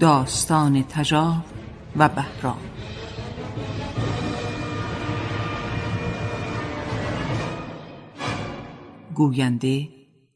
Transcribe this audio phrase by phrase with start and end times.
[0.00, 1.44] داستان تجار
[1.96, 2.58] و بهرام.
[9.14, 9.88] گوینده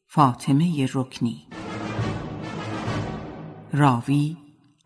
[0.07, 1.46] فاطمه رکنی.
[3.73, 4.37] راوی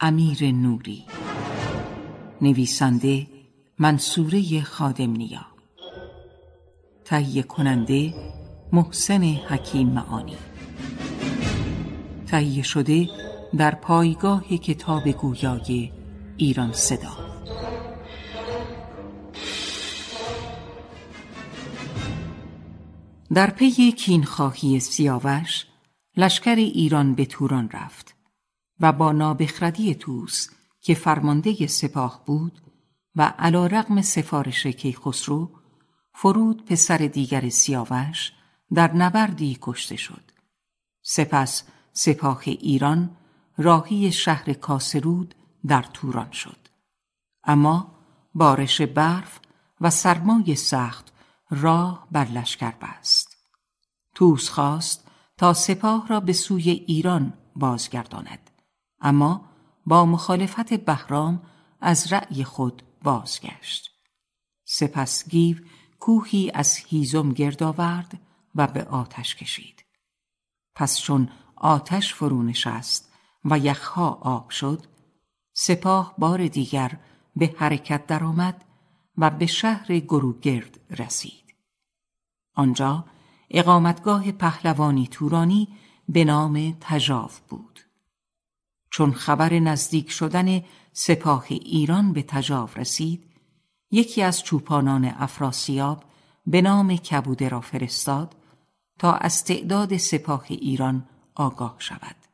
[0.01, 1.05] امیر نوری.
[2.43, 3.27] نویسنده
[3.79, 5.47] منصوره خادم نیا.
[7.05, 8.15] تهیه کننده
[8.73, 10.37] محسن حکیم معانی.
[12.27, 15.93] تهیه شده در پایگاه کتاب گویای
[16.37, 17.17] ایران صدا.
[23.35, 25.67] در پی کینخواهی سیاوش
[26.17, 28.15] لشکر ایران به توران رفت
[28.81, 30.49] و با نابخردی توس
[30.81, 32.61] که فرمانده سپاه بود
[33.17, 35.51] و علا رقم سفارش کیخسرو
[36.15, 38.33] فرود پسر دیگر سیاوش
[38.75, 40.23] در نبردی کشته شد.
[41.03, 41.63] سپس
[41.93, 43.17] سپاه ایران
[43.59, 45.35] راهی شهر کاسرود
[45.67, 46.69] در توران شد.
[47.45, 47.95] اما
[48.35, 49.41] بارش برف
[49.81, 51.13] و سرمای سخت
[51.51, 53.37] راه بر لشکر بست.
[54.15, 58.51] توس خواست تا سپاه را به سوی ایران بازگرداند.
[59.01, 59.45] اما
[59.87, 61.43] با مخالفت بهرام
[61.81, 63.91] از رأی خود بازگشت.
[64.65, 65.57] سپس گیو
[66.01, 68.21] کوهی از هیزم گرد آورد
[68.55, 69.85] و به آتش کشید.
[70.75, 73.06] پس چون آتش فرو نشست
[73.51, 74.87] و یخها آب شد.
[75.53, 76.99] سپاه بار دیگر
[77.37, 78.65] به حرکت درآمد
[79.19, 81.55] و به شهر گروگرد رسید.
[82.55, 83.05] آنجا
[83.51, 85.69] اقامتگاه پهلوانی تورانی
[86.09, 87.81] به نام تجاو بود.
[88.91, 90.63] چون خبر نزدیک شدن
[90.93, 93.27] سپاه ایران به تجاو رسید
[93.91, 96.05] یکی از چوپانان افراسیاب
[96.47, 98.37] به نام کبوده را فرستاد
[98.99, 102.26] تا از تعداد سپاه ایران آگاه شود.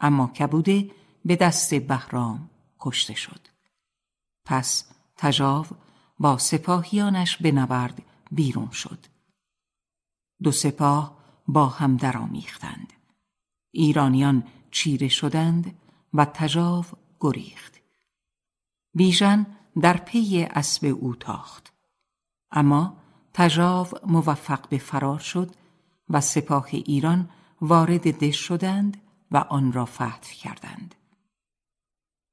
[0.00, 0.90] اما کبوده
[1.24, 2.50] به دست بهرام
[2.80, 3.40] کشته شد.
[4.44, 4.84] پس
[5.16, 5.66] تجاو
[6.18, 9.06] با سپاهیانش به نبرد بیرون شد.
[10.42, 11.18] دو سپاه
[11.48, 12.92] با هم درآمیختند.
[13.70, 15.74] ایرانیان چیره شدند
[16.14, 16.84] و تجاو
[17.20, 17.80] گریخت.
[18.94, 19.46] بیژن
[19.80, 21.72] در پی اسب او تاخت.
[22.50, 22.96] اما
[23.32, 25.54] تجاو موفق به فرار شد
[26.10, 27.28] و سپاه ایران
[27.60, 28.96] وارد دش شدند
[29.32, 30.94] و آن را فتح کردند.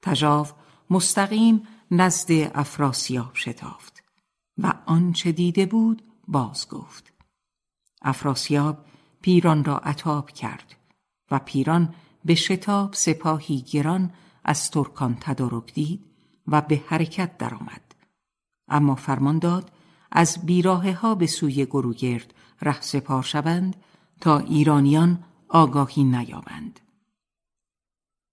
[0.02, 0.48] تجاو
[0.90, 4.04] مستقیم نزد افراسیاب شتافت
[4.58, 7.14] و آنچه دیده بود باز گفت.
[8.02, 8.86] افراسیاب
[9.22, 10.76] پیران را عطاب کرد
[11.32, 11.94] و پیران
[12.26, 16.06] به شتاب سپاهی گران از ترکان تدارک دید
[16.48, 17.96] و به حرکت درآمد.
[18.68, 19.72] اما فرمان داد
[20.12, 23.76] از بیراه ها به سوی گروگرد ره سپار شوند
[24.22, 26.80] تا ایرانیان آگاهی نیابند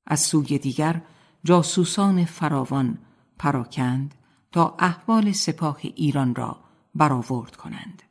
[0.07, 1.01] از سوی دیگر
[1.45, 2.99] جاسوسان فراوان
[3.39, 4.15] پراکند
[4.53, 6.61] تا احوال سپاه ایران را
[6.95, 8.03] برآورد کنند.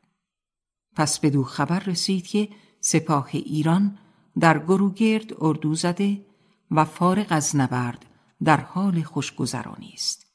[0.96, 2.50] پس بدو خبر رسید که
[2.80, 3.98] سپاه ایران
[4.40, 6.26] در گروگرد اردو زده
[6.72, 8.06] و فارغ از نبرد
[8.44, 10.26] در حال خوشگذرانی است.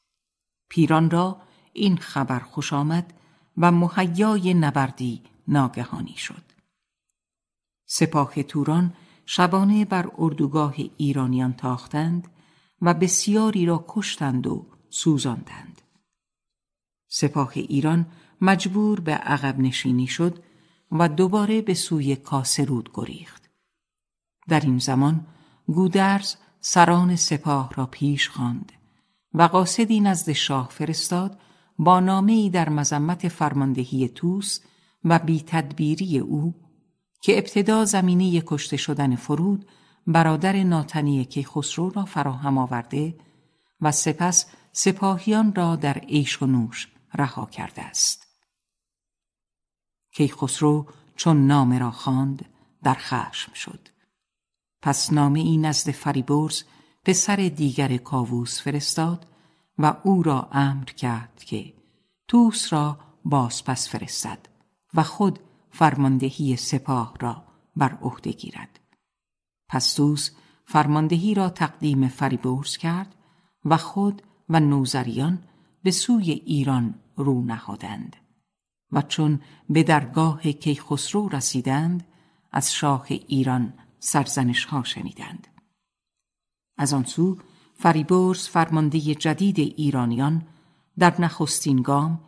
[0.69, 1.41] پیران را
[1.73, 3.13] این خبر خوش آمد
[3.57, 6.43] و مهیای نبردی ناگهانی شد.
[7.85, 8.93] سپاه توران
[9.31, 12.27] شبانه بر اردوگاه ایرانیان تاختند
[12.81, 15.81] و بسیاری را کشتند و سوزاندند.
[17.07, 18.05] سپاه ایران
[18.41, 20.43] مجبور به عقب نشینی شد
[20.91, 23.49] و دوباره به سوی کاسرود گریخت.
[24.47, 25.27] در این زمان
[25.67, 28.71] گودرز سران سپاه را پیش خواند
[29.33, 31.39] و قاصدی نزد شاه فرستاد
[31.79, 34.59] با نامهای در مذمت فرماندهی توس
[35.05, 36.68] و بی تدبیری او
[37.21, 39.65] که ابتدا زمینه کشته شدن فرود
[40.07, 43.15] برادر ناتنی کیخسرو را فراهم آورده
[43.81, 48.27] و سپس سپاهیان را در عیش و نوش رها کرده است.
[50.13, 50.85] کیخسرو
[51.15, 52.45] چون نامه را خواند
[52.83, 53.87] در خشم شد.
[54.81, 56.63] پس نامه ای نزد فریبرز
[57.05, 59.25] پسر دیگر کاووس فرستاد
[59.77, 61.73] و او را امر کرد که
[62.27, 64.39] توس را بازپس فرستد
[64.93, 65.39] و خود
[65.71, 67.43] فرماندهی سپاه را
[67.75, 68.79] بر عهده گیرد.
[69.69, 70.31] پس توس
[70.65, 73.15] فرماندهی را تقدیم فریبورس کرد
[73.65, 75.43] و خود و نوزریان
[75.83, 78.15] به سوی ایران رو نهادند
[78.91, 82.07] و چون به درگاه کیخسرو رسیدند
[82.51, 85.47] از شاه ایران سرزنش ها شنیدند.
[86.77, 87.37] از آن سو
[87.73, 90.47] فریبرز فرمانده جدید ایرانیان
[90.99, 92.19] در نخستین گام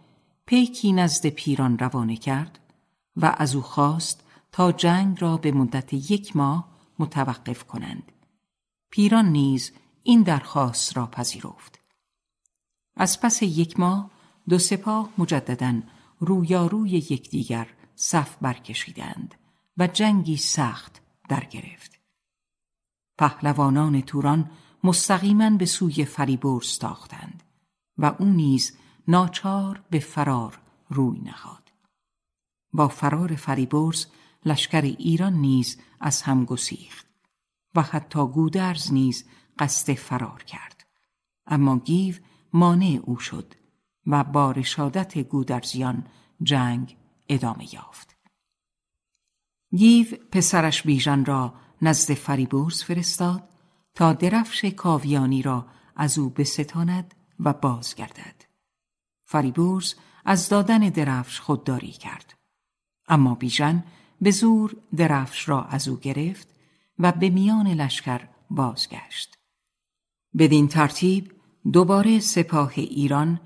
[0.46, 2.60] پیکی نزد پیران روانه کرد
[3.16, 6.70] و از او خواست تا جنگ را به مدت یک ماه
[7.00, 8.12] متوقف کنند.
[8.90, 9.72] پیران نیز
[10.04, 11.80] این درخواست را پذیرفت.
[12.96, 14.12] از پس یک ماه
[14.50, 15.82] دو سپاه مجددا
[16.20, 19.36] رویاروی یکدیگر صف برکشیدند
[19.78, 22.00] و جنگی سخت در گرفت
[23.18, 24.52] پهلوانان توران
[24.84, 27.44] مستقیما به سوی فریبرز تاختند
[27.98, 28.78] و او نیز
[29.08, 30.60] ناچار به فرار
[30.90, 31.61] روی نهاد.
[32.74, 34.06] با فرار فریبرز
[34.46, 37.06] لشکر ایران نیز از هم گسیخت
[37.76, 39.26] و حتی گودرز نیز
[39.60, 40.88] قصد فرار کرد.
[41.48, 42.16] اما گیو
[42.54, 43.54] مانع او شد
[44.08, 46.08] و با رشادت گودرزیان
[46.44, 46.98] جنگ
[47.30, 48.18] ادامه یافت.
[49.76, 53.50] گیو پسرش بیژن را نزد فریبرز فرستاد
[53.94, 58.46] تا درفش کاویانی را از او بستاند و بازگردد.
[59.26, 59.94] فریبرز
[60.26, 62.41] از دادن درفش خودداری کرد.
[63.12, 63.84] اما بیژن
[64.22, 66.48] به زور درفش را از او گرفت
[67.00, 69.38] و به میان لشکر بازگشت.
[70.38, 71.32] بدین ترتیب
[71.74, 73.40] دوباره سپاه ایران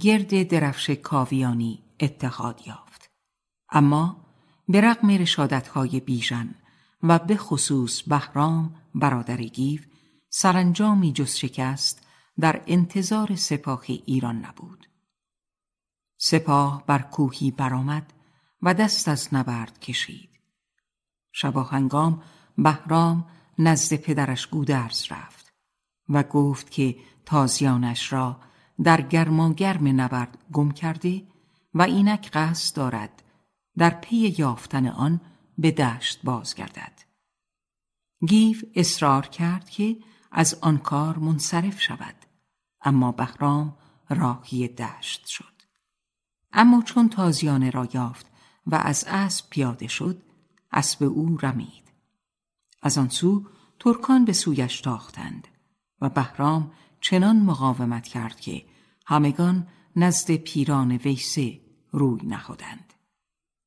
[0.00, 3.10] گرد درفش کاویانی اتحاد یافت.
[3.70, 4.16] اما
[4.68, 6.54] به رغم رشادتهای بیژن
[7.02, 9.80] و به خصوص بهرام برادر گیو
[10.30, 12.06] سرانجامی جز شکست
[12.40, 14.88] در انتظار سپاه ایران نبود.
[16.18, 18.12] سپاه بر کوهی برآمد
[18.62, 20.30] و دست از نبرد کشید.
[21.32, 22.22] شباهنگام
[22.58, 23.26] بهرام
[23.58, 25.52] نزد پدرش گودرز رفت
[26.08, 28.40] و گفت که تازیانش را
[28.82, 31.22] در گرماگرم نبرد گم کرده
[31.74, 33.22] و اینک قصد دارد
[33.76, 35.20] در پی یافتن آن
[35.58, 37.02] به دشت بازگردد.
[38.26, 39.96] گیو اصرار کرد که
[40.32, 42.14] از آن کار منصرف شود
[42.82, 43.76] اما بهرام
[44.08, 45.62] راهی دشت شد.
[46.52, 48.27] اما چون تازیانه را یافت
[48.68, 50.22] و از اسب پیاده شد
[50.72, 51.92] اسب او رمید.
[52.82, 53.44] از آن سو
[53.78, 55.48] ترکان به سویش تاختند
[56.00, 58.64] و بهرام چنان مقاومت کرد که
[59.06, 59.66] همگان
[59.96, 61.60] نزد پیران ویسه
[61.92, 62.94] روی نهادند.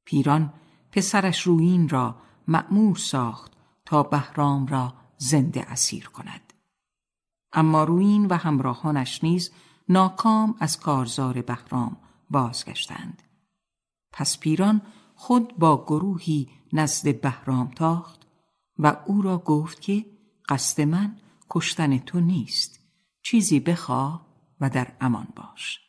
[0.06, 0.54] پیران
[0.92, 2.16] پسرش روین را
[2.48, 3.52] مأمور ساخت
[3.86, 6.54] تا بهرام را زنده اسیر کند.
[7.54, 9.52] اما روین و همراهانش نیز
[9.90, 11.98] ناکام از کارزار بهرام
[12.30, 13.24] بازگشتند.
[14.12, 14.82] پس پیران
[15.16, 18.28] خود با گروهی نزد بهرام تاخت
[18.78, 20.06] و او را گفت که
[20.50, 21.18] قصد من
[21.50, 22.80] کشتن تو نیست
[23.22, 24.26] چیزی بخواه
[24.62, 25.80] و در امان باش.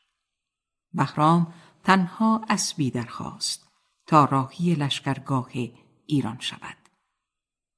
[0.94, 1.54] بهرام
[1.84, 3.68] تنها اسبی درخواست
[4.06, 5.50] تا راهی لشکرگاه
[6.06, 6.76] ایران شود.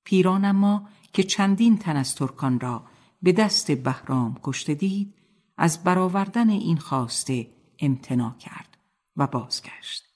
[0.04, 2.86] پیران اما که چندین تن از ترکان را
[3.22, 5.14] به دست بهرام کشته دید
[5.56, 8.78] از برآوردن این خواسته امتناع کرد
[9.16, 10.13] و بازگشت.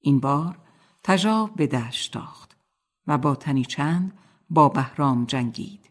[0.00, 0.58] این بار
[1.02, 2.56] تجاب به دشت تاخت
[3.06, 4.18] و با تنی چند
[4.50, 5.90] با بهرام جنگید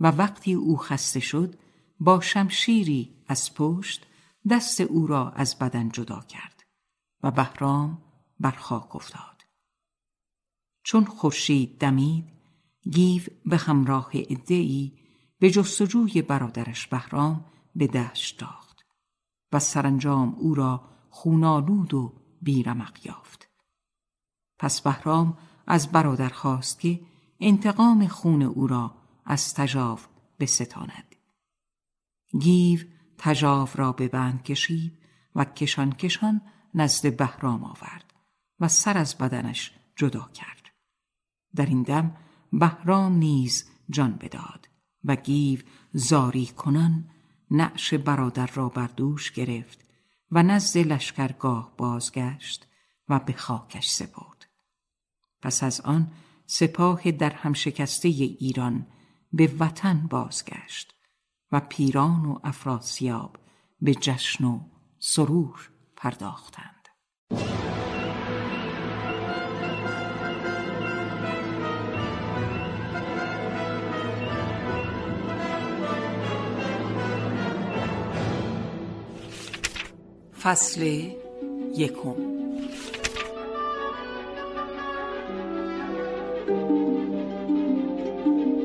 [0.00, 1.58] و وقتی او خسته شد
[2.00, 4.06] با شمشیری از پشت
[4.50, 6.62] دست او را از بدن جدا کرد
[7.22, 8.02] و بهرام
[8.40, 9.42] بر خاک افتاد.
[10.82, 12.24] چون خورشید دمید
[12.90, 14.98] گیو به همراه ادهی
[15.38, 18.86] به جستجوی برادرش بهرام به دشت تاخت
[19.52, 23.48] و سرانجام او را خونالود و بیرمق یافت.
[24.58, 27.00] پس بهرام از برادر خواست که
[27.40, 28.94] انتقام خون او را
[29.24, 29.98] از تجاو
[30.40, 31.16] بستاند.
[32.40, 32.80] گیو
[33.18, 34.98] تجاو را به بند کشید
[35.34, 36.40] و کشان کشان
[36.74, 38.14] نزد بهرام آورد
[38.60, 40.70] و سر از بدنش جدا کرد.
[41.54, 42.16] در این دم
[42.52, 44.68] بهرام نیز جان بداد
[45.04, 45.60] و گیو
[45.92, 47.10] زاری کنان
[47.50, 49.89] نعش برادر را بر دوش گرفت
[50.32, 52.66] و نزد لشکرگاه بازگشت
[53.08, 54.46] و به خاکش سپرد.
[55.42, 56.12] پس از آن
[56.46, 58.86] سپاه در هم شکسته ایران
[59.32, 60.94] به وطن بازگشت
[61.52, 63.36] و پیران و افراسیاب
[63.80, 64.60] به جشن و
[64.98, 66.88] سرور پرداختند.
[80.42, 80.82] فصل
[81.76, 82.14] یکم.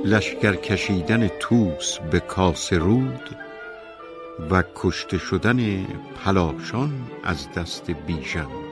[0.06, 3.38] لشکر کشیدن توس به کاسرود
[4.52, 5.86] و کشته شدن
[6.26, 6.92] پلاشان
[7.24, 8.65] از دست بیژن.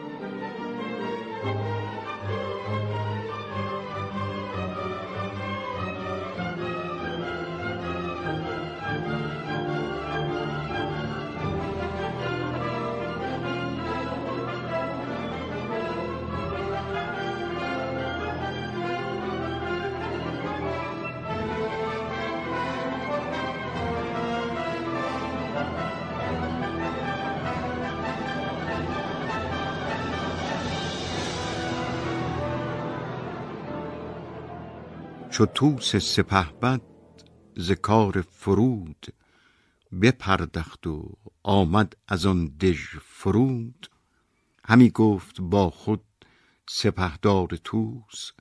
[35.34, 36.82] چو طوس سپهبد
[37.56, 39.06] ز کار فرود
[40.02, 43.90] بپردخت و آمد از آن دژ فرود.
[44.66, 46.04] همی گفت با خود
[46.70, 48.32] سپهدار طوس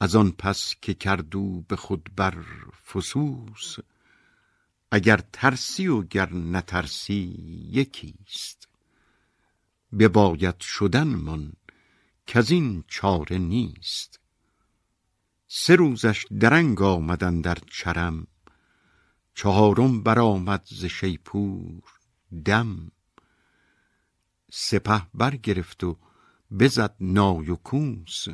[0.00, 2.44] از آن پس که کرد او به خود بر
[2.86, 3.76] فسوس.
[4.90, 7.22] اگر ترسی و گر نترسی
[7.72, 8.68] یکیست.
[9.98, 11.52] بباید شدنمان
[12.26, 14.20] کزین چاره نیست.
[15.50, 18.26] سه روزش درنگ آمد اندر چرم
[19.34, 21.82] چهارم برآمد ز شیپور
[22.44, 22.90] دم.
[24.52, 25.98] سپه برگرفت و
[26.58, 28.26] بزد نای و کوس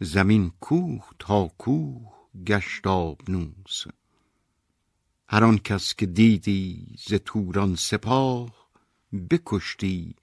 [0.00, 2.12] زمین کوه تا کوه
[2.46, 3.84] گشت آبنوس.
[5.28, 8.70] هر آن کس که دیدی ز توران سپاه
[9.30, 10.16] بکشتی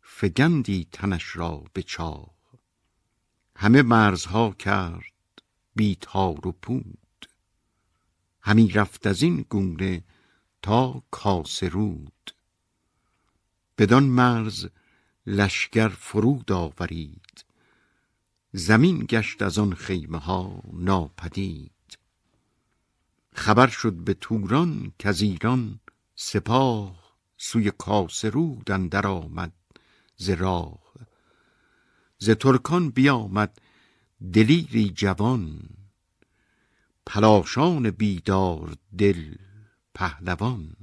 [0.00, 2.30] فگندی تنش را به چاه.
[3.56, 5.11] همه مرزها کرد
[5.74, 7.28] بی تار و پود.
[8.40, 10.04] همی رفت از این گونه
[10.62, 12.34] تا کاسرود
[13.78, 14.68] بدان مرز
[15.26, 17.44] لشکر فرود آورید.
[18.52, 21.98] زمین گشت از آن خیمه ها ناپدید.
[23.34, 25.80] خبر شد به توران کز ایران
[26.14, 29.52] سپاه سوی کاسرود اندر آمد
[30.16, 30.82] ز راه.
[32.18, 33.60] ز ترکان بیامد
[34.22, 35.60] دلیری جوان
[37.06, 39.34] پلاشان بیدار دل
[39.94, 40.76] پهلوان.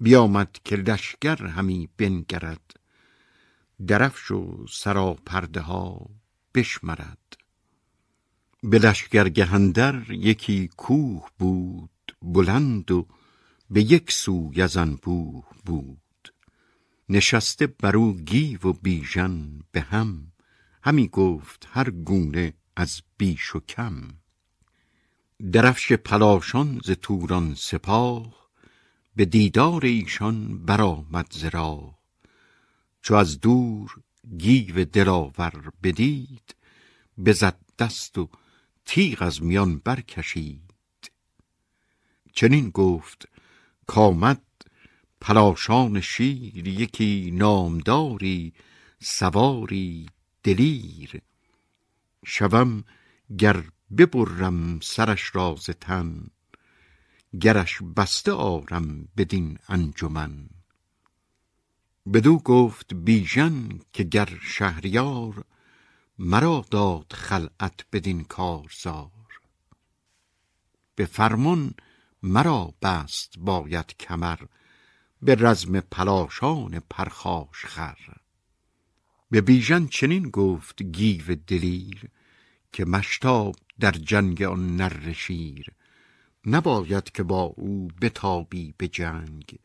[0.00, 2.80] بیامد که لشکر همی بنگرد
[3.86, 6.10] درفش و سراپرده ها
[6.54, 7.36] بشمرد.
[8.62, 13.06] به لشکر گهندر یکی کوه بود بلند و
[13.70, 16.32] به یک سوی از انبوه بود.
[17.08, 20.33] نشسته برو گیو و بیژن به هم
[20.86, 24.08] همی گفت هر گونه از بیش و کم.
[25.52, 28.50] درفش پلاشان ز توران سپاه
[29.16, 31.98] به دیدار ایشان برآمد ز راه.
[33.02, 34.00] چو از دور
[34.38, 36.54] گیو دلاور بدید
[37.26, 38.28] بزد دست و
[38.84, 40.72] تیغ از میان برکشید.
[42.32, 43.28] چنین گفت
[43.86, 44.42] کامد
[45.20, 48.52] پلاشان شیر یکی نامداری
[49.00, 50.06] سواری
[50.44, 51.22] دلیر.
[52.26, 52.84] شوم
[53.38, 53.64] گر
[53.98, 56.26] ببرم سرش را ز تن
[57.40, 60.48] گرش بسته آرم بدین انجمن.
[62.12, 65.44] بدو گفت بیژن که گر شهریار
[66.18, 69.10] مرا داد خلعت بدین کارزار.
[70.94, 71.74] به فرمان
[72.22, 74.38] مرا بست باید کمر
[75.22, 78.23] به رزم پلاشان پرخاش خر.
[79.34, 82.08] به بیژن چنین گفت گیو دلیر
[82.72, 85.66] که مشتاب در جنگ آن نر شیر.
[86.46, 89.58] نباید که با او بتابی به جنگ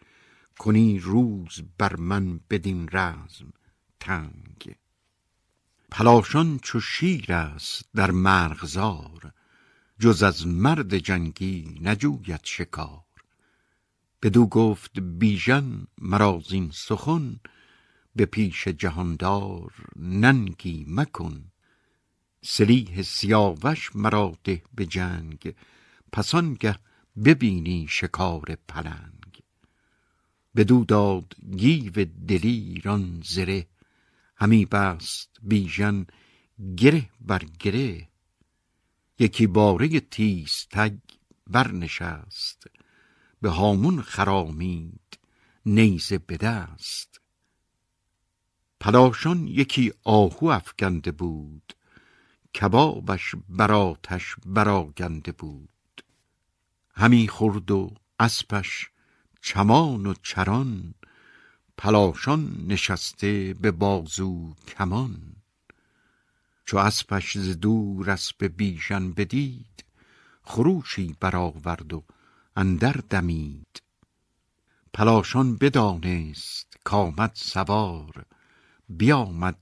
[0.57, 3.53] کنی روز بر من بدین رزم
[3.99, 4.75] تنگ.
[5.91, 9.31] پلاشان چو شیر است در مرغزار
[9.99, 13.03] جز از مرد جنگی نجوید شکار.
[14.21, 17.39] بدو گفت بیژن مرا زین سخن
[18.15, 21.51] به پیش جهاندار ننگی مکن.
[22.41, 25.55] سلیح سیاوش مرا ده به جنگ
[26.11, 26.79] پس آنگه
[27.25, 29.43] ببینی شکار پلنگ.
[30.55, 33.67] بدو داد گیو دلیر آن زره
[34.35, 36.05] همی بست بیژن
[36.77, 38.07] گره بر گره.
[39.19, 40.97] یکی باره تیزتگ
[41.47, 42.67] برنشست
[43.41, 45.19] به هامون خرامید
[45.65, 47.08] نیزه به دست.
[48.79, 51.73] پلاشان یکی آهو افکنده بود.
[52.55, 55.69] کبابش بر آتش برآگنده بود.
[56.95, 58.89] همی خورد و اسپش
[59.41, 60.93] چمان و چران.
[61.77, 65.35] پلاشان نشسته به بازو کمان.
[66.65, 69.85] چو اسپش ز دور اسپ بیژن بدید
[70.43, 72.03] خروشی برآورد و
[72.55, 73.81] اندر دمید.
[74.93, 78.25] پلاشان بدانست کامد سوار.
[78.89, 79.57] بیامد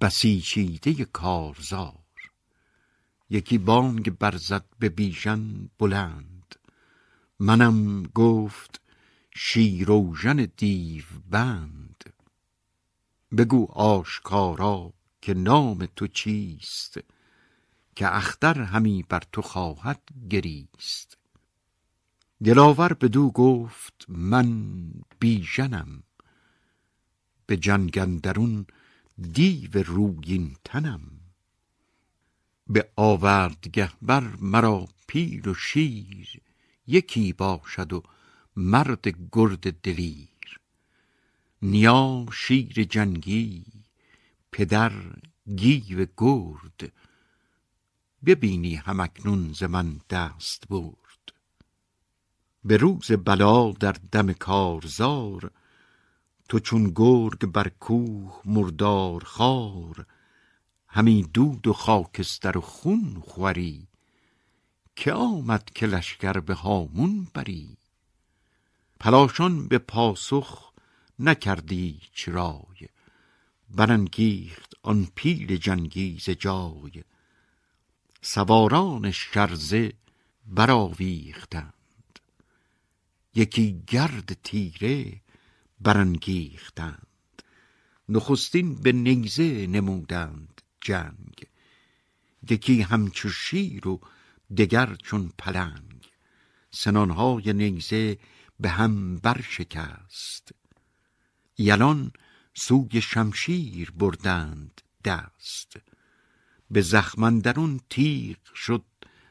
[0.00, 1.94] بسیچیده کارزار.
[3.30, 6.56] یکی بانگ برزد به بیژن بلند.
[7.38, 8.80] منم گفت
[9.34, 12.04] شیروژن دیو بند.
[13.36, 16.98] بگو آشکارا که نام تو چیست؟
[17.96, 21.18] که اختر همی بر تو خواهد گریست.
[22.44, 24.72] دلاور بدو گفت من
[25.18, 26.02] بیژنم.
[27.50, 28.66] به جنگندرون
[29.32, 31.00] دیو رویین تنم.
[32.66, 36.40] به آوردگه بر مرا پیر و شیر
[36.86, 38.02] یکی باشد و
[38.56, 40.60] مرد گرد دلیر.
[41.62, 43.64] نیا شیر جنگی
[44.52, 44.92] پدر
[45.56, 46.92] گیو گرد.
[48.26, 51.32] ببینی همکنون ز من دست برد
[52.64, 55.50] به روز بلا در دم کارزار
[56.50, 60.06] تو چون گرگ بر کوه مردار خار
[60.88, 63.88] همی دود و خاکستر و خون خوری
[64.96, 67.76] که آمد که لشکر به هامون بری.
[69.00, 70.72] پلاشان به پاسخ
[71.18, 72.88] نکردی چرای
[73.68, 77.04] برانگیخت آن پیل جنگیز جای.
[78.22, 79.92] سواران شرزه
[80.46, 82.18] برآویختند.
[83.34, 85.20] یکی گرد تیره
[85.80, 87.06] برانگیختند.
[88.08, 91.46] نخستین به نیزه نمودند جنگ.
[92.50, 94.00] یکی همچو شیر و
[94.56, 96.10] دگر چون پلنگ.
[96.70, 98.18] سنانهای نیزه
[98.60, 100.52] به هم برشکست.
[101.58, 102.12] یلان
[102.54, 105.76] سوی شمشیر بردند دست.
[106.70, 108.84] به زخمندرون تیغ شد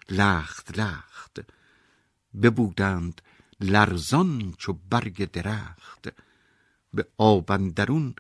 [0.09, 1.39] لخت لخت.
[2.41, 3.21] ببودند
[3.61, 6.09] لرزان چو برگ درخت.
[6.93, 8.15] به آبندرون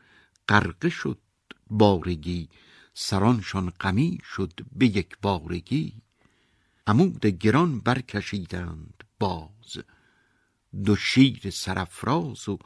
[0.49, 1.19] غرقه شد
[1.69, 2.49] بارگی
[2.93, 6.01] سرانشان غمی شد به یک بارگی.
[6.87, 9.77] عمود گران برکشیدند باز
[10.85, 12.59] دو شیر سرفراز و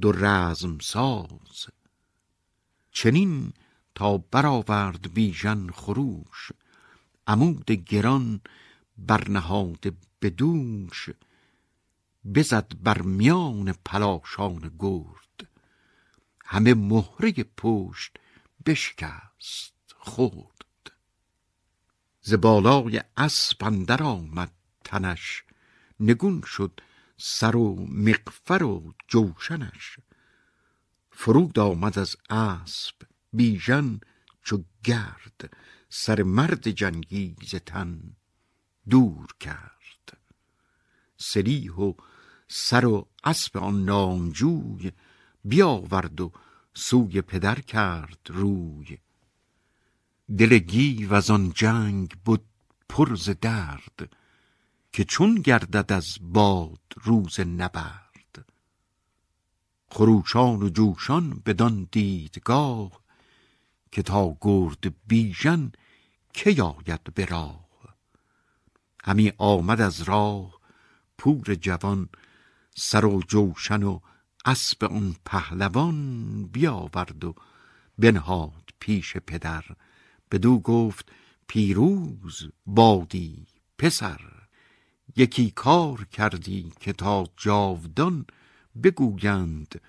[0.00, 1.66] دو رزم ساز.
[2.92, 3.52] چنین
[3.94, 6.52] تا برآورد بیژن خروش
[7.26, 8.40] عمود گران
[8.98, 9.92] برنهاده
[10.22, 11.10] بدوش
[12.34, 15.27] بزد بر میان پلاشان گرد.
[16.50, 18.16] همه مهره پشت
[18.66, 20.92] بشکست خورد.
[22.20, 24.52] ز بالای اسب اندر آمد
[24.84, 25.44] تنش
[26.00, 26.80] نگون شد
[27.16, 29.98] سر و مقفر و جوشنش.
[31.10, 32.94] فرود آمد از اسب
[33.32, 34.00] بیژن
[34.42, 35.56] چو گرد
[35.88, 38.16] سر مرد جنگی ز تن
[38.90, 40.18] دور کرد.
[41.16, 41.92] سریح و
[42.48, 44.92] سر و اسب آن نامجوی
[45.48, 46.32] بیاورد و
[46.74, 48.98] سوی پدر کرد روی.
[50.38, 52.44] دل گیو از آن جنگ بود
[52.88, 54.16] پر ز درد
[54.92, 58.44] که چون گردد از باد روز نبرد.
[59.90, 63.00] خروشان و جوشان بدان دیدگاه
[63.92, 65.72] که تا گرد بیژن
[66.32, 67.68] که آید به راه.
[69.04, 70.60] همی آمد از راه
[71.18, 72.08] پور جوان
[72.74, 74.00] سر و جوشن و
[74.44, 77.34] اسب اون پهلوان بیاورد و
[77.98, 79.64] بنهاد پیش پدر.
[80.30, 81.12] بدو گفت
[81.46, 83.46] پیروز بادی
[83.78, 84.20] پسر.
[85.16, 88.26] یکی کار کردی که تا جاودان
[88.82, 89.80] بگویند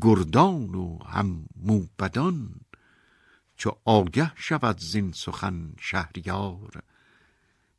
[0.00, 2.60] گردان و هم موبدان
[3.56, 6.82] چو آگه شود زین سخن شهریار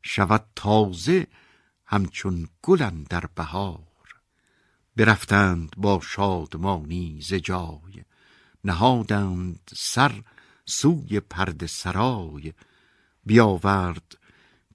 [0.02, 1.26] شود تازه
[1.86, 3.95] همچون گل در بهار.
[4.96, 8.04] برفتند با شادمانی ز جای.
[8.64, 10.22] نهادند سر
[10.66, 12.52] سوی پرد سرای.
[13.26, 14.18] بیاورد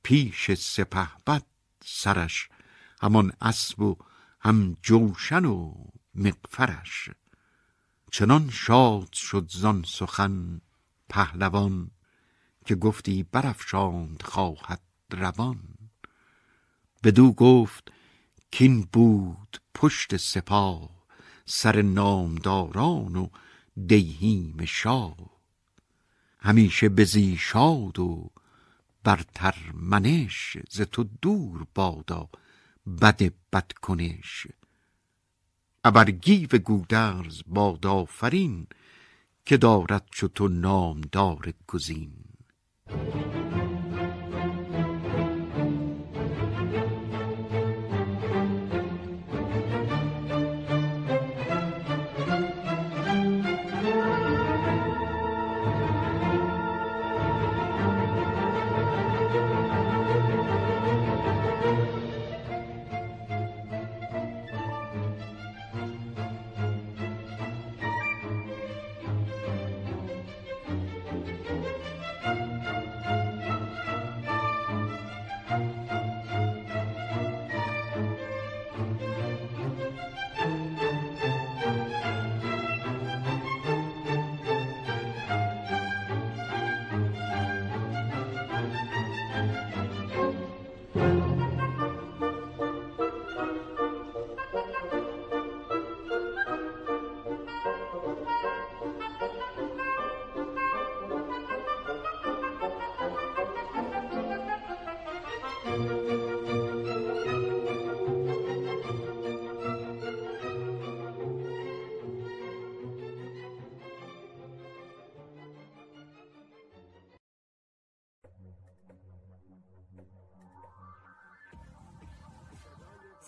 [0.04, 1.44] پیش سپهبد
[1.86, 2.50] سرش
[3.02, 3.98] همان اسب و
[4.40, 5.74] هم جوشن و
[6.16, 7.10] مقفرش
[8.12, 10.62] چنان شاد شد زان سخن
[11.10, 11.92] پهلوان
[12.66, 14.82] که گفتی برافشاند خواهد
[15.12, 15.60] روان.
[17.04, 17.92] بدو گفت
[18.52, 20.90] کین بود پشت سپاه
[21.46, 23.28] سر نامداران و
[23.88, 25.16] دیهیم شاه.
[26.40, 28.32] همیشه بزی شاد و
[29.04, 32.30] برتر منش ز تو دور بادا
[33.02, 34.48] بد بد کنش
[35.84, 38.68] ابر گیو گودرز باد آفرین
[39.46, 42.14] که دارد چو تو نامدار گزین.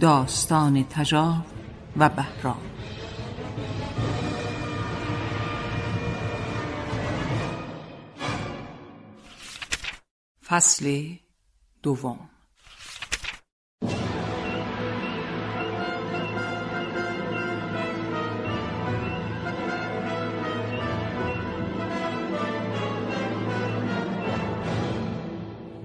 [0.00, 1.44] داستان تجار
[1.96, 2.56] و بهرام.
[10.46, 11.06] فصل
[11.82, 12.18] دوم.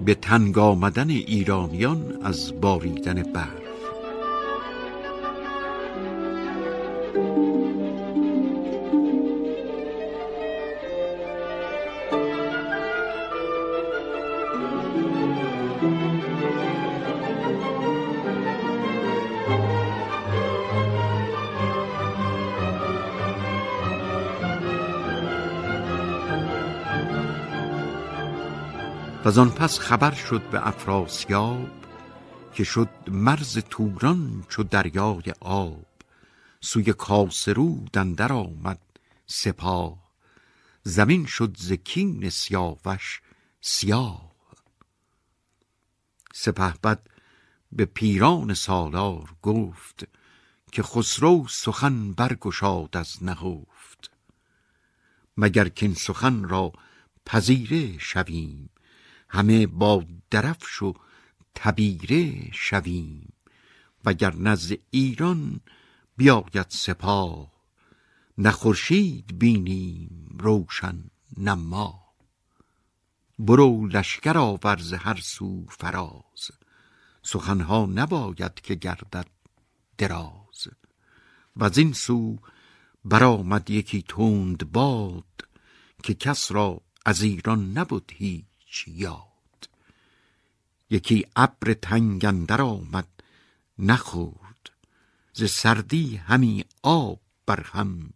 [0.04, 3.67] به تنگ آمدن ایرانیان از باریدن برف
[29.28, 31.70] و آن پس خبر شد به افراسیاب
[32.54, 35.86] که شد مرز توران چو دریای آب.
[36.60, 38.80] سوی کاسرود اندر آمد
[39.26, 39.98] سپاه.
[40.82, 43.20] زمین شد ز کین سیاوش
[43.60, 44.32] سیاه.
[46.34, 47.06] سپهبد
[47.72, 50.04] به پیران سالار گفت
[50.72, 54.10] که خسرو سخن برگشاد از نهفت.
[55.36, 56.72] مگر کین سخن را
[57.26, 58.70] پذیره شویم؟
[59.28, 60.94] همه با درفش و
[61.54, 63.32] تبیره شویم
[64.04, 65.60] وگر نزد ایران
[66.16, 67.52] بیاید سپاه.
[68.38, 71.04] نه خورشید بینیم روشن
[71.36, 72.08] نه ما.
[73.38, 76.50] برو لشکر آورز هر سو فراز
[77.22, 79.26] سخنها نباید که گردد
[79.98, 80.68] دراز.
[81.56, 82.38] و این سو
[83.04, 85.48] برآمد یکی تند باد
[86.02, 88.47] که کس را از ایران نبود هیچ
[88.86, 89.68] یاد.
[90.90, 93.08] یکی ابر تنگ اندر آمد
[93.78, 94.70] نخورد.
[95.32, 98.12] ز سردی همی آب بر هم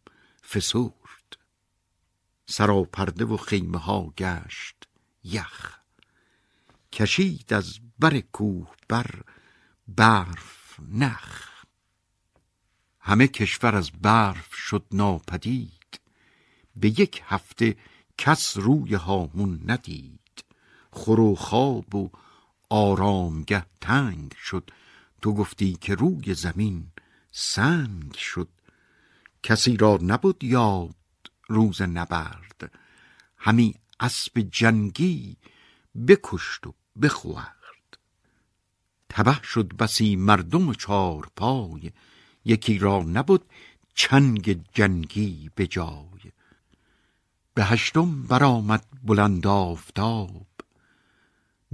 [0.49, 1.37] فسرد.
[2.47, 4.89] سراپرده و خیمه ها گشت
[5.25, 5.79] یخ.
[6.93, 9.23] کشید از بر کوه بر
[9.89, 11.49] برف نخ.
[13.01, 16.01] همه کشور از برف شد ناپدید.
[16.77, 17.77] به یک هفته
[18.19, 20.22] کس روی هامون ندید.
[20.93, 22.11] خور و خواب و
[22.71, 24.71] آرامگه تنگ شد.
[25.23, 26.87] تو گفتی که روی زمین
[27.31, 28.49] سنگ شد.
[29.43, 30.95] کسی را نبود یاد
[31.49, 32.73] روز نبرد.
[33.37, 35.37] همی اسب جنگی
[36.09, 37.99] بکشت و بخورد.
[39.09, 41.91] تبه شد بسی مردم چار پای
[42.45, 43.45] یکی را نبود
[43.95, 46.33] چنگ جنگی به جای
[47.55, 50.52] به هشتم برآمد بلند آفتاب.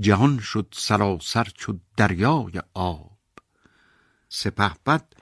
[0.01, 3.19] جهان شد سراسر چو دریای آب.
[4.29, 5.13] سپهبد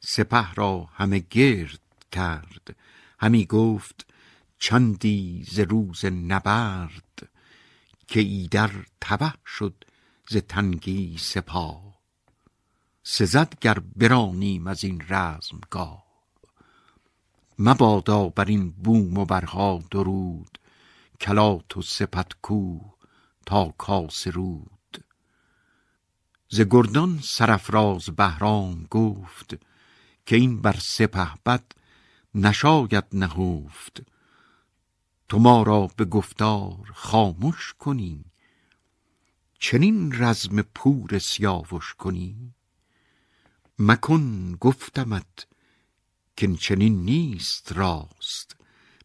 [0.00, 1.80] سپه را همه گرد
[2.12, 2.76] کرد.
[3.20, 4.06] همی گفت
[4.58, 7.28] چندی ز روز نبرد
[8.06, 9.84] که ایدر تبه شد
[10.28, 11.92] ز تنگی سپاه
[13.02, 16.04] سزد گر برانیم از این رزمگاه.
[17.58, 20.58] مبادا بر این بوم و برها درود.
[21.20, 22.91] کلات و سپت کوه
[23.46, 25.04] تا کاسرود
[26.48, 29.54] ز گردان سرفراز بهرام گفت
[30.26, 31.64] که این بر سپه بد
[32.34, 34.02] نشاید نهفت.
[35.28, 38.24] تو ما را به گفتار خاموش کنی.
[39.58, 42.54] چنین رزم پور سیاوش کنی.
[43.78, 45.46] مکن گفتمت
[46.36, 48.56] که چنین نیست راست.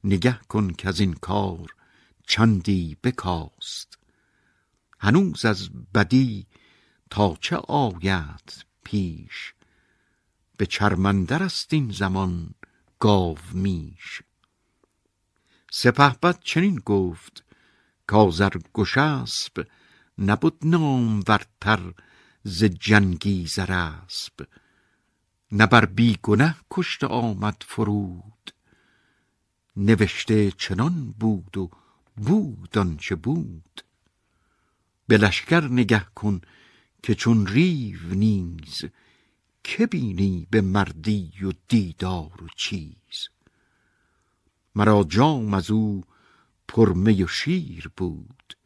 [0.03, 1.75] نگه کن که از این کار
[2.27, 3.96] چندی بکاست.
[4.99, 6.47] هنوز از بدی
[7.09, 9.53] تا چه آید پیش؟
[10.57, 12.53] به چرمندر است این زمان
[12.99, 14.21] گاو میش.
[15.71, 17.43] سپهبد چنین گفت
[18.07, 19.67] کازر گشسب
[20.17, 21.93] نبود نام ورتر
[22.43, 24.47] ز جنگی زرسب
[25.51, 28.51] نه بر بی گنه کشت آمد فرود
[29.77, 31.69] نوشته چنان بود و
[32.15, 33.86] بود آنچه بود.
[35.07, 36.41] به لشکر نگه کن
[37.03, 38.85] که چون ریو نیز
[39.63, 43.29] که بینی به مردی و دیدار و چیز.
[44.75, 46.03] مرا جام از او
[46.67, 48.57] پرمی و شیر بود.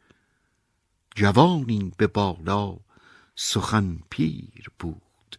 [1.14, 2.78] جوانی به بالا
[3.36, 5.38] سخن پیر بود.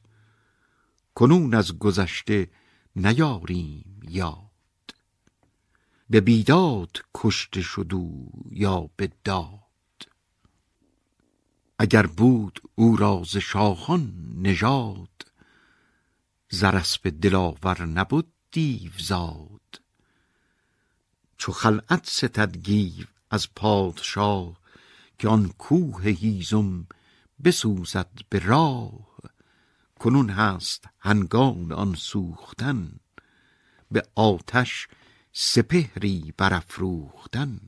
[1.15, 2.49] کنون از گذشته
[2.95, 4.95] نیاریم یاد.
[6.09, 9.62] به بیداد کشته شد او یا به داد.
[11.79, 15.09] اگر بود او ز شاهان نژاد
[16.97, 19.81] به دلاور نبود دیوزاد
[21.37, 24.59] چو خلعت ستد گیو از پادشاه
[25.19, 26.87] که آن کوه هیزم
[27.43, 29.13] بسوزد به راه.
[29.99, 32.99] کنون هست هنگام آن سوختن
[33.91, 34.87] به آتش
[35.31, 37.59] سپهری برافروختن.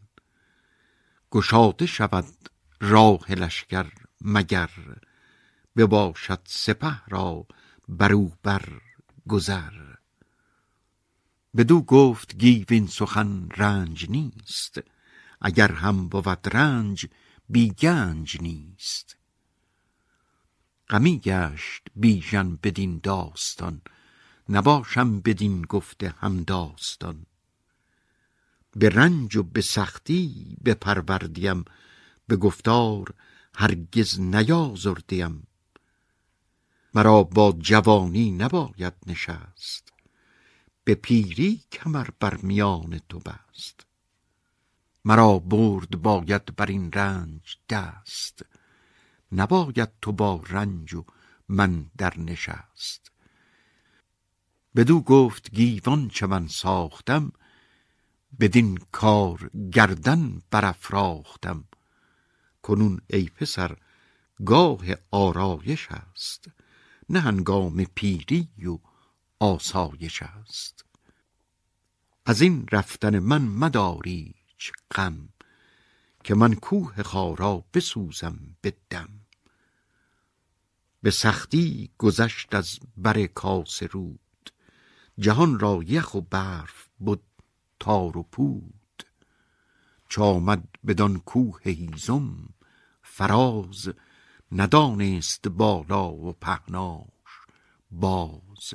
[1.31, 2.49] گشاده شود
[2.81, 4.69] راه لشکر مگر
[5.75, 7.47] بباشد سپه را
[7.87, 8.81] برو بر
[9.27, 9.95] گذر.
[11.57, 14.79] بدو گفت گیو این سخن رنج نیست
[15.41, 17.05] اگر هم بود رنج
[17.49, 19.17] بی گنج نیست.
[20.89, 23.81] غمی گشت بیژن بدین داستان
[24.49, 27.25] نباشم بدین گفته هم داستان.
[28.75, 31.65] به رنج و به سختی بپروردیم
[32.27, 33.13] به گفتار
[33.55, 35.47] هرگز نیازردیم.
[36.93, 39.93] مرا با جوانی نباید نشست.
[40.83, 43.85] به پیری کمر بر میان تو بست.
[45.05, 48.45] مرا برد باید بر این رنج دست.
[49.31, 51.05] نباید تو با رنج و
[51.49, 53.11] من در نشست.
[54.75, 57.31] بدو گفت گیوان چه من ساختم
[58.39, 61.63] بدین کار گردن برافراختم.
[62.65, 63.77] کنون ای پسر
[64.45, 66.49] گاه آرایش است.
[67.09, 68.79] نه هنگام پیری و
[69.39, 70.85] آسایش است.
[72.25, 74.35] از این رفتن من مداری
[74.95, 75.29] غم
[76.23, 79.09] که من کوه خارا بسوزم به دم.
[81.01, 84.51] به سختی گذشت از بر کاس رود.
[85.19, 87.23] جهان را یخ و برف بود
[87.79, 89.03] تار و پود.
[90.09, 92.54] چامد بدان کوه هیزم
[93.17, 93.89] فراز
[94.51, 97.31] ندانست بالا و پهناش
[97.91, 98.73] باز.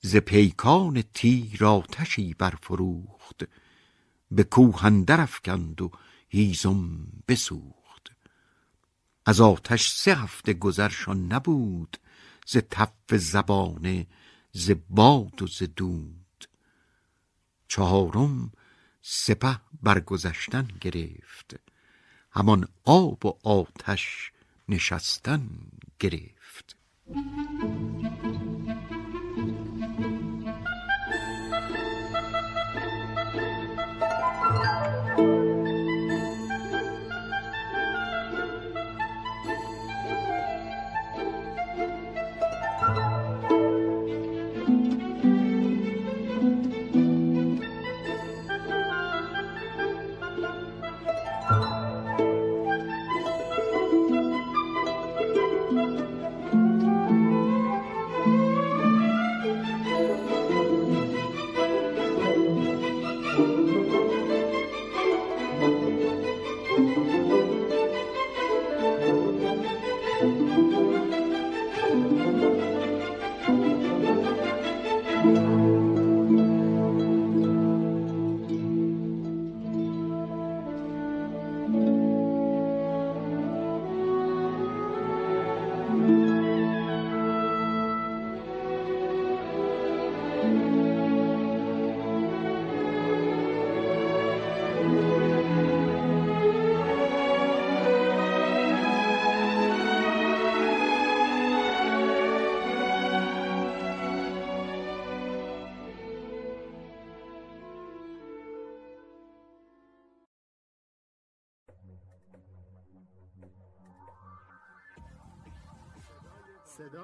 [0.00, 3.44] ز پیکان تیر آتشی برفروخت
[4.30, 5.90] به کوه اندر افکند و
[6.28, 8.12] هیزم بسوخت.
[9.26, 11.96] از آتش سه هفته گذرشان نبود
[12.46, 14.06] ز تف زبانه
[14.52, 16.48] ز باد و ز دود.
[17.68, 18.52] چهارم
[19.02, 21.73] سپه برگذشتن گرفت.
[22.36, 24.32] همان آب و آتش
[24.68, 25.48] نشستن
[25.98, 26.76] گرفت.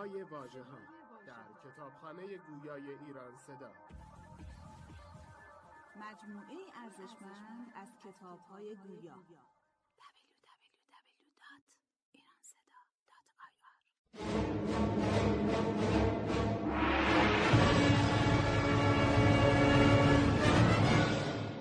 [0.00, 0.78] صدای واژه ها
[1.26, 3.72] در کتابخانه گویای ایران صدا.
[5.96, 9.14] مجموعه ارزشمند از کتاب های گویا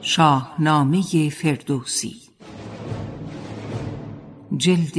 [0.02, 2.30] شاهنامه فردوسی.
[4.58, 4.96] جلد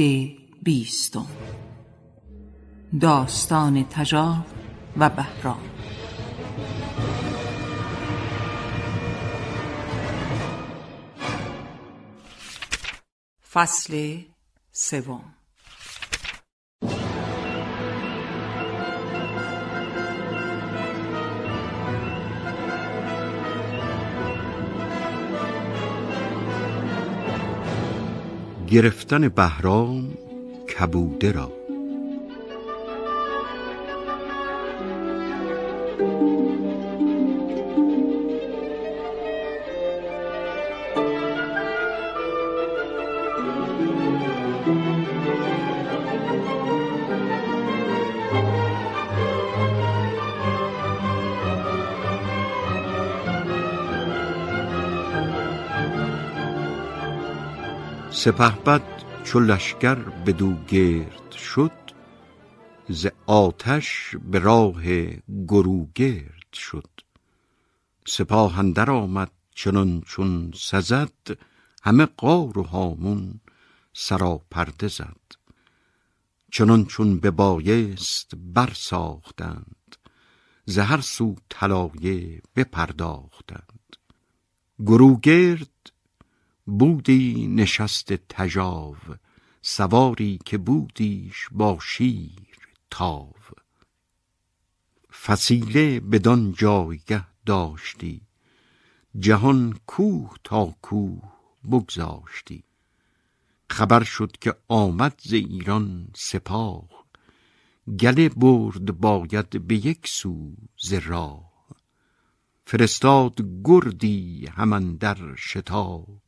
[0.63, 1.40] بیستم.
[2.99, 4.45] داستان تجار
[4.97, 5.61] و بهرام.
[13.51, 14.17] فصل
[14.71, 15.21] سوم.
[28.67, 30.17] گرفتن بهرام
[30.79, 31.60] کبوده را.
[58.21, 58.81] سپهبد
[59.23, 61.80] چو لشکر بدو گرد شد
[62.91, 64.83] ز آتش به راه
[65.47, 66.89] گروگرد شد.
[68.07, 71.37] سپاه اندر آمد چنان چون سزد
[71.83, 73.39] همه قار و هامون
[73.93, 75.21] سراپرده زد.
[76.51, 79.95] چنان چون ببایست برساختند
[80.65, 83.97] ز هر سو طلایه بپرداختند.
[84.79, 85.91] گروگرد
[86.65, 88.95] بودی نشست تژاو
[89.61, 92.50] سواری که بودیش با شیر.
[92.91, 93.33] تاو.
[95.23, 98.21] فسیله بدان جایگه داشتی
[99.19, 101.23] جهان کوه تا کوه
[101.71, 102.63] بگذاشتی.
[103.69, 106.89] خبر شد که آمد ز ایران سپاه
[107.99, 111.51] گله برد باید به یک سو ز راه.
[112.65, 116.21] فرستاد گردی همان در شتاب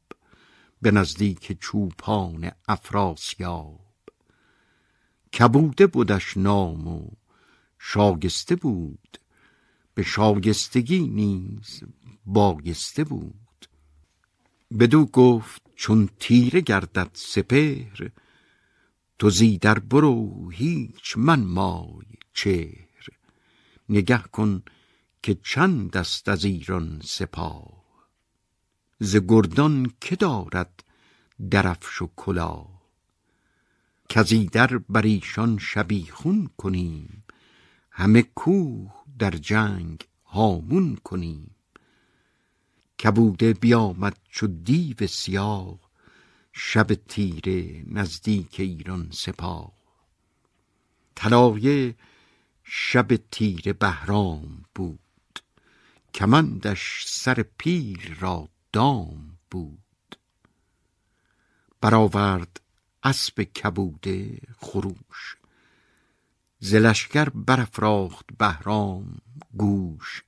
[0.82, 3.83] به نزدیک چوپان افراسیاب.
[5.40, 7.10] کبوده بودش نام و
[7.80, 9.18] شاگسته بود.
[9.94, 11.84] به شاگستگی نیز
[12.26, 13.68] بایسته بود.
[14.80, 18.12] بدو گفت چون تیره گردد سپهر
[19.20, 23.08] تو زیدر برو هیچ من مای چهر.
[23.90, 24.64] نگه کن
[25.24, 27.84] که چند است از ایران سپاه.
[29.00, 30.84] ز گردان که دارد
[31.52, 32.73] درفش و کلاه.
[34.16, 37.24] کزیدر بر ایشان شبیخون کنیم.
[37.92, 41.56] همه کوه در جنگ هامون کنیم.
[43.04, 45.80] کبوده بیامد چو دیو سیاه
[46.52, 49.74] شب تیره نزدیک ایران سپاه.
[51.16, 51.96] طلایه
[52.64, 55.40] شب تیره بهرام بود
[56.14, 60.16] کمندش سر پیل را دام بود.
[61.82, 62.63] برآورد
[63.04, 65.38] اسب کبوده خروش.
[66.60, 69.18] ز لشکر برافراخت بهرام
[69.58, 70.24] گوش.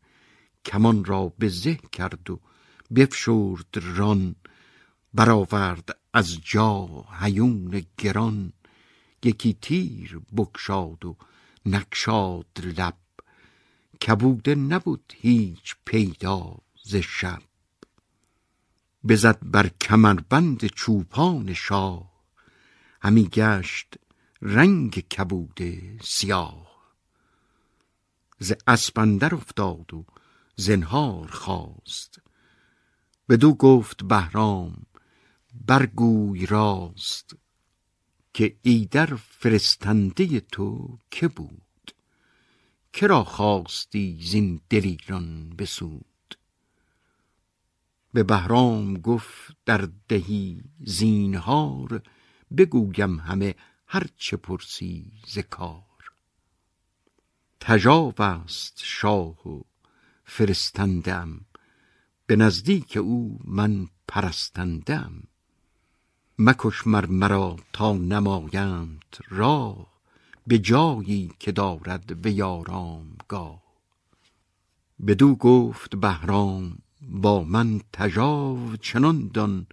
[0.65, 2.39] کمان را به زه کرد و
[2.95, 4.35] بفشرد ران.
[5.13, 8.53] برآورد از جا هیون گران.
[9.23, 11.17] یکی تیر بگشاد و
[11.65, 12.97] نگشاد لب.
[14.07, 17.41] کبوده نبود هیچ پیدا ز شب.
[19.07, 22.14] بزد بر کمربند چوپان شاه.
[23.05, 23.95] همی گشت
[24.41, 26.95] رنگ کبوده سیاه.
[28.39, 30.05] ز اسپ اندر افتاد و
[30.55, 32.21] زنهار خواست.
[33.29, 34.85] بدو گفت بهرام
[35.67, 37.35] برگوی راست
[38.33, 41.91] که ایدر فرستنده تو که بود؟
[42.93, 46.37] کرا خواستی زین دلیران بسود؟
[48.13, 52.01] به بهرام گفت در دهی زینهار
[52.57, 53.55] بگویم همه
[53.87, 56.11] هر چه پرسی ز کار.
[57.59, 59.61] تژاو است شاه و
[60.25, 61.41] فرستندم
[62.27, 65.23] به نزدیک او من پرستندم.
[66.39, 69.87] مکش مر مرا تا نمایند راه
[70.47, 73.63] به جایی که دارد به یارام گاه
[75.07, 79.67] بدو گفت بهرام با من تژاو چنان دان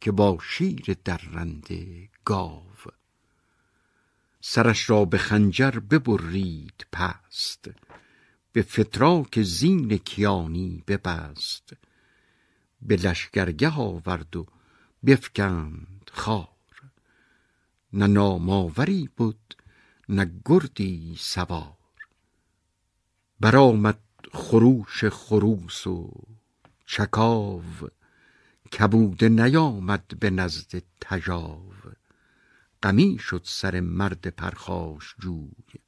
[0.00, 2.66] که با شیر درنده گاو.
[4.40, 7.70] سرش را به خنجر ببرید پست
[8.52, 11.72] به فتراک زین کیانی ببست.
[12.82, 14.46] به لشگرگه آورد و
[15.06, 16.48] بفکند خار.
[17.92, 19.56] نه ناماوری بود
[20.08, 21.76] نه گردی سوار.
[23.40, 24.00] برآمد
[24.32, 26.10] خروش خروس و
[26.86, 27.62] چکاو.
[28.78, 31.70] کبوده نیامد به نزد تژاو.
[32.82, 35.80] غمی شد سر مرد پرخاش جوی.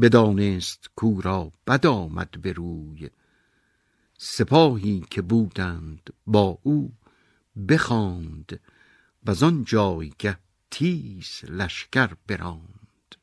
[0.00, 3.10] بدانست کورا بد آمد به روی.
[4.18, 6.92] سپاهی که بودند با او
[7.68, 8.60] بخواند
[9.26, 10.38] و آن جایگه
[10.70, 13.16] تیز لشکر براند.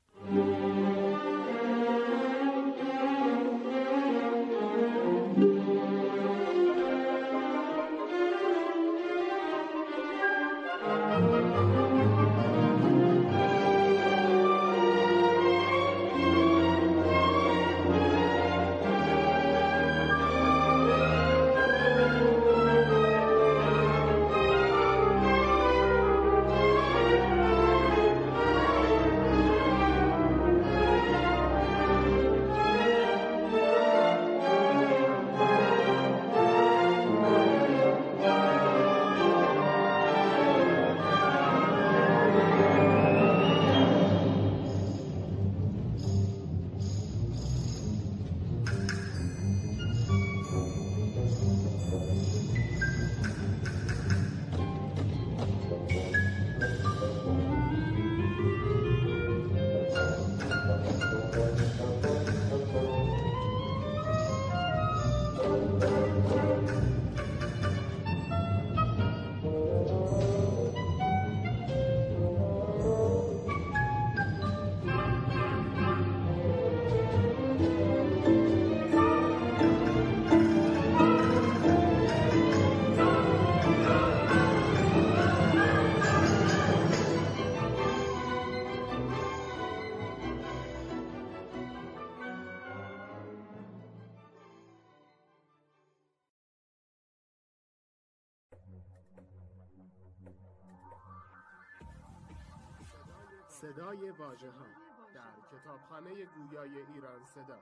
[103.87, 104.65] صدای واژه ها
[105.13, 107.59] در کتابخانه گویای ایران صدا.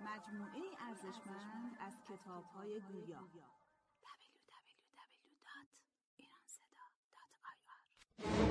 [0.00, 3.18] مجموعه ارزشمند از کتاب های گویا
[8.18, 8.48] www.iranseda.ir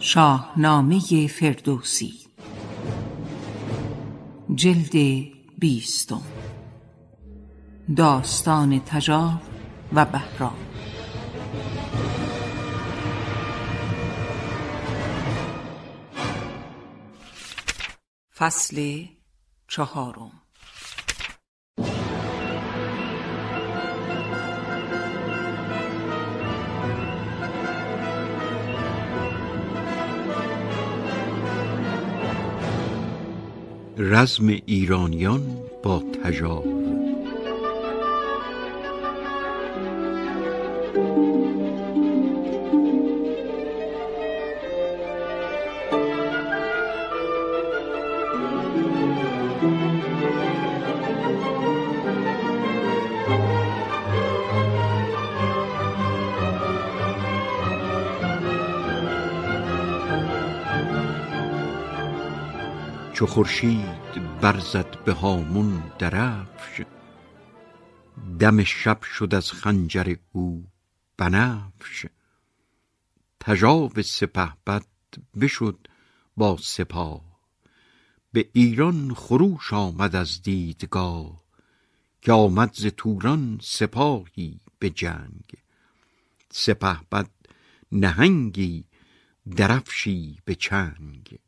[0.00, 2.26] شاهنامه فردوسی
[4.54, 4.94] جلد
[5.58, 6.35] بیستم.
[7.94, 9.32] داستان تجار
[9.92, 10.56] و بهرام
[18.36, 19.04] فصل
[19.68, 20.30] چهارم.
[33.98, 36.75] رزم ایرانیان با تجار
[63.16, 66.82] چو خورشید برزد به هامون درفش
[68.38, 70.66] دم شب شد از خنجر او
[71.16, 72.06] بنفش.
[73.40, 74.86] تژاو سپهبد
[75.40, 75.88] بشد
[76.36, 77.40] با سپاه
[78.32, 81.42] به ایران خروش آمد از دیدگاه
[82.22, 85.44] که آمد ز توران سپاهی به جنگ.
[86.50, 87.30] سپهبد
[87.92, 88.84] نهنگی
[89.56, 91.38] درفشی به چنگ.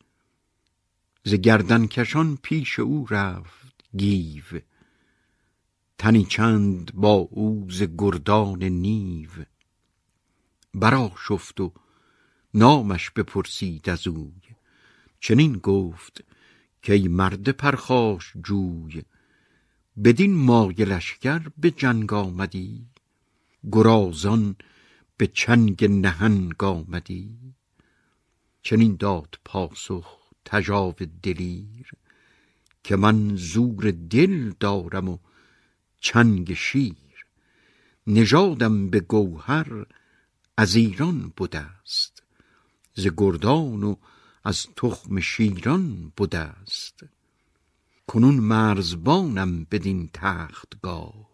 [1.25, 4.61] ز گردنکشان پیش او رفت گیو.
[5.99, 9.31] تنی چند با او ز گردان نیو.
[10.75, 11.73] برآشفت و
[12.55, 14.43] نامش بپرسید از اوی.
[15.21, 16.25] چنین گفت
[16.87, 19.03] کای مرد پرخاش جوی
[20.05, 22.87] بدین مایه لشکر به جنگ آمدی.
[23.73, 24.57] گرازان
[25.16, 27.55] به چنگ نهنگ آمدی.
[28.62, 30.18] چنین داد پاسخ
[30.51, 31.90] تژاو دلیر
[32.84, 35.18] که من زور دل دارم و
[36.01, 37.26] چنگ شیر.
[38.07, 39.86] نژادم به گوهر
[40.57, 42.22] از ایران بوده است
[42.94, 43.96] ز گردان و
[44.44, 47.05] از تخم شیران بوده است
[48.07, 51.28] کنون مرزبانم بدین تختگاه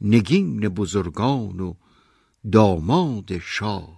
[0.00, 1.74] نگین بزرگان و
[2.52, 3.97] داماد شاه.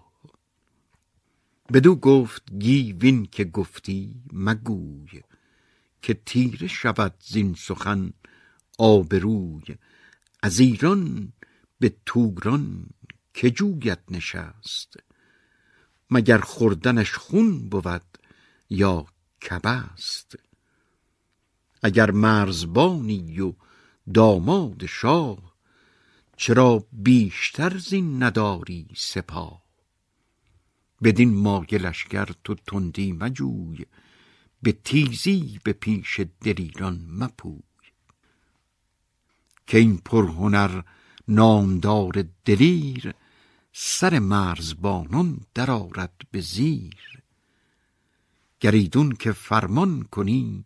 [1.72, 5.22] بدو گفت گیو این که گفتی مگوی
[6.02, 8.12] که تیره شود زین سخن
[8.78, 9.76] آبروی.
[10.42, 11.32] از ایران
[11.78, 12.86] به توران
[13.34, 14.96] که جویت نشست؟
[16.10, 18.18] مگر خوردنش خون بود
[18.70, 19.06] یا
[19.50, 20.38] کبست؟
[21.82, 23.52] اگر مرزبانی و
[24.14, 25.54] داماد شاه
[26.36, 29.59] چرا بیشتر زین نداری سپاه؟
[31.02, 33.84] بدین مایه لشکر تو تندی مجوی
[34.62, 37.60] به تیزی به پیش دلیران مپوی.
[39.66, 40.82] که این پرهنر
[41.28, 43.14] نامدار دلیر
[43.72, 47.22] سر مرزبانان درآرد به زیر.
[48.60, 50.64] گریدون که فرمان کنی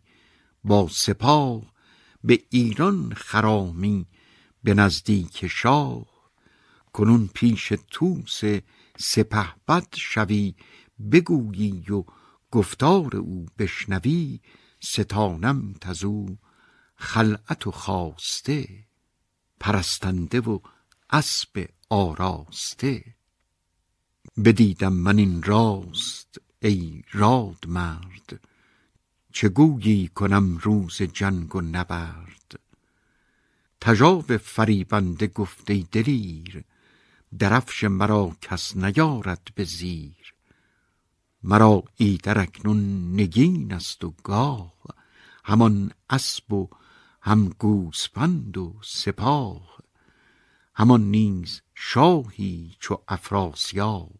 [0.63, 1.73] با سپاه
[2.23, 4.05] به ایران خرامی
[4.63, 6.05] به نزدیک شاه.
[6.93, 8.41] کنون پیش توس
[8.97, 10.55] سپهبد شوی
[11.11, 12.03] بگویی و
[12.51, 14.39] گفتار او بشنوی
[14.79, 16.37] ستانم تزو
[16.95, 18.85] خلعت و خواسته
[19.59, 20.59] پرستنده و
[21.09, 23.03] اسب آراسته.
[24.45, 28.39] بدیدم من این راست ای راد مرد
[29.33, 32.59] چه گویی کنم روز جنگ و نبرد؟
[33.81, 36.63] تجاو فریبنده گفته دلیر
[37.39, 40.33] درفش مرا کس نیارد به زیر.
[41.43, 44.73] مرا ایدر اکنون نگین است و گاه.
[45.45, 46.69] همان اسب و
[47.21, 49.77] هم گوسپند و سپاه.
[50.75, 54.11] همان نیز شاهی چو افراسیاب.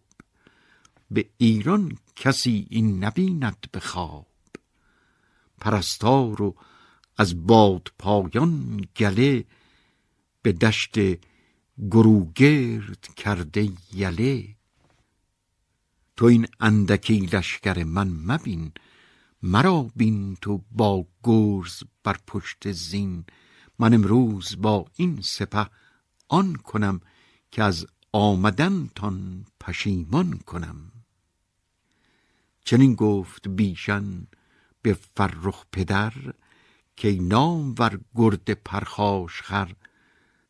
[1.12, 4.28] به ایران کسی این نبیند به خواب.
[5.62, 6.56] پرستار و
[7.18, 9.46] از باد پایان گله
[10.42, 10.96] به دشت
[11.78, 14.56] گروگرد کرده یله.
[16.16, 18.72] تو این اندکی لشکر من مبین.
[19.42, 23.26] مرا بین تو با گرز بر پشت زین.
[23.80, 25.70] من امروز با این سپه
[26.28, 27.02] آن کنم
[27.52, 30.92] که از آمدنتان پشیمان کنم.
[32.66, 34.28] چنین گفت بیژن
[34.82, 36.14] به فرخ پدر
[36.96, 39.42] که نام ور گرد پرخاش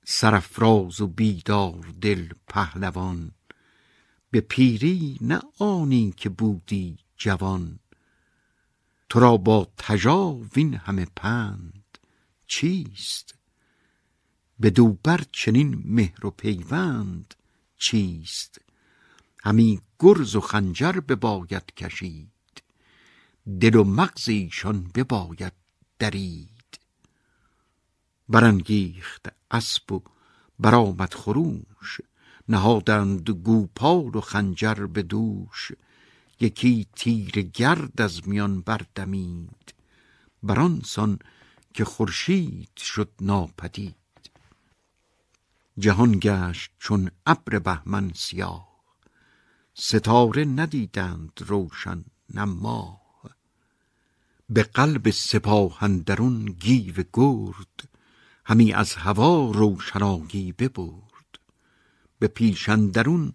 [0.07, 3.31] سرفراز و بیدار دل پهلوان.
[4.31, 7.79] به پیری نه آنی که بودی جوان.
[9.09, 11.97] تو را با تجاوین همه پند
[12.47, 13.35] چیست؟
[14.59, 17.33] به دوبر چنین مهر و پیوند
[17.77, 18.61] چیست؟
[19.43, 22.63] همی گرز و خنجر بباید کشید.
[23.59, 25.53] دل و مغز ایشان بباید
[25.99, 26.79] درید.
[28.29, 30.01] برانگیخت اسب و
[30.59, 32.01] برآمد خروش.
[32.49, 35.71] نهادند گوپال و خنجر به دوش.
[36.39, 39.73] یکی تیر گرد از میان بردمید.
[40.43, 41.19] برانسان
[41.73, 43.95] که خورشید شد ناپدید.
[45.77, 48.75] جهان گشت چون ابر بهمن سیاه.
[49.73, 53.05] ستاره ندیدند روشن نه ماه.
[54.49, 57.94] به قلب سپاه اندرون گیو گرد.
[58.45, 61.39] همی از هوا روشنایی ببرد.
[62.19, 63.33] به پیش اندرون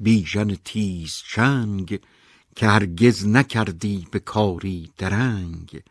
[0.00, 2.00] بیژن تیز چنگ
[2.56, 5.82] که هرگز نکردی به کاری درنگ.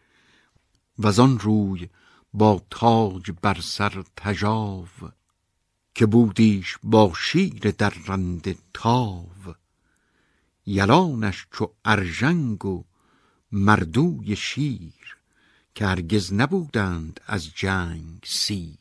[0.99, 1.89] وزان روی
[2.33, 4.87] با تاج بر سر تژاو
[5.95, 9.27] که بودیش با شیر درنده تاو.
[10.65, 12.83] یلانش چو ارژنگ و
[13.51, 14.93] مردوی شیر
[15.75, 18.77] که هرگز نبودند از جنگ سیر.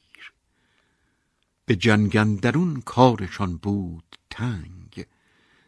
[1.67, 5.07] به اندرون کارشان بود تنگ.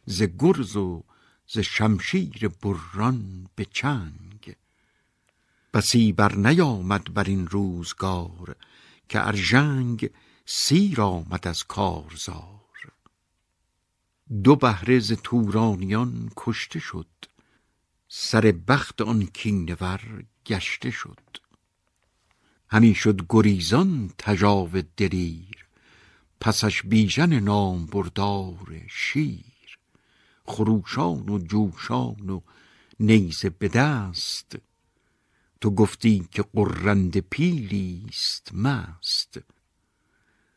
[0.07, 1.05] ز گرز و
[1.47, 4.57] ز شمشیر بران به چنگ.
[5.75, 8.57] بسی بر نیامد بر این روزگار
[9.09, 10.11] که ارژنگ
[10.47, 12.93] سیر آمد از کارزار.
[14.45, 17.07] دو بهره ز تورانیان کشته شد.
[18.09, 21.19] سر بخت آن کینور گشته شد.
[22.71, 25.67] همی شد گریزان تجاو دلیر
[26.41, 29.79] پسش بیژن نام بردار شیر.
[30.45, 32.41] خروشان و جوشان و
[33.01, 34.57] نیزه به دست
[35.61, 39.41] تو گفتی که قرنده پیلیست مست.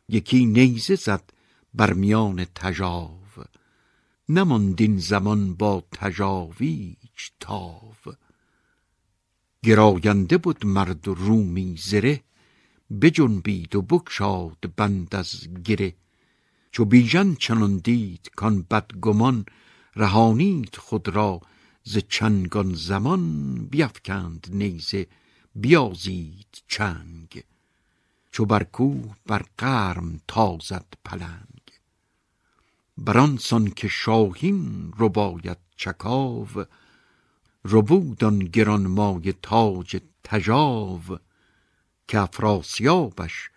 [0.10, 1.34] یکی نیزه زد
[1.74, 3.26] بر میان تجاو
[4.30, 7.94] نماند این زمان با تجاویچ تاو.
[9.66, 12.24] گراینده بود مرد رومی زره
[13.02, 15.96] بجنبید و بگشاد بند از گره.
[16.72, 19.46] چو بیژن چنان دید کان بدگمان
[19.96, 21.42] رهانید خود را
[21.84, 23.56] ز چنگان زمان.
[23.72, 25.08] بیفکند نیزه
[25.56, 27.44] بیازید چنگ.
[28.32, 31.66] چو بر کوه بر قرم تازد پلنگ.
[32.98, 36.48] برانسان که شاهین رو باید چکاو
[37.68, 41.02] ربودان گران مای تاج تجاو
[42.08, 43.50] که افراسیابش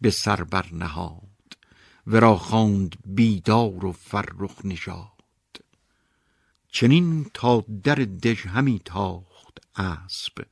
[0.00, 1.58] به سر برنهاد
[2.06, 5.10] ورا خواند بیدار و فرخ نژاد.
[6.68, 10.46] چنین تا در دژ همی تاخت اسب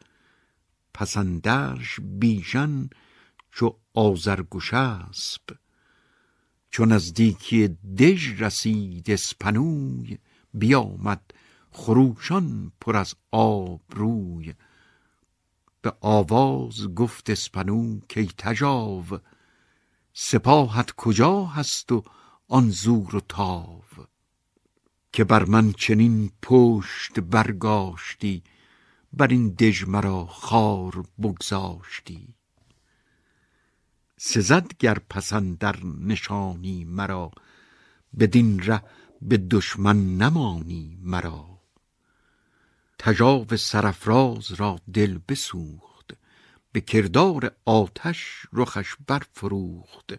[0.95, 2.91] پسندرش بیژن
[3.53, 5.43] چو آزرگوش اسب
[6.71, 10.19] چون نزدیکی دژ رسید اسپنوی
[10.55, 11.35] بیامد
[11.75, 14.55] خروشان پر از آب روی.
[15.83, 19.05] به آواز گفت اسپنو کی تجاو
[20.13, 22.05] سپاهت کجا هست و
[22.49, 23.83] آن زور و تاو؟
[25.13, 28.43] که بر من چنین پشت برگاشتی
[29.13, 32.35] بر این دژ مرا خار بگذاشتی.
[34.17, 37.31] سزد گر پسندر نشانی مرا
[38.19, 38.83] بدین ره
[39.23, 41.54] به دشمن نمانی مرا.
[42.99, 46.11] تجاو سرفراز را دل بسوخت.
[46.73, 50.15] به کردار آتش رخش برفروخت.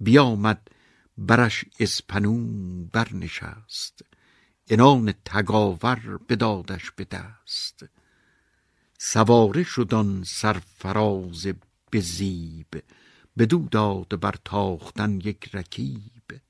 [0.00, 0.70] بیامد
[1.18, 4.04] برش اسپنو برنشست.
[4.68, 7.84] انان تگاور بدادش به دست.
[8.98, 11.46] سواره شدان سرفراز
[11.90, 12.82] به زیب.
[13.38, 16.40] بدو داد بر تاختن یک رکیب.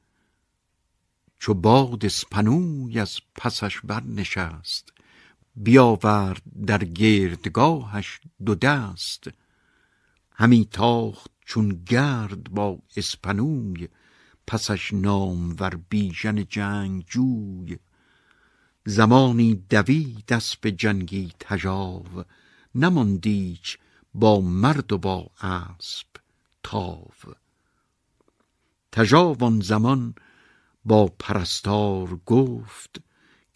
[1.38, 4.92] چو باد اسپنوی از پسش برنشست.
[5.60, 9.28] بیاورد در گردگاهش دو دست.
[10.32, 13.88] همی تاخت چون گرد با اسپنوی
[14.46, 17.78] پسش نام ور بیژن جنگ جوی
[18.86, 22.24] زمانی دوید اسب جنگی تجاو
[22.74, 23.78] نماندیچ
[24.14, 26.06] با مرد و با اسب
[26.62, 27.10] تاو.
[28.92, 30.14] تجاو زمان
[30.84, 33.00] با پرستار گفت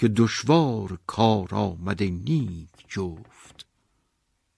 [0.02, 3.66] که دشوار کار آمده نیک جفت.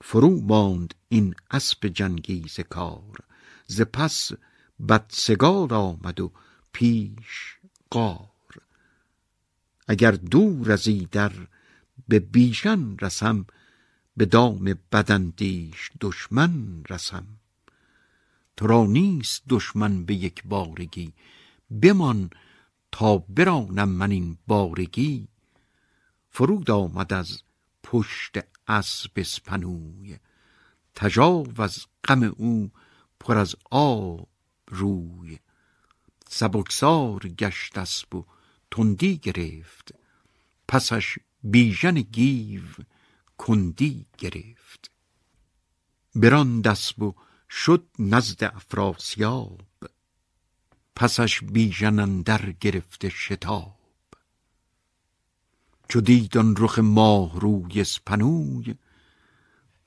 [0.01, 3.18] فرو ماند این اسب جنگی ز کار
[3.66, 4.30] ز پس
[4.88, 6.32] بدسگال آمد و
[6.72, 7.59] پیش
[7.90, 8.28] قار
[9.88, 11.32] اگر دور از در
[12.09, 13.47] به بیژن رسم
[14.16, 17.26] به دام بدندیش دشمن رسم.
[18.57, 21.12] تو نیست دشمن به یک بارگی
[21.82, 22.30] بمان
[22.92, 25.34] تا برانم من این بارگی.
[26.37, 27.43] فرود آمد از
[27.82, 30.18] پشت اسب اسپنوی
[30.95, 32.70] تجاو از غم او
[33.20, 34.28] پر از آب
[34.68, 35.39] روی.
[36.28, 38.24] سبکسار گشت اسب و
[38.70, 39.95] تندی گرفت.
[40.68, 42.62] پسش بیژن گیو
[43.39, 44.91] کندی گرفت.
[46.14, 47.14] بران دست و
[47.51, 49.61] شد نزد افراسیاب.
[50.97, 53.84] پسش بیژن در گرفته شتاب.
[55.89, 58.74] چو دید آن رخ ماه روی اسپنوی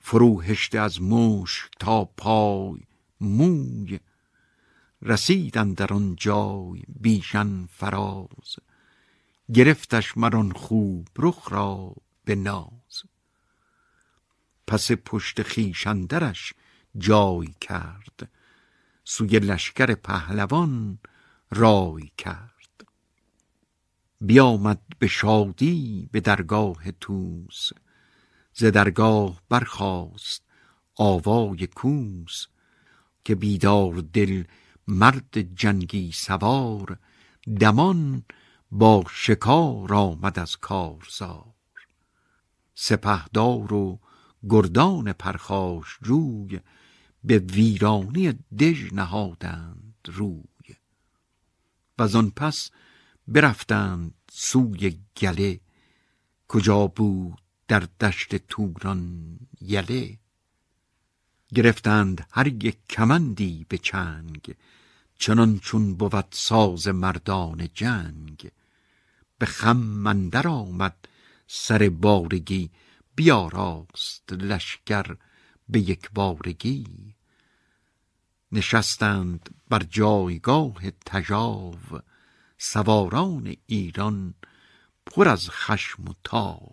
[0.00, 2.80] فرو هشته از مشک تا پای
[3.20, 4.00] موی.
[5.02, 8.56] رسیدن در آن جای بیژن فراز
[9.54, 11.94] گرفتش مران خوب رخ را
[12.24, 13.02] به ناز.
[14.66, 16.52] پس پشت خیشندرش
[16.98, 18.30] جای کرد
[19.04, 20.98] سوی لشکر پهلوان
[21.50, 22.57] رای کرد.
[24.20, 27.70] بیامد به شادی به درگاه توس
[28.52, 30.42] ز درگاه برخاست
[30.96, 32.46] آوای کوس
[33.24, 34.44] که بیدار دل
[34.88, 36.98] مرد جنگی سوار
[37.60, 38.24] دمان
[38.70, 41.54] با شکار آمد از کارزار.
[42.74, 44.00] سپهدار و
[44.48, 46.60] گردان پرخاش جوی
[47.24, 50.76] به ویرانی دژ نهادند روی.
[51.98, 52.70] و آن پس
[53.28, 55.60] برفتند سوی گله.
[56.48, 60.18] کجا بود در دشت توران یله؟
[61.54, 64.54] گرفتند هر یک کمندی به چنگ
[65.18, 68.50] چنان چون بود ساز مردان جنگ.
[69.38, 71.08] به خم مندر آمد
[71.46, 72.70] سر بارگی
[73.14, 75.16] بیاراست لشکر
[75.68, 77.14] به یک بارگی.
[78.52, 81.74] نشستند بر جایگاه تجاو
[82.58, 84.34] سواران ایران
[85.06, 86.72] پر از خشم و تاو.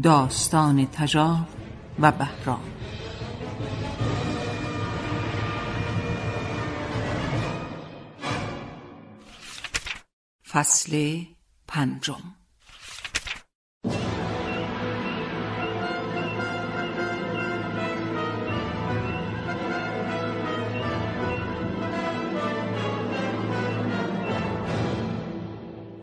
[0.00, 1.46] داستان تجار
[2.00, 2.60] و بهرام.
[10.48, 11.20] فصل
[11.68, 12.14] پنجم.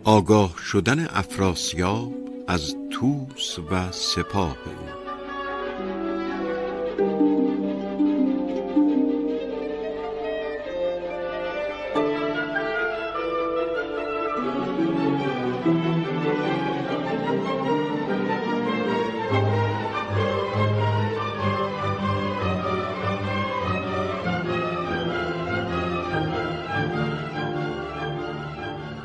[0.03, 4.71] آگاه شدن افراسیاب از توس و سپاه او.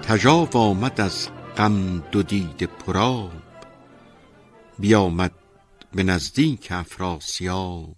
[0.02, 3.42] تجاو آمد از غم دو دید پراب
[4.78, 5.34] بیامد
[5.92, 7.96] به نزدیک افراسیاب.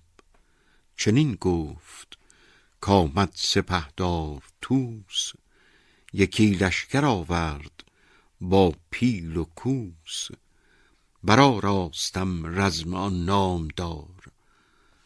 [0.97, 2.19] چنین گفت
[2.81, 5.33] کامد سپهدار توس
[6.13, 7.85] یکی لشکر آورد
[8.41, 10.29] با پیل و کوس.
[11.25, 14.25] برا راستم رزم آن نامدار.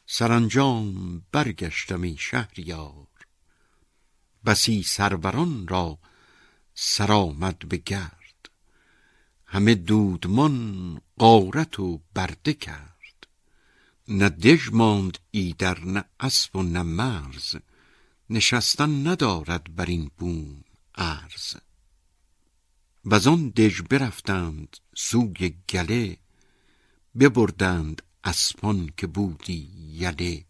[0.06, 3.06] سرانجام برگشتم ای شهریار.
[4.44, 5.98] بسی سروران را
[6.74, 8.19] سرآمد به گرد
[9.52, 13.26] همه دودمان غارت و برده کرد.
[14.08, 17.56] نه دژ ماند ایدر نه اسب و نه مرز.
[18.30, 21.54] نشستن ندارد بر این بوم ارز
[23.04, 26.16] وزان دژ برفتند سوی گله
[27.20, 30.44] ببردند اسپان که بودی یله.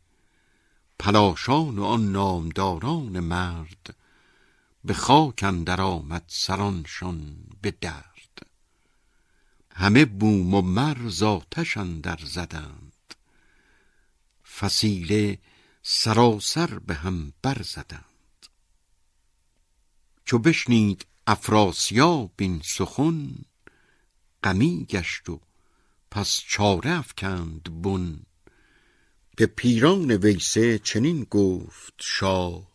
[0.98, 3.96] پلاشان و آن نامداران مرد
[4.84, 8.09] به خاک اندر آمد سرانشان به درد
[9.80, 13.14] همه بوم و مرز آتش اندر زدند.
[14.58, 15.38] فسیله
[15.82, 18.46] سراسر به هم برزدند
[20.24, 23.34] چو بشنید افراسیاب این سخن
[24.44, 25.40] غمی گشت و
[26.10, 28.20] پس چاره افکند بن.
[29.36, 32.68] به پیران ویسه چنین گفت شاه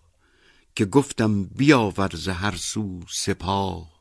[0.75, 3.94] که گفتم بیاور ز هر سو سپاه.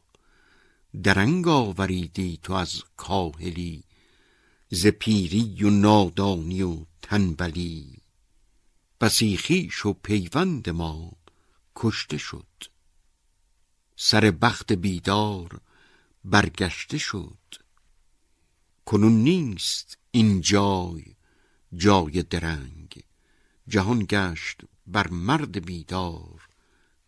[1.02, 3.84] درنگ آوریدی تو از کاهلی
[4.70, 8.02] ز پیری و نادانی و تنبلی.
[9.00, 11.12] بسی خویش و پیوند ما
[11.76, 12.46] کشته شد.
[13.96, 15.60] سر بخت بیدار
[16.24, 17.38] برگشته شد.
[18.84, 21.04] کنون نیست این جای
[21.76, 23.02] جای درنگ.
[23.68, 26.48] جهان گشت بر مرد بیدار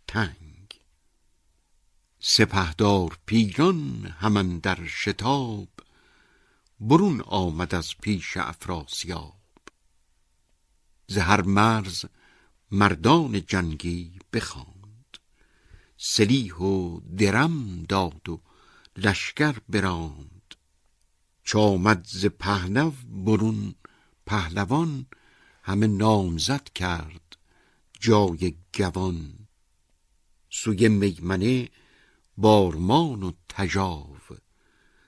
[0.09, 0.46] تنگ.
[2.29, 5.69] سپهدار پیران همان در شتاب
[6.81, 9.41] برون آمد از پیش افراسیاب.
[11.07, 12.05] ز هر مرز
[12.71, 15.19] مردان جنگی بخواند.
[15.97, 18.41] سلیح و درم داد و
[18.97, 20.55] لشکر براند.
[21.45, 23.75] چامد ز پهلو برون
[24.27, 25.07] پهلوان
[25.63, 27.37] همه نامزد کرد
[28.01, 29.49] جای گوان.
[30.51, 31.69] سوی میمنه
[32.37, 34.17] بارمان و تجاو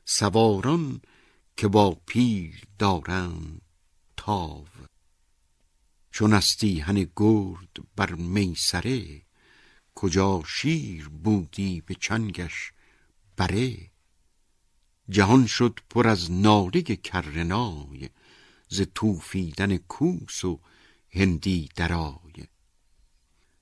[0.05, 1.01] سواران
[1.57, 3.61] که با پیل دارند
[4.17, 4.67] تاو.
[6.11, 9.23] چون استیهن گرد بر میسره
[9.95, 12.73] کجا شیر بودی به چنگش
[13.37, 13.91] بره؟
[15.09, 18.09] جهان شد پر از ناله کرنای
[18.69, 20.61] ز توفیدن کوس و
[21.11, 22.47] هندی درای.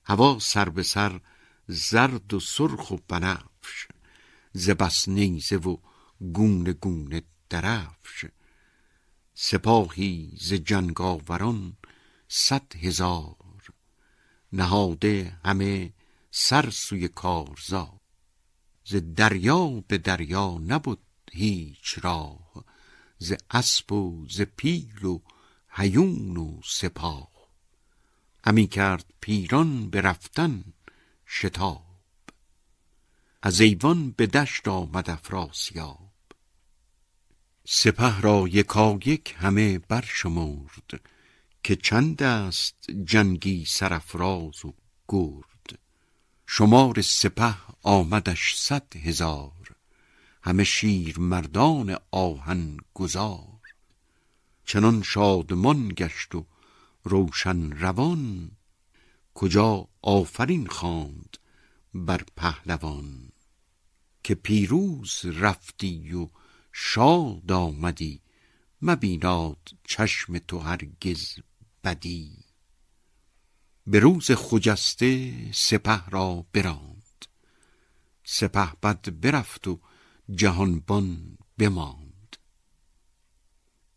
[0.03, 1.21] هوا سر به سر
[1.67, 3.56] زرد و سرخ و بنفش
[4.53, 5.77] ز بس نیزه و
[6.33, 8.25] گونه گونه درفش
[9.33, 11.77] سپاهی ز جنگاوران
[12.27, 13.35] صد هزار
[14.53, 15.93] نهاده همه
[16.31, 17.99] سر سوی کارزار.
[18.85, 21.01] ز دریا به دریا نبود
[21.31, 22.65] هیچ راه
[23.17, 25.19] ز اسب و ز پیل و
[25.69, 27.31] هیون و سپاه.
[28.45, 30.63] همی کرد پیران به رفتن
[31.27, 31.86] شتاب.
[33.41, 36.13] از ایوان به دشت آمد افراسیاب.
[37.65, 41.01] سپه را یکایک همه برشمرد
[41.63, 44.73] که چند است جنگی سرفراز و
[45.07, 45.79] گرد.
[46.47, 49.75] شمار سپه آمدش صد هزار
[50.41, 53.61] همه شیر مردان آهن گذار
[54.65, 56.45] چنان شادمان گشت و
[57.03, 58.51] روشن روان
[59.33, 61.37] کجا آفرین خواند
[62.05, 63.31] بر پهلوان
[64.23, 66.29] که پیروز رفتی و
[66.71, 68.21] شاد آمدی
[68.81, 71.39] مبیناد چشم تو هرگز
[71.83, 72.37] بدی.
[73.87, 77.25] به روز خجسته سپه را براند
[78.23, 79.79] سپه بد برفت و
[80.35, 82.37] جهانبان بماند.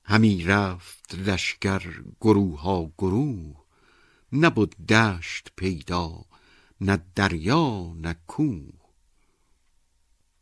[0.05, 3.64] همی رفت لشکر گروه ها گروه
[4.32, 6.24] نبود دشت پیدا
[6.81, 8.81] نه دریا نه کوه.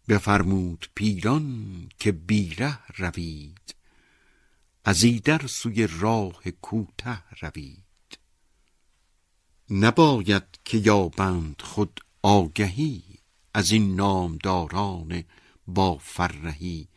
[0.08, 3.74] بفرمود پیران که بیره روید.
[4.84, 8.18] از ایدر سوی راه کوته روید.
[9.70, 13.02] نباید که یابند خود آگهی
[13.54, 15.24] از این نامداران
[15.66, 16.88] با فرهی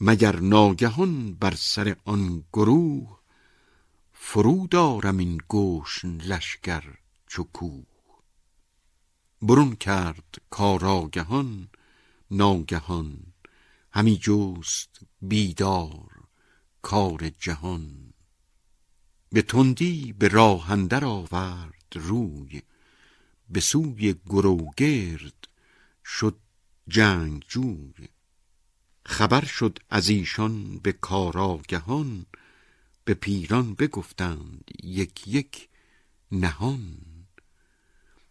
[0.00, 3.18] مگر ناگهان بر سر آن گروه
[4.12, 6.82] فرود آرم این گوش لشکر
[7.26, 7.93] چو کوه.
[9.46, 11.68] برون کرد کاراگهان
[12.30, 13.32] ناگهان.
[13.92, 16.10] همی جوست بیدار
[16.82, 18.12] کار جهان.
[19.32, 22.62] به تندی به راه اندر آورد روی
[23.50, 25.48] به سوی گروگرد
[26.04, 26.36] شد
[26.88, 28.08] جنگ جوی.
[29.06, 32.26] خبر شد از ایشان به کاراگهان
[33.04, 35.68] به پیران بگفتند یک یک
[36.32, 37.13] نهان.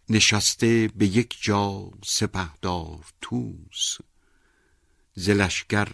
[0.10, 3.98] نشسته به یک جا سپهدار توس
[5.14, 5.88] ز لشکر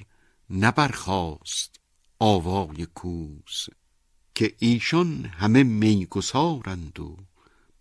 [0.50, 1.80] نبرخاست
[2.20, 3.68] آوای کوس
[4.36, 7.18] که ایشان همه میگسارند و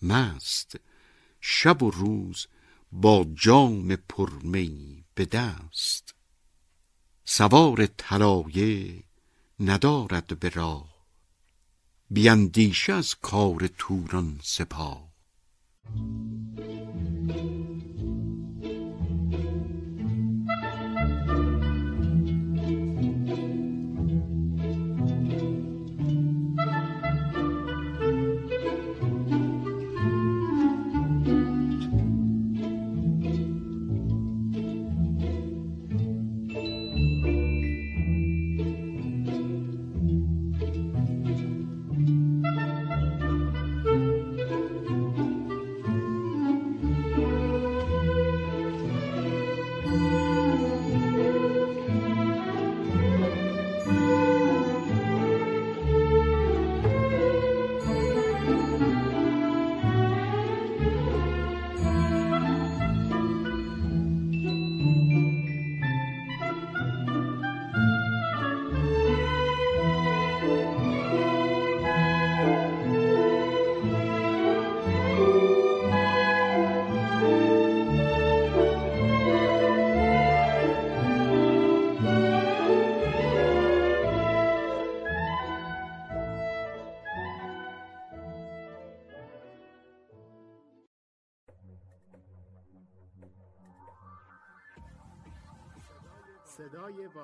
[0.02, 0.76] مست.
[1.40, 2.46] شب و روز
[2.92, 6.14] با جام پرمی به دست.
[7.24, 9.02] سوار طلایه
[9.60, 11.06] ندارد به راه
[12.10, 15.07] بیندیش از کار توران سپاه.
[15.88, 17.77] صدای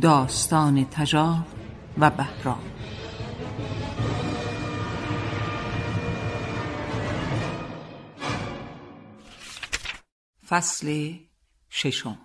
[0.00, 1.44] داستان تجار
[1.98, 2.62] و بهرام
[10.48, 11.12] فصل
[11.70, 12.18] ششم.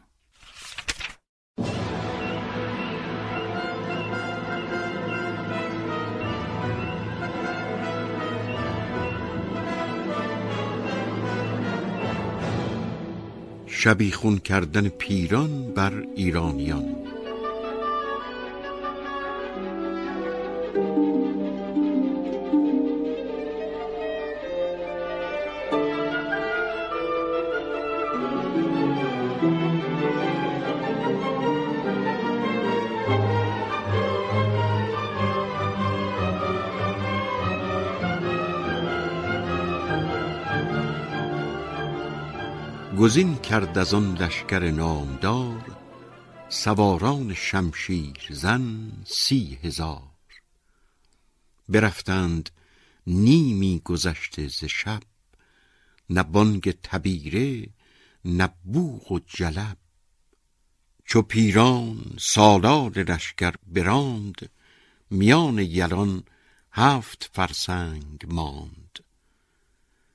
[13.67, 17.10] شبیخون کردن پیران بر ایرانیان.
[43.11, 45.77] گزین کرد از آن لشکر نامدار
[46.49, 50.11] سواران شمشیر زن سی هزار.
[51.69, 52.49] برفتند
[53.07, 55.03] نیمی گذشته ز شب
[56.09, 57.67] نه بانگ تبیره
[58.25, 59.77] نه و جلب.
[61.05, 64.49] چو پیران سالار لشکر براند
[65.09, 66.23] میان یلان
[66.71, 68.99] هفت فرسنگ ماند.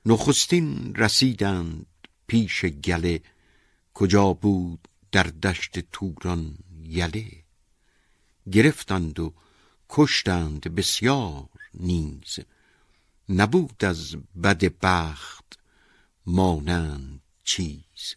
[0.05, 1.85] نخستین رسیدند
[2.27, 3.21] پیش گله
[3.93, 7.43] کجا بود در دشت توران یله؟
[8.51, 9.33] گرفتند و
[9.89, 12.39] کشتند بسیار نیز
[13.29, 15.59] نبود از بد بخت
[16.25, 18.15] مانند چیز.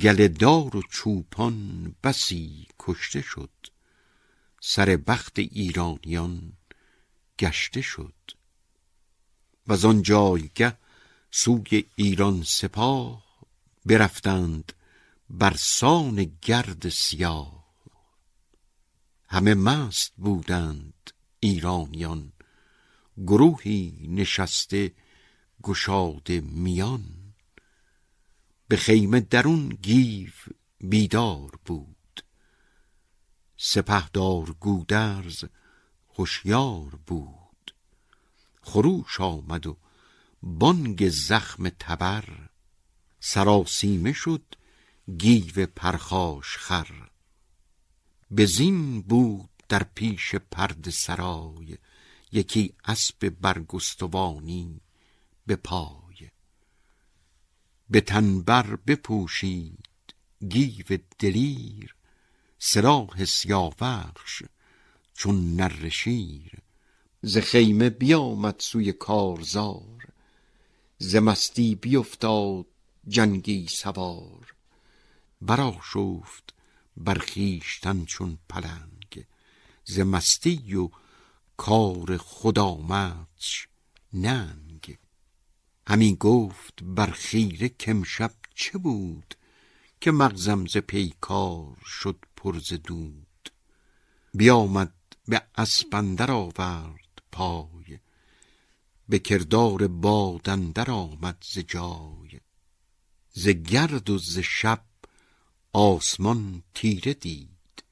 [0.00, 3.50] گله دار و چوپان بسی کشته شد
[4.60, 6.52] سر بخت ایرانیان
[7.38, 8.14] گشته شد.
[9.66, 10.76] و آن جایگه
[11.30, 13.24] سوی ایران سپاه
[13.86, 14.72] برفتند
[15.30, 17.64] بر سان گرد سیاه.
[19.28, 21.10] همه مست بودند
[21.40, 22.32] ایرانیان
[23.26, 24.92] گروهی نشسته
[25.62, 27.04] گشاده میان.
[28.68, 30.32] به خیمه درون گیو
[30.80, 32.24] بیدار بود.
[33.56, 35.44] سپهدار گودرز
[36.16, 37.74] هوشیار بود.
[38.62, 39.76] خروش آمد و
[40.42, 42.48] بانگ زخم تبر
[43.20, 44.42] سراسیمه شد
[45.18, 47.08] گیو پرخاش خر.
[48.30, 51.78] به زین بود در پیش پرد سرای
[52.32, 54.80] یکی اسب برگستوانی
[55.46, 56.30] به پای.
[57.90, 59.88] به تنبر بپوشید
[60.48, 61.94] گیو دلیر
[62.58, 64.42] سراح سیاوخش
[65.14, 66.52] چون نر شیر.
[67.22, 70.09] ز خیمه بیامد سوی کارزار
[71.02, 72.66] ز مستی بیفتاد
[73.08, 74.54] جنگی سوار.
[75.40, 76.54] برآشفت
[76.96, 79.26] بر خویشتن چون پلنگ.
[79.84, 80.90] ز مستی و
[81.56, 83.68] کار خود آمدش
[84.12, 84.98] ننگ.
[85.86, 89.34] همی گفت بر خیره کامشب چه بود
[90.00, 93.50] که مغزم ز پیکار شد پر دود.
[94.34, 94.94] بیامد
[95.28, 95.94] به اسپ
[96.30, 97.79] آورد پای.
[99.10, 102.40] به کردار باد اندر آمد ز جای.
[103.32, 104.84] ز گرد و ز شب
[105.72, 107.84] آسمان تیره دید.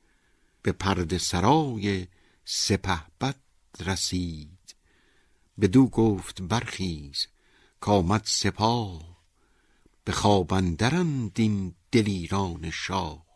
[0.63, 2.07] به پرده سرای
[2.45, 3.37] سپهبد
[3.81, 4.75] رسید.
[5.61, 7.27] بدو گفت برخیز
[7.81, 9.19] کآمد سپاه.
[10.05, 13.27] به خواب اندرند این دلیران شاه.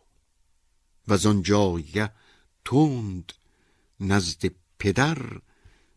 [1.09, 2.12] وز آن جایگه
[2.64, 3.33] تند
[4.01, 5.41] نزد پدر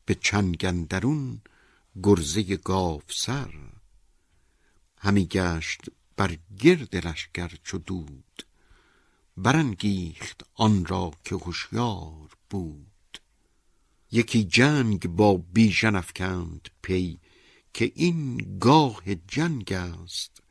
[0.06, 1.42] به چنگ اندرون
[2.04, 3.54] گرزه گاوسر
[4.98, 5.82] همی گشت
[6.18, 8.44] بر گرد لشکر چو دود
[9.38, 13.20] برانگیخت آن را که هوشیار بود.
[14.12, 17.20] یکی جنگ با بیژن افکند پی
[17.74, 20.44] که این گاه جنگ است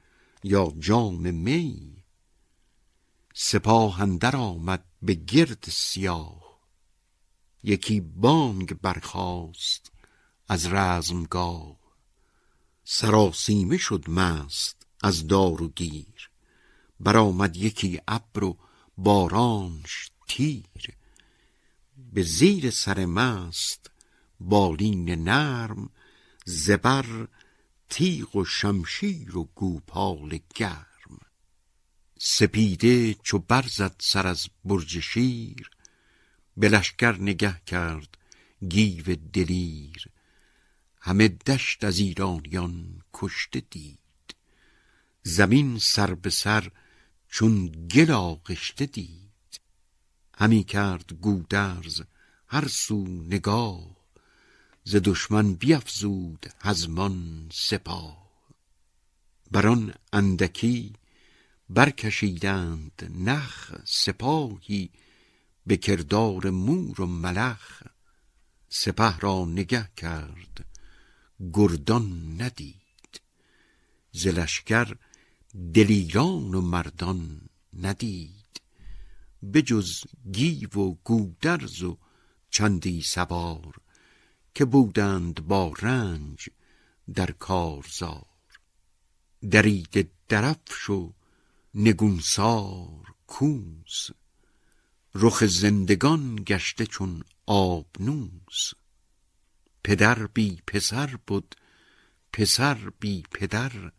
[0.43, 2.05] یا جام می.
[3.35, 6.61] سپاه اندر آمد به گرد سیاه
[7.63, 9.94] یکی بانگ برخاست
[10.49, 11.77] از رزمگاه
[12.85, 16.31] سراسیمه شد مست از دار و گیر.
[17.01, 18.59] برآمد یکی ابر و
[18.99, 20.97] بارانش تیر.
[22.13, 23.91] به زیر سر مست
[24.41, 25.91] بالین نرم
[26.45, 27.29] زبر
[27.89, 31.19] تیغ و شمشیر و گوپال گرم.
[32.19, 35.71] سپیده چو برزد سر از برج شیر
[36.57, 38.19] به لشکر نگه کرد
[38.69, 40.14] گیو دلیر.
[41.07, 44.35] همه دشت از ایرانیان کشته دید.
[45.23, 46.71] زمین سر به سر
[47.29, 49.61] چون گل آغشته دید.
[50.39, 52.03] همی کرد گودرز
[52.49, 53.97] هر سو نگاه
[54.85, 58.31] ز دشمن بیفزود هزمان سپاه.
[59.51, 60.93] بر آن اندکی
[61.71, 64.91] برکشیدند نخ سپاهی
[65.67, 67.83] به کردار مور و ملخ
[68.69, 70.74] سپه را نگه کرد
[71.53, 73.21] گردان ندید.
[74.13, 74.97] ز لشکر
[75.75, 77.41] دلیران و مردان
[77.73, 78.61] ندید.
[79.55, 80.01] بجز
[80.33, 81.99] گیو و گودرز و
[82.51, 83.75] چندی سوار
[84.55, 86.49] که بودند با رنج
[87.15, 88.27] در کارزار.
[89.51, 91.13] درید درفش و
[91.75, 94.11] نگونسار کوس
[95.15, 98.73] رخ زندگان گشته چون آبنوس
[99.85, 101.53] پدر بی پسر بد
[102.33, 103.93] پسر بی پدر.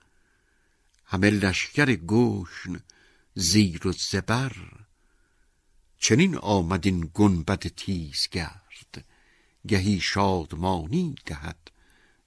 [1.06, 2.80] همه لشکر گشن
[3.34, 4.56] زیر و زبر.
[5.98, 9.06] چنین آمد این گنبد تیزگرد
[9.68, 11.72] گهی شادمانی دهد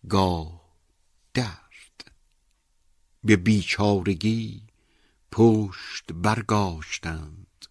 [0.08, 0.74] گاه
[1.34, 2.12] درد.
[3.24, 4.62] به بیچارگی
[5.32, 7.66] پشت برگاشتند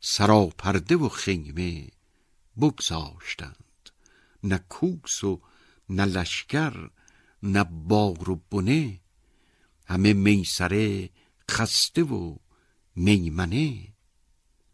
[0.00, 1.88] سراپرده و خیمه
[2.60, 3.61] بگذاشتند.
[4.44, 5.40] نه کوس و
[5.88, 6.90] نه لشکر
[7.42, 9.00] نه بار و بنه
[9.86, 11.10] همه میسره
[11.50, 12.36] خسته و
[12.96, 13.88] میمنه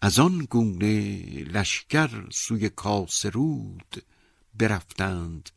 [0.01, 4.05] از آن گونه لشکر سوی کاسرود
[4.55, 5.51] برفتند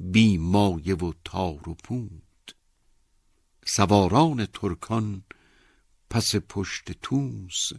[0.00, 2.54] بی مایه و تار و پود۔
[3.64, 5.22] سواران ترکان
[6.10, 7.72] پس پشت توس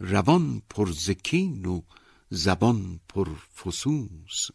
[0.00, 1.82] روان پر زکین و
[2.30, 4.50] زبان پر فسوس۔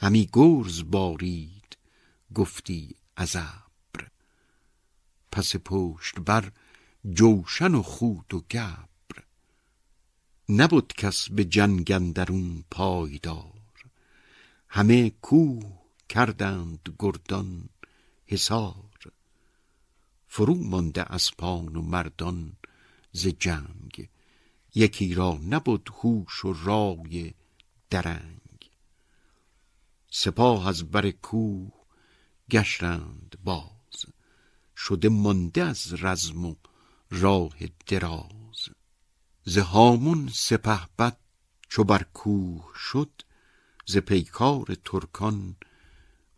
[0.00, 1.76] همی گرز بارید
[2.34, 4.08] گفتی از ابر.
[5.32, 6.52] پس پشت بر
[7.12, 9.24] جوشن و خود و گبر.
[10.48, 13.52] نبود کس به جنگ اندرون پایدار.
[14.68, 15.78] همه کوه
[16.08, 17.68] کردند گردان
[18.26, 19.12] حصار.
[20.28, 22.52] فرو مانده اسپان و مردان
[23.12, 24.08] ز جنگ.
[24.74, 27.34] یکی را نبود هوش و رای
[27.90, 28.35] درنگ.
[30.10, 31.72] سپاه از بر کوه
[32.50, 34.04] گشتند باز
[34.76, 36.54] شده مانده از رزم و
[37.10, 37.54] راه
[37.86, 38.68] دراز.
[39.44, 41.16] ز هامون سپه بد
[41.68, 43.22] چو بر کوه شد
[43.86, 45.56] ز پیکار ترکان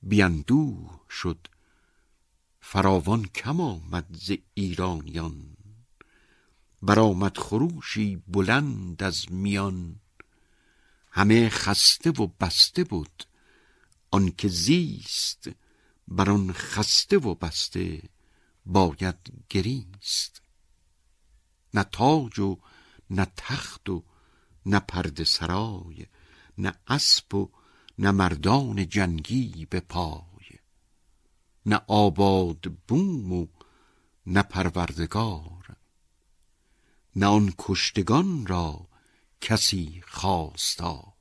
[0.03, 1.49] بیندوه شد.
[2.61, 5.57] فراوان کم آمد ز ایرانیان
[6.83, 10.01] برآمد خروشی بلند از میان.
[11.11, 13.28] همه خسته و بسته بود
[14.11, 15.51] آنکه زیست
[16.09, 18.03] بر آن خسته و بسته
[18.67, 20.43] باید گریست.
[21.75, 22.59] نه تاج و
[23.11, 24.05] نه تخت و
[24.67, 26.07] نه پرده سرای
[26.59, 27.51] نه اسب و
[27.99, 30.59] نه مردان جنگی به پای
[31.67, 33.47] نه آباد بوم و
[34.27, 35.77] نه پروردگار
[37.17, 38.89] نه آن کشتگان را
[39.41, 41.13] کسی خواستار.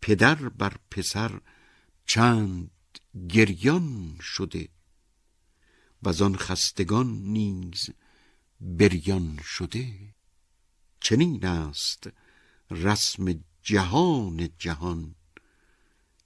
[0.00, 1.40] پدر بر پسر
[2.06, 2.70] چند
[3.28, 4.68] گریان شده
[6.02, 7.90] و آن خستگان نیز
[8.60, 10.14] بریان شده.
[11.00, 12.10] چنین است
[12.70, 15.14] رسم جهان جهان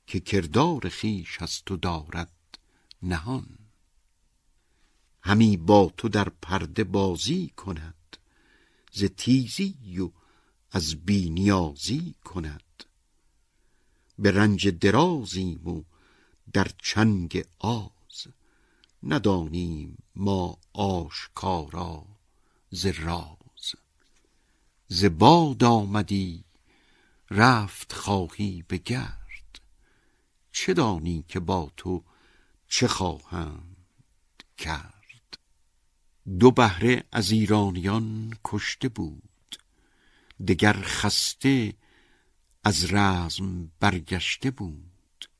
[0.06, 2.58] که کردار خیش است و دارد
[3.02, 3.58] نهان.
[5.22, 8.16] همی با تو در پرده بازی کند
[8.92, 10.10] ز تیزی و
[10.70, 12.62] از بینیازی کند.
[14.20, 15.82] به رنج درازیم و
[16.52, 18.26] در چنگ آز.
[19.02, 22.04] ندانیم ما آشکارا
[22.70, 23.74] ز راز.
[24.88, 26.44] ز باد آمدی
[27.30, 29.60] رفت خواهی به گرد.
[30.52, 32.04] چه دانی که با تو
[32.68, 33.76] چه خواهند
[34.58, 35.38] کرد؟
[36.38, 39.58] دو بهره از ایرانیان کشته بود
[40.48, 41.74] دگر خسته
[42.64, 45.30] از رزم برگشته بود.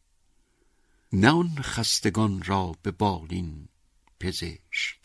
[1.12, 3.68] نه آن خستگان را به بالین
[4.20, 4.98] پزشک.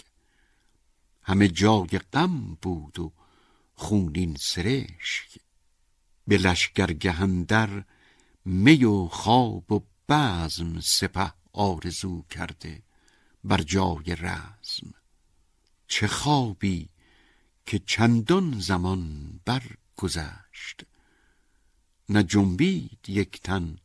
[1.23, 3.13] همه جای غم بود و
[3.73, 5.39] خونین سرشک.
[6.27, 7.83] به لشکرگه اندر
[8.45, 12.83] می و خواب و بزم سپه آرزو کرده
[13.43, 14.93] بر جای رزم.
[15.87, 16.89] چه خوابی
[17.65, 20.83] که چندان زمان برگذشت.
[22.09, 23.77] نه جنبید یک تن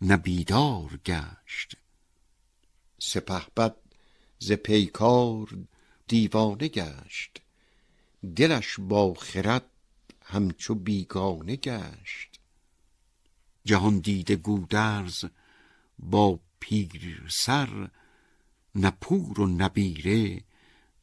[0.00, 1.76] نه بیدار گشت.
[2.98, 3.76] سپهبد
[4.38, 5.58] ز پیکار
[6.08, 7.40] دیوانه گشت.
[8.36, 9.64] دلش با خرد
[10.22, 12.40] همچو بیگانه گشت.
[13.64, 15.24] جهان دیده گودرز
[15.98, 17.90] با پیر سر
[18.74, 20.44] نه پور و نبیره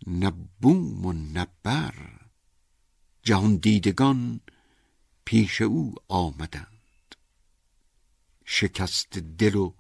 [0.08, 2.20] نه بوم و نه بر.
[3.24, 4.42] جهان دیدگان
[5.26, 7.16] پیش او آمدند.
[8.46, 9.74] شکست دل و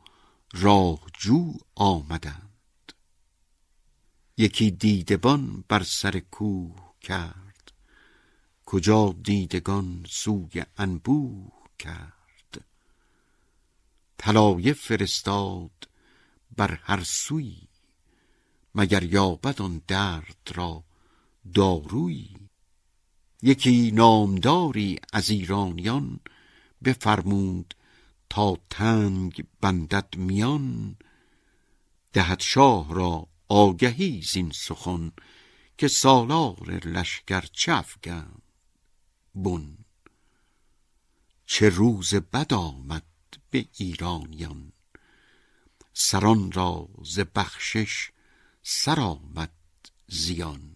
[0.53, 2.93] راهجو آمدند.
[4.37, 7.71] یکی دیدبان بر سر کوه کرد.
[8.65, 12.65] کجا دیدگان سوی انبوه کرد؟
[14.17, 15.89] طلایه فرستاد
[16.57, 17.57] بر هر سوی
[18.75, 20.83] مگر یابد آن درد را
[21.53, 22.42] دارویی
[23.45, 26.19] یکی نامداری از ایرانیان
[26.83, 27.75] بفرمود
[28.29, 30.95] تا تنگ بندد میان
[32.13, 35.11] دهد شاه را آگهی زین سخن
[35.77, 38.31] که سالار لشکر چفگم
[39.35, 39.77] بن.
[41.45, 43.05] چه روز بد آمد
[43.49, 44.71] به ایرانیان
[45.93, 48.11] سران را ز بخشش
[48.63, 49.53] سر آمد
[50.07, 50.75] زیان.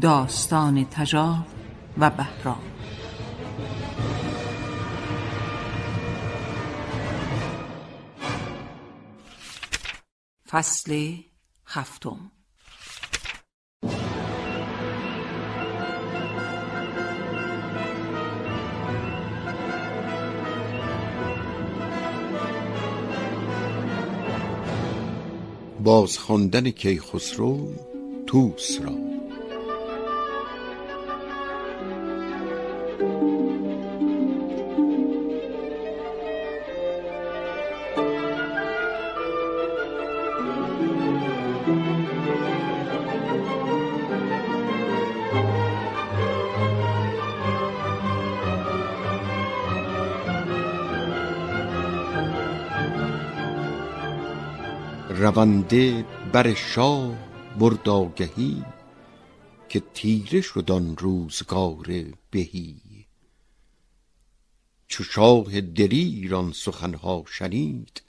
[0.00, 1.46] داستان تجار
[1.98, 2.62] و بهرام.
[10.48, 11.16] فصل
[11.66, 12.30] هفتم.
[25.84, 27.72] باز خواندن کیخسرو
[28.26, 29.13] توس را.
[55.34, 56.02] رونده
[56.32, 57.16] بر شاه
[57.58, 58.64] برد آگهی
[59.68, 61.86] که تیره شد آن روزگار
[62.30, 63.06] بهی.
[64.88, 68.02] چو شاه دلیر آن سخنها شنید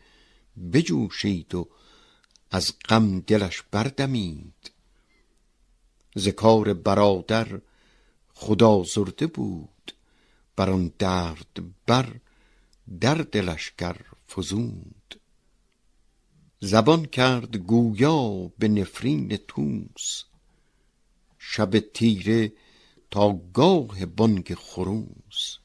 [0.73, 1.69] بجوشید و
[2.51, 4.71] از غم دلش بردمید.
[6.15, 7.61] ز کار برادر
[8.33, 9.91] خدا زرده بود
[10.55, 12.15] بر آن درد بر
[12.99, 13.97] در دلش گر
[14.29, 15.04] فزود.
[16.65, 20.23] زبان کرد گویا به نفرین توس
[21.39, 22.53] شب تیره
[23.11, 25.57] تا گاه بانگ خروس.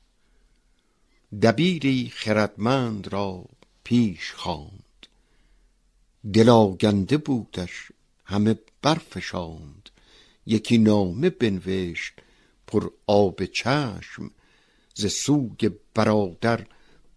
[1.43, 3.45] دبیری خردمند را
[3.85, 5.07] پیش خواند.
[6.33, 7.93] دل آگنده بودش
[8.25, 9.91] همه برفشاند.
[10.47, 12.13] یکی نامه بنوشت
[12.67, 14.31] پر آب چشم.
[14.95, 16.67] ز سوی برادر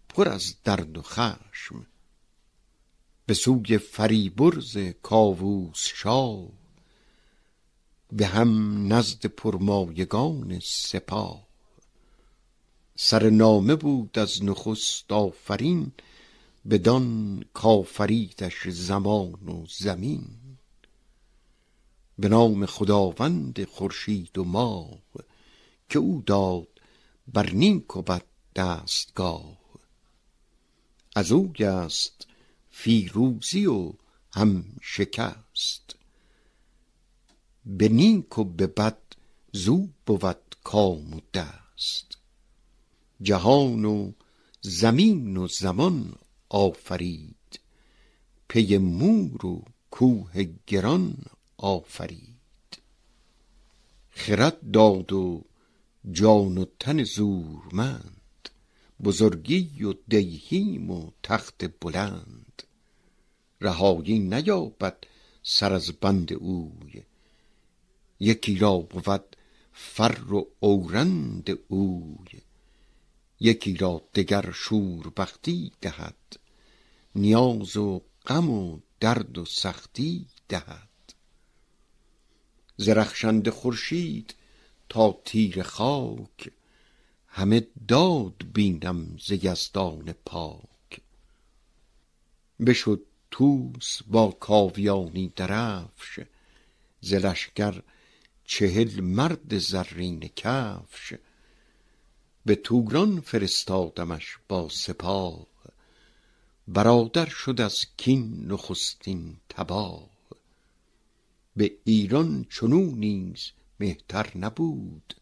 [0.08, 1.86] پر از درد و خشم.
[3.26, 6.48] به سوی فریبرز کاووس شاه
[8.12, 11.46] به هم نزد پرمایگان سپاه.
[12.96, 15.92] سر نامه بود از نخست آفرین
[16.70, 20.26] بدان کافریدش زمان و زمین.
[22.18, 24.90] به نام خداوند خورشید و ماه
[25.88, 26.68] که او داد
[27.32, 28.24] بر نیک و بد
[28.56, 29.58] دستگاه.
[31.16, 32.26] از اوی است
[32.76, 33.92] فیروزی و
[34.32, 35.96] هم شکست.
[37.66, 38.98] به نیک و به بد
[39.52, 42.18] زو بود کام و دست.
[43.22, 44.12] جهان و
[44.60, 46.14] زمین و زمان
[46.48, 47.60] آفرید.
[48.48, 51.16] پی مور و کوه گران
[51.56, 52.78] آفرید.
[54.10, 55.44] خرد داد و
[56.12, 58.48] جان و تن زورمند.
[59.04, 62.43] بزرگی و دیهیم و تخت بلند.
[63.60, 64.96] رهایی نیابد
[65.42, 67.02] سر از بند اوی.
[68.20, 69.36] یکی را بود
[69.72, 72.40] فر و اورند اوی.
[73.40, 76.38] یکی را دگر شوربختی دهد
[77.14, 80.88] نیاز و غم و درد و سختی دهد.
[82.76, 84.34] زرخشنده خورشید
[84.88, 86.50] تا تیر خاک
[87.26, 91.00] همه داد بینم ز یزدان پاک.
[92.66, 93.02] بشد
[93.34, 96.20] توس با کاویانی درفش
[97.00, 97.14] ز
[98.44, 101.14] چهل مرد زرین کفش.
[102.44, 105.46] به توران فرستادمش با سپاه
[106.68, 110.10] برادر شد از کین نخستین تباه.
[111.56, 113.50] به ایران چنو نیز
[113.80, 115.14] مهتر نبود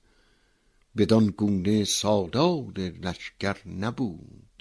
[0.96, 4.51] بدان گونه سالار لشکر نبود.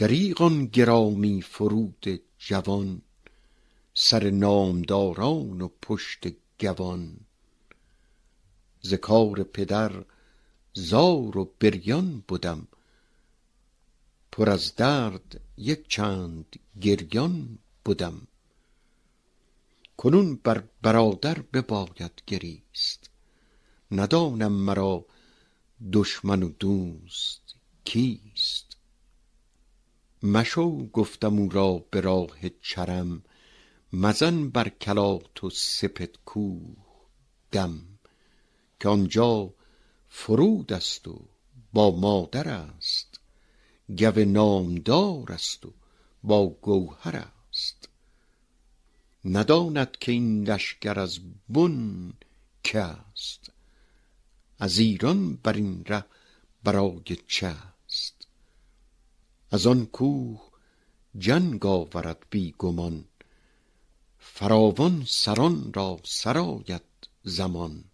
[0.00, 3.02] دریغ گرامی فرود جوان
[3.94, 6.26] سر نامداران و پشت
[6.60, 7.16] گوان.
[8.82, 10.04] ز کار پدر
[10.74, 12.68] زار و بریان بدم
[14.32, 18.26] پر از درد یک چند گریان بدم
[19.96, 23.10] کنون بر برادر بباید گریست
[23.90, 25.04] ندانم مرا
[25.92, 27.54] دشمن و دوست
[27.84, 28.29] کیست.
[30.22, 33.22] مشو گفتم او را به راه چرم
[33.92, 36.76] مزن بر کلات و سپد کوه
[37.52, 37.80] دم
[38.80, 39.54] که آنجا
[40.08, 41.28] فرود است و
[41.72, 43.20] با مادر است
[43.98, 45.72] گو نامدار است و
[46.22, 47.88] با گوهر است.
[49.24, 51.18] نداند که این لشکر از
[51.48, 52.12] بن
[52.62, 53.52] که است
[54.58, 56.04] از ایران بر این ره
[56.64, 57.56] برای چه
[59.50, 60.50] از آن کوه
[61.18, 63.04] جنگ آورد بی گمان.
[64.18, 66.82] فراوان سران را سرآید
[67.24, 67.84] زمان.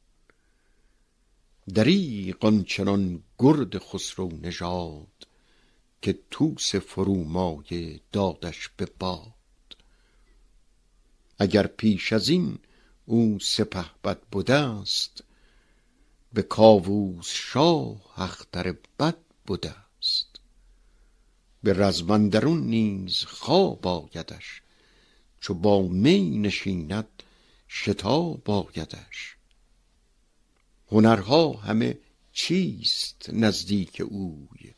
[1.75, 5.27] دریغ آنچنان گرد خسرو نژاد
[6.03, 9.77] که طوس فرومایه دادش به باد.
[11.39, 12.59] اگر پیش از این
[13.07, 15.25] او سپهبد بده است
[16.33, 19.17] به کاووس شاه اختر بد
[19.49, 20.36] بده است.
[21.67, 24.63] به رزم اندرون نیز خواب آیدش
[25.41, 27.09] چو با می نشیند
[27.69, 29.37] شتاب آیدش.
[30.93, 31.99] هنرها همه
[32.33, 34.75] چیست نزدیک اوی؟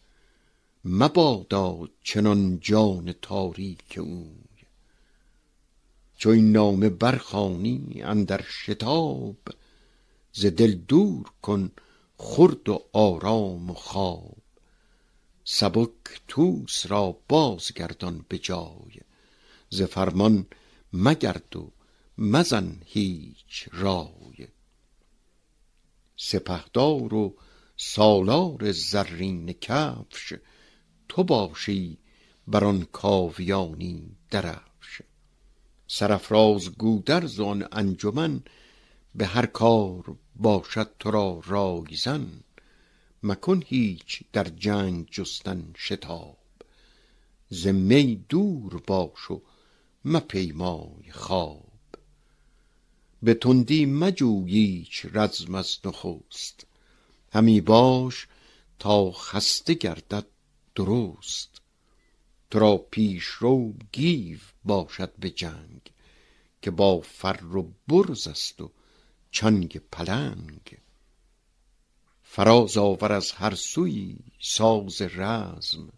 [0.85, 4.59] مبادا چنان جان تاریک اوی.
[6.19, 9.37] چو این نامه برخوانی اندر شتاب
[10.33, 11.71] ز دل دور کن
[12.17, 14.48] خورد و آرام و خواب.
[15.51, 19.01] سبک طوس را بازگردان به جای.
[19.71, 20.47] ز فرمان
[20.93, 21.73] مگرد و
[22.19, 24.49] مزن هیچ رای.
[26.17, 27.37] سپهدار و
[27.77, 30.35] سالار زرین کفش
[31.09, 31.99] تو باشی
[32.49, 35.03] بر آن کاویانی درفش.
[35.87, 38.43] سرافراز گودرز آن انجمن
[39.15, 42.45] به هر کار باشد تو را رایزن
[43.23, 46.39] مکن هیچ در جنگ جستن شتاب.
[47.49, 49.43] ز می دور باش و
[50.05, 51.65] مپیمای خواب.
[53.23, 56.67] به تندی مجوی ایچ رزم از نخست.
[57.33, 58.27] همی باش
[58.79, 60.27] تا خسته گردد
[60.75, 61.61] درست.
[62.51, 65.81] تو را پیشرو گیو باشد به جنگ
[66.63, 68.73] که با فر و برز است و
[69.31, 70.79] چنگ پلنگ.
[72.39, 75.93] فراز آور از هر سویی ساز رزم.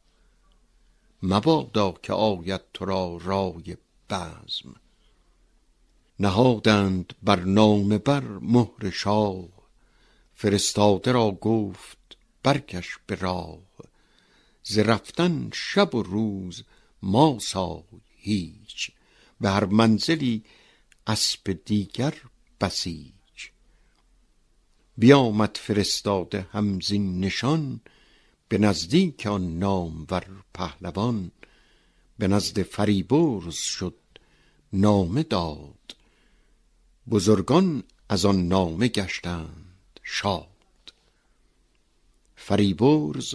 [1.22, 3.76] مبادا که آید تو را رای
[4.10, 4.74] بزم.
[6.20, 9.48] نهادند بر نامه بر مهر شاه.
[10.34, 13.62] فرستاده را گفت برکش به راه.
[14.62, 16.64] ز رفتن شب و روز
[17.02, 18.90] ماسای هیچ.
[19.40, 20.44] به هر منزلی
[21.06, 22.14] اسپ دیگر
[22.60, 23.19] بسیج.
[25.00, 27.80] بیامد فرستاده هم زین نشان
[28.48, 31.30] به نزدیک آن نامور پهلوان.
[32.18, 33.96] به نزد فریبرز شد
[34.72, 35.96] نامه داد.
[37.10, 40.92] بزرگان از آن نامه گشتند شاد.
[42.36, 43.34] فریبرز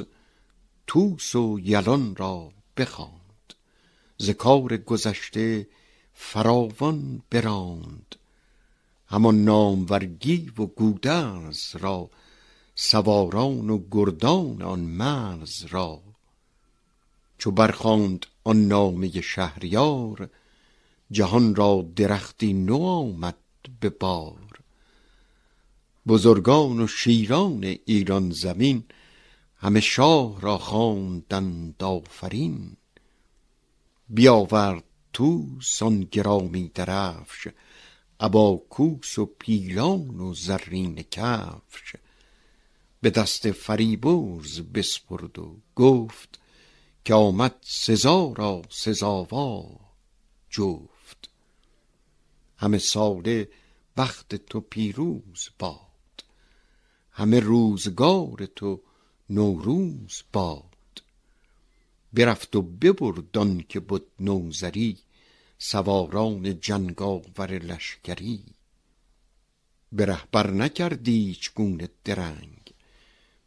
[0.88, 3.54] طوس و یلان را بخواند.
[4.18, 5.68] ز کار گذشته
[6.14, 8.16] فراوان براند.
[9.16, 12.10] همان نامور گیو و گودرز را
[12.76, 16.02] سواران و گردان آن مرز را.
[17.38, 20.30] چو برخواند آن نامه شهریار
[21.12, 23.38] جهان را درختی نو آمد
[23.80, 24.60] به بار.
[26.08, 28.84] بزرگان و شیران ایران زمین
[29.58, 32.78] همه شاه را خواندند آفرین.
[34.10, 34.84] بیاورد
[35.14, 37.48] طوس آن گرامی درفش
[38.20, 41.96] ابا کوس و پیلان و زرین کفش.
[43.02, 46.40] به دست فریبرز بسپرد و گفت
[47.06, 49.80] که آمد سزا را سزاوار
[50.50, 51.30] جفت.
[52.58, 53.50] همه ساله
[53.98, 56.24] بخت تو پیروز باد.
[57.12, 58.82] همه روزگار تو
[59.30, 61.02] نوروز باد.
[62.14, 64.98] برفت و ببرد که بود نوذری
[65.58, 68.44] سواران جنگاور لشکری.
[69.92, 72.74] به رهبر نکرد ایچ گونه درنگ.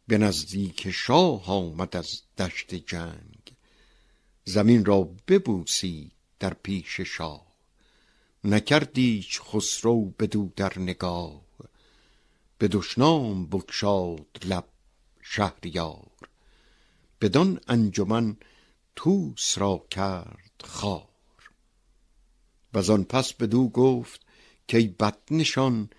[0.07, 3.55] به نزدیک شاه آمد از دشت جنگ.
[4.45, 7.45] زمین را ببوسید در پیش شاه.
[8.43, 11.41] نکرد ایچ خسرو بدو در نگاه.
[12.57, 14.67] به دشنام بگشاد لب
[15.21, 16.11] شهریار.
[17.21, 18.37] بدان انجمن
[18.95, 20.63] طوس را کرد
[22.71, 24.21] خوار وزان پس بدو گفت
[24.71, 25.89] کای بد نشان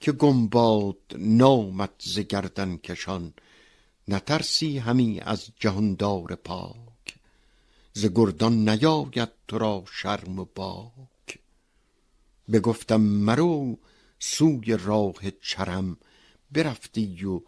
[0.00, 3.34] که گم باد نامت ز گردن کشان
[4.08, 7.18] نترسی همی از جهاندار پاک.
[7.92, 11.38] ز گردان نیاید تو را شرم و باک.
[12.52, 13.78] بگفتم مرو
[14.18, 15.96] سوی راه چرم
[16.52, 17.40] برفتی و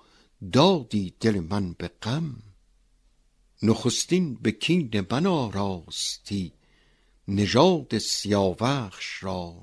[0.52, 2.42] دادی دل من به غم.
[3.62, 6.52] نخستین به کین من آراستی
[7.30, 9.62] نژاد سیاوخش را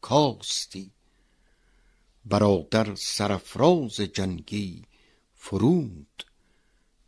[0.00, 0.90] کاستی.
[2.24, 4.82] برادر سرافراز جنگی
[5.34, 6.24] فرود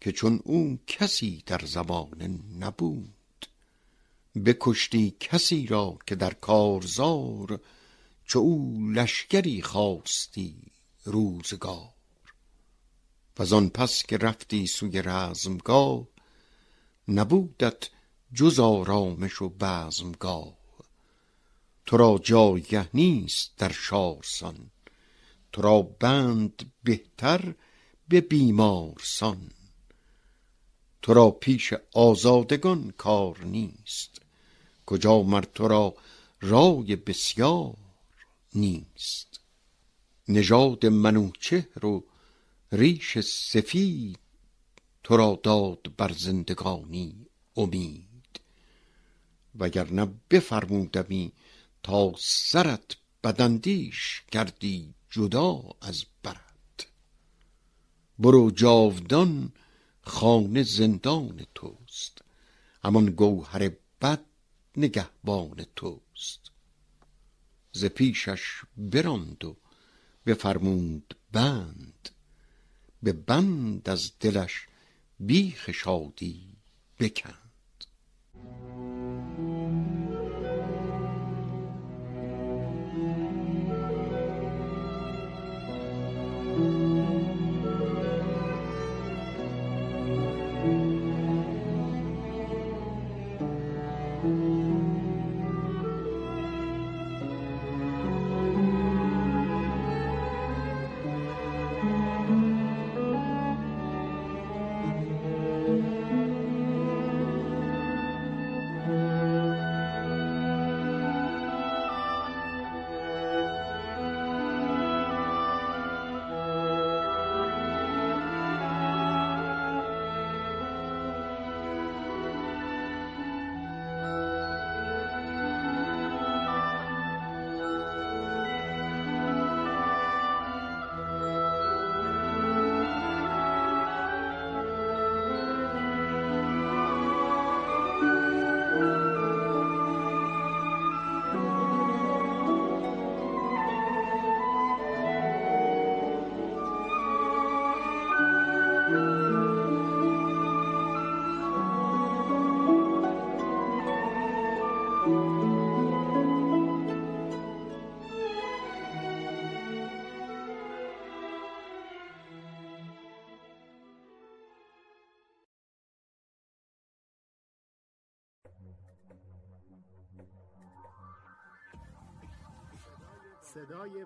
[0.00, 2.28] که چون او کسی در زمانه
[2.58, 3.46] نبود.
[4.44, 7.60] بکشتی کسی را که در کارزار
[8.24, 10.56] چو او لشکری خواستی
[11.04, 11.94] روزگار.
[13.38, 16.06] وزان پس که رفتی سوی رزمگاه
[17.08, 17.88] نبودت
[18.34, 20.56] جز آرامش و بزمگاه.
[21.86, 24.70] تو را جایگه نیست در شارسان.
[25.52, 27.54] تو را بند بهتر
[28.08, 29.50] به بیمارسان.
[31.02, 34.20] تو را پیش آزادگان کار نیست.
[34.86, 35.94] کجا مر تو را
[36.40, 37.76] رای بسیار
[38.54, 39.40] نیست.
[40.28, 42.04] نژاد منوچهر و
[42.72, 44.18] ریش سفید
[45.02, 47.26] تو را داد بر زندگانی
[47.56, 48.15] امید.
[49.58, 51.32] وگرنه بفرمودمی
[51.82, 56.86] تا سرت بدندیش کردی جدا از برت.
[58.18, 59.52] برو جاودان
[60.02, 62.22] خانه زندان توست.
[62.84, 63.70] همان گوهر
[64.02, 64.24] بد
[64.76, 66.50] نگهبان توست.
[67.72, 69.56] ز پیشش براند و
[70.26, 72.08] بفرمود بند.
[73.02, 74.68] به بند از دلش
[75.20, 76.56] بیخ شادی
[76.98, 77.45] بکند.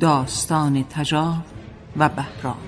[0.00, 1.36] داستان تجار
[1.96, 2.58] و بهرام.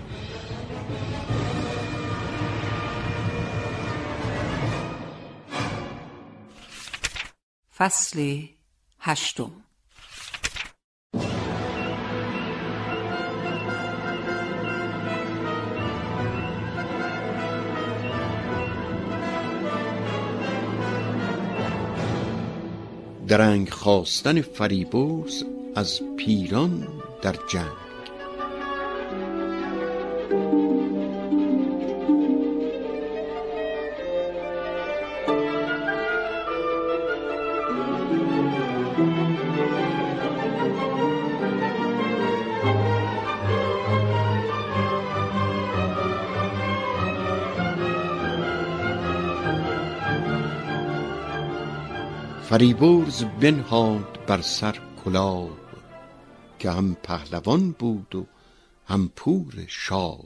[7.77, 8.43] فصل
[9.01, 9.51] هشتم.
[23.29, 25.45] درنگ خواستن فریبرز
[25.75, 27.89] از پیران در جنگ.
[52.49, 54.75] فریبرز بنهاد بر سر
[55.05, 55.68] کلاه.
[56.59, 58.27] که هم پهلوان بود و
[58.87, 60.25] هم پور شاه.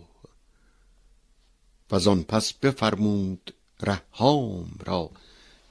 [1.91, 5.11] و آن پس بفرمود رهام را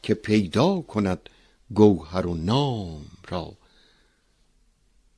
[0.04, 1.30] که پیدا کند
[1.74, 3.58] گوهر و نام را.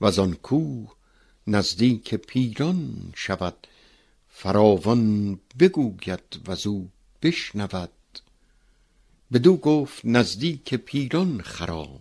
[0.01, 0.95] و آن کوه
[1.47, 3.67] نزدیک پیران شود
[4.29, 6.87] فراوان بگوید وزو
[7.21, 7.89] بشنود.
[9.33, 11.99] بدو گفت نزدیک پیران خرام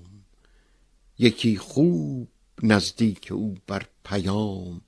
[1.19, 2.29] یکی خوب
[2.63, 4.81] نزدیک او بر پیام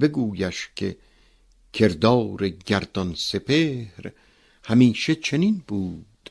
[0.00, 0.96] بگویش که
[1.72, 4.12] کردار گردان سپهر
[4.64, 6.30] همیشه چنین بود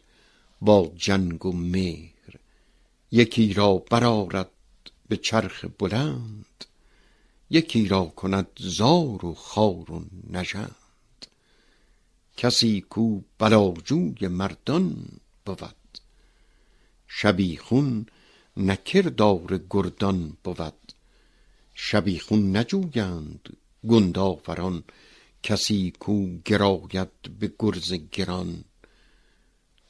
[0.62, 2.40] با جنگ و مهر.
[3.12, 4.50] یکی را برارد
[5.08, 6.66] به چرخ بلند
[7.50, 10.76] یکی را کند زار و خار و نژند.
[12.38, 15.08] کسی کو بلاجوی مردان
[15.46, 15.76] بود
[17.08, 18.06] شبیخون
[18.58, 20.94] نه کردار گردان بود.
[21.74, 23.58] شبیخون نجویند
[23.90, 24.84] گندآوران
[25.44, 28.64] کسی کو گراید به گرز گران.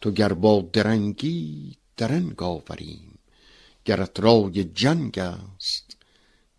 [0.01, 3.19] تو گر با درنگی درنگ آوریم.
[3.85, 5.97] گرت رای جنگ است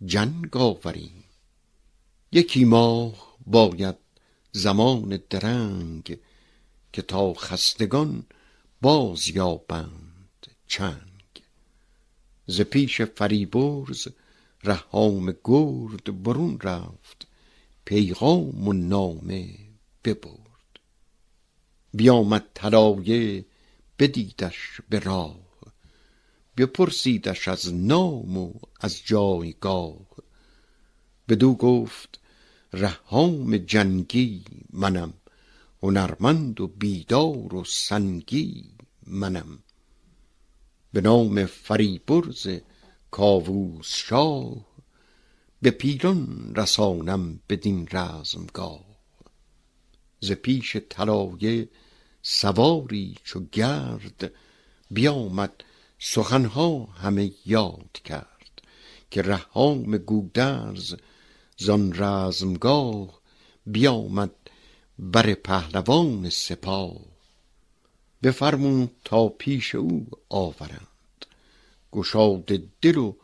[0.05, 1.24] جنگ آوریم.
[2.33, 3.97] یکی ماه باید
[4.53, 6.19] زمان درنگ
[6.93, 8.27] که تا خستگان
[8.81, 11.11] باز یابند چنگ
[12.47, 14.09] ز پیش فریبرز
[14.64, 17.27] رهام گرد برون رفت
[17.85, 19.59] پیغام و نامه
[20.05, 20.78] ببرد.
[21.94, 23.44] بیامد طلایه
[23.98, 25.43] بدیدش به راه
[26.56, 30.06] بپرسیدش از نام و از جایگاه.
[31.28, 32.20] بدو گفت
[32.73, 35.14] رهام جنگی منم
[35.82, 38.64] هنرمند و بیدار و سنگی
[39.06, 39.59] منم.
[40.93, 42.48] به نام فریبرز
[43.10, 44.66] کاووس شاه
[45.62, 48.85] به پیران رسانم بدین رزمگاه.
[50.20, 51.69] ز پیش طلایه
[52.23, 54.32] سواری چو گرد
[54.90, 55.64] بیامد
[55.98, 58.62] سخنها همه یاد کرد
[59.10, 60.94] که رهام گودرز
[61.59, 63.20] زان رزمگاه
[63.66, 64.35] بیامد
[64.98, 67.11] بر پهلوان سپاه.
[68.23, 71.27] بفرمود تا پیش او آورند.
[71.93, 72.44] گشاد
[72.81, 73.15] دل و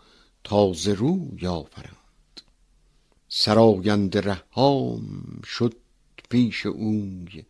[0.44, 2.40] تازه روی آورند.
[3.28, 5.76] سراینده رهام شد
[6.30, 7.44] پیش اوی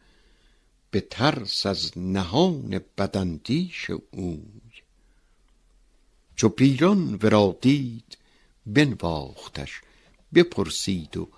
[0.90, 4.42] به ترس از نهان بداندیش اوی.
[6.36, 8.18] چو پیران ورا دید
[8.66, 9.80] بنواختش
[10.34, 11.28] بپرسید و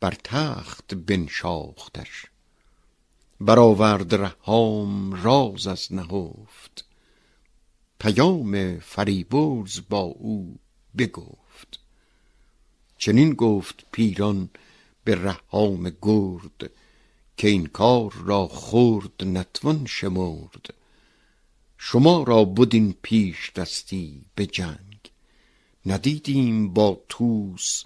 [0.00, 2.26] بر تخت بنشاختش.
[3.40, 6.84] برآورد رهام راز از نهفت.
[7.98, 10.58] پیام فریبرز با او
[10.98, 11.80] بگفت.
[12.98, 14.48] چنین گفت پیران
[15.04, 16.70] به رهام گرد
[17.36, 20.74] که این کار را خرد نتوان شمرد.
[21.78, 24.98] شما را بدین پیش دستی به جنگ.
[25.86, 27.84] ندیدیم با توس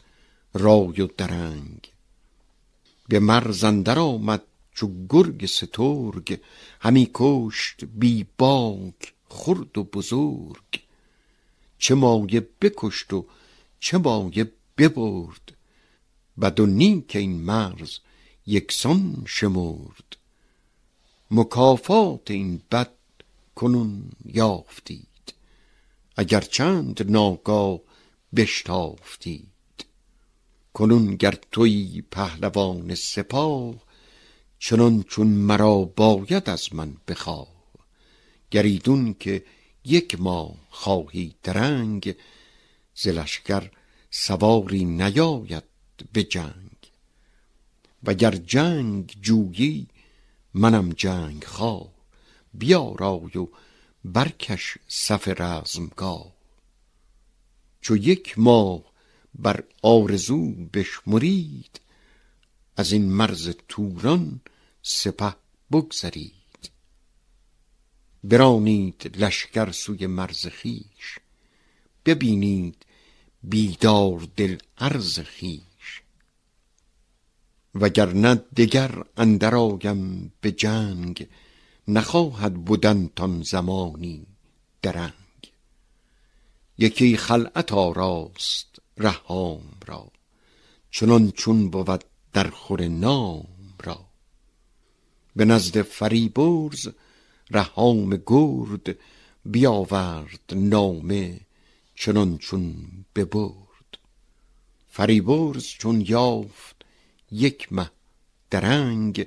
[0.55, 1.93] رای و درنگ.
[3.09, 4.43] به مرز اندر آمد
[4.75, 6.41] چو گرگ سترگ
[6.81, 10.81] همی کشت بی باک خرد و بزرگ.
[11.79, 13.27] چه مایه بکشت و
[13.81, 15.57] چه مایه ببرد
[16.41, 17.99] بد و نیک این مرز
[18.47, 20.17] یکسان شمرد.
[21.31, 22.93] مکافات این بد
[23.55, 25.35] کنون یافتید
[26.17, 27.81] اگر چند ناگاه
[28.37, 29.49] بشتافتید.
[30.73, 33.75] کنون گر توی پهلوان سپاه
[34.65, 37.49] چنان چون مرا باید از من بخواه.
[38.51, 39.45] گریدون که
[39.85, 42.15] یک ما خواهی درنگ
[42.95, 43.09] ز
[44.11, 45.65] سواری نیاید
[46.13, 46.77] به جنگ.
[48.05, 49.87] وگر جنگ جویی
[50.55, 51.89] منم جنگ خواه.
[52.55, 53.49] بیارای و
[54.05, 56.33] برکش صف رزمگاه.
[57.81, 58.83] چو یک ماه
[59.35, 61.81] بر آرزو بشمرید
[62.77, 64.41] از این مرز توران
[64.83, 65.35] سپه
[65.73, 66.33] بگذرید.
[68.25, 71.19] برانید لشکر سوی مرز خیش
[72.07, 72.87] ببینید
[73.43, 76.03] بیدار دل عرض خیش
[77.75, 81.29] وگرنه دگر اندر آیم به جنگ
[81.89, 84.27] نخواهد بودن تان زمانی
[84.83, 85.53] درنگ.
[86.79, 90.13] یکی خلعت آراست رهام را
[90.91, 93.52] چنان چون بود در خور نام.
[95.37, 96.89] به نزد فریبرز
[97.51, 98.99] رهام گرد
[99.45, 101.41] بیاورد نامه
[101.95, 102.75] چنان چون
[103.17, 103.99] ببرد.
[104.89, 106.77] فریبرز چون یافت
[107.31, 107.91] یک مه
[108.51, 109.27] درنگ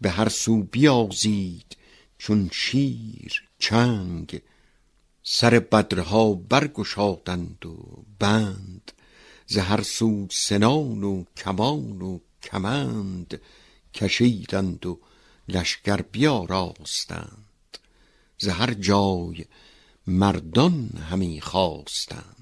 [0.00, 1.76] به هر سو بیازید
[2.18, 4.42] چون شیر چنگ.
[5.22, 8.92] سر بدرها برگشادند و بند
[9.46, 13.40] ز هر سو سنان و کمان و کمند
[13.94, 15.00] کشیدند و
[15.52, 17.78] لشکر بیاراستند
[18.38, 19.44] ز هر جای
[20.06, 22.41] مردان همی خواستند.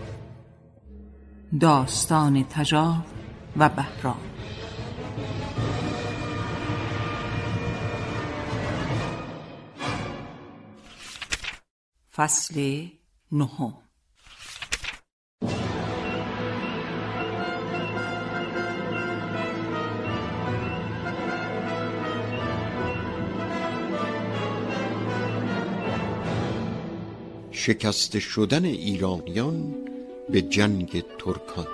[1.59, 3.05] داستان تجار
[3.57, 4.17] و بهرام.
[12.13, 12.87] فصل
[13.31, 13.73] نهم.
[27.51, 29.73] شکسته شدن ایرانیان
[30.31, 31.67] به جنگ ترکان.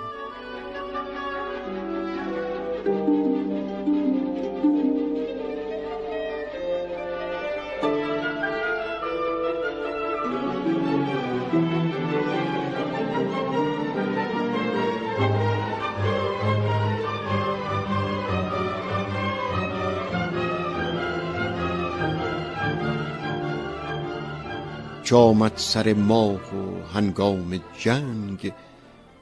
[25.04, 28.52] چامد سر ماه و هنگام جنگ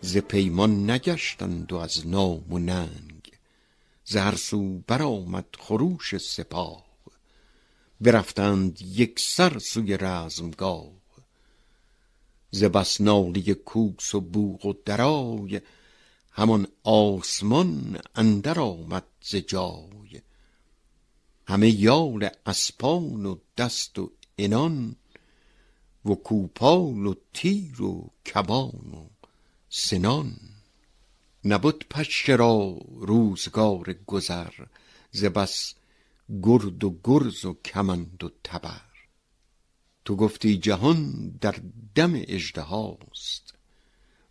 [0.01, 3.33] ز پیمان نگشتند و از نام و ننگ.
[4.05, 6.87] ز هر سو برآمد خروش سپاه.
[8.01, 10.93] برفتند یک سر سوی رزمگاه.
[12.51, 15.61] ز بس ناله کوس و بوق و درای
[16.33, 20.23] همان آسمان اندر آمد ز جای.
[21.47, 24.97] همه یال اسپان و دست و عنان
[26.07, 29.07] و کوپال و تیر و کبان و
[29.69, 30.37] سنان.
[31.45, 34.53] نبد پشه را روزگار گذر
[35.11, 35.75] ز بس
[36.43, 38.81] گرد و گرز و کمند و تبر.
[40.05, 41.55] تو گفتی جهان در
[41.95, 43.55] دم اژدهاست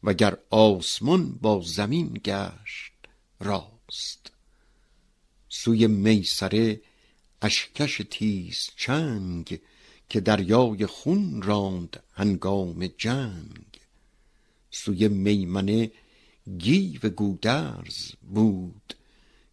[0.04, 2.94] وگر آسمان با زمین گشت
[3.40, 4.32] راست.
[5.50, 6.82] سوی میسره
[7.42, 9.60] اشکش تیز چنگ
[10.10, 13.80] که دریای خون راند هنگام جنگ.
[14.72, 15.92] سوی میمنه
[16.58, 18.94] گیو گودرز بود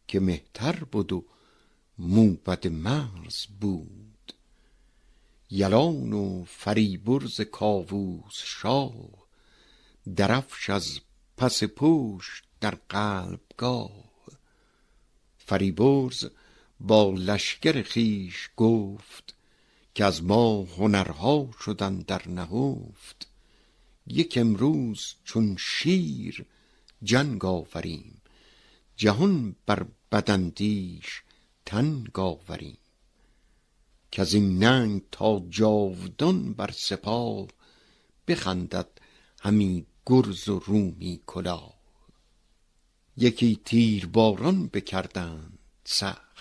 [0.09, 1.25] که مهتر بود و
[1.99, 4.33] موبد مرز بود.
[5.51, 8.95] یلان و فریبرز کاووس شاه
[10.17, 11.01] درفش از
[11.37, 14.13] پس پوش در قلبگاه.
[15.39, 16.31] فریبرز
[16.81, 19.32] با لشکر خیش گفت
[19.95, 23.29] که از ما هنرها شدن در نهفت.
[24.07, 26.47] یک امروز چون شیر
[27.03, 28.23] جنگ آوریم
[28.97, 31.23] جهان بر بدندیش
[31.67, 32.79] تنگ آوریم.
[34.19, 37.47] از این ننگ تا جاودان بر سپاه
[38.29, 38.89] بخندد
[39.41, 41.75] همی گرز و رومی کلاه.
[43.17, 46.32] یکی تیر باران بکردند سخت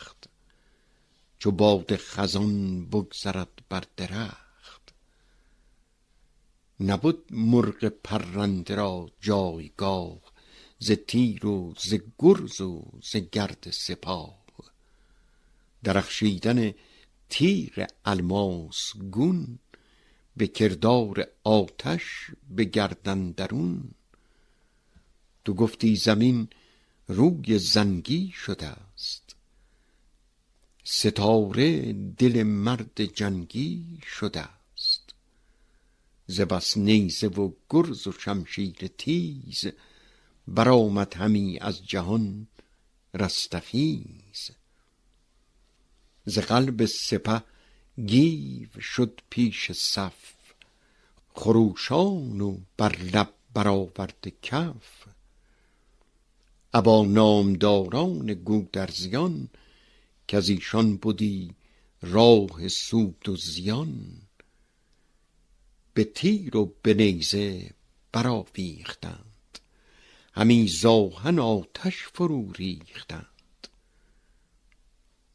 [1.42, 4.94] چو باد خزان بگذرد بر درخت.
[6.80, 10.22] نبد مرغ پرنده را جایگاه
[10.80, 14.44] ز تیر و ز گرز و ز گرد سپاه.
[15.84, 16.74] درخشیدن
[17.30, 19.60] تیر الماس گون
[20.38, 23.92] به کردار آتش به گردن درون.
[25.46, 26.48] تو گفتی زمین
[27.08, 28.91] روی زنگی شده
[30.94, 35.14] ستاره دل مرد جنگی شده است.
[36.28, 39.66] ز بس نیزه و گرز و شمشیر تیز
[40.48, 42.48] برآمد همی از جهان
[43.14, 44.52] رستخیز.
[46.26, 47.44] ز قلب سپه
[48.06, 50.34] گیو شد پیش صف
[51.34, 55.06] خروشان و بر لب برآورده کف.
[56.74, 59.50] ابا نامداران گودرزیان
[60.32, 61.56] کز ایشان بدی
[62.02, 64.22] راه سود و زیان.
[65.94, 67.72] به تیر و به نیزه
[68.12, 69.60] برآویختند.
[70.34, 73.68] همی ز آهن آتش فرو ریختند.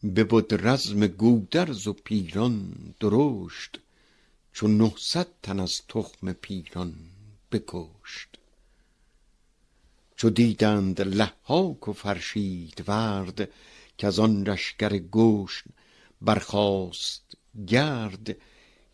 [0.03, 3.79] ببد رزم گودرز و پیران درشت
[4.53, 6.95] چو نهصد تن از تخم پیران
[7.53, 8.29] بکشت.
[10.17, 11.93] چو دیدند ضحاک و
[13.97, 15.71] فرشیدورد کز آن لشکر گشن
[16.23, 17.37] برخاست
[17.67, 18.37] گرد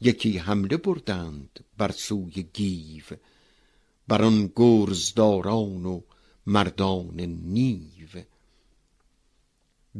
[0.00, 3.04] یکی حمله بردند بر سوی گیو
[4.08, 6.00] بر آن گرزداران و
[6.46, 8.22] مردان نیو.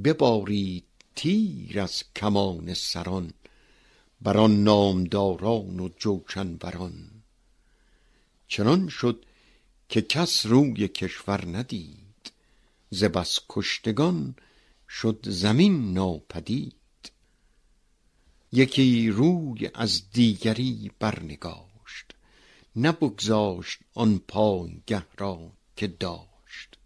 [0.05, 0.85] ببارید
[1.15, 3.33] تیر از کمان سران
[4.21, 7.11] بر آن نامداران و جوشن وران
[8.49, 9.25] چنان شد
[9.89, 12.33] که کس روی کشور ندید
[12.91, 14.35] ز بس کشتگان
[14.95, 17.13] شد زمین ناپدید.
[18.53, 22.15] یکی روی از دیگری برنگاشت.
[22.77, 26.79] نبگذاشت آن پایگه را که داشت.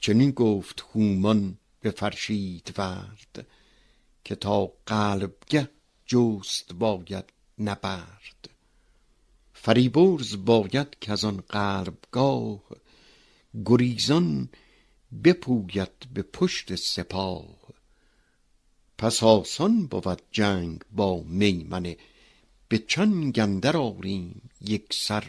[0.00, 3.46] چنین گفت هومان به فرشیدورد
[4.24, 5.70] که تا قلبگه
[6.06, 7.24] جست باید
[7.58, 8.50] نبرد.
[9.52, 12.62] فریبرز باید کز آن قلبگاه
[13.64, 14.48] گریزان
[15.24, 17.58] بپوید به پشت سپاه.
[18.98, 21.96] پس آسان بود جنگ با میمنه
[22.68, 25.24] به چنگ اندر آریم یک سر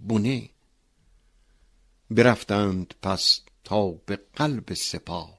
[0.00, 0.50] بنه.
[2.10, 5.38] برفتند پس تا به قلب سپاه.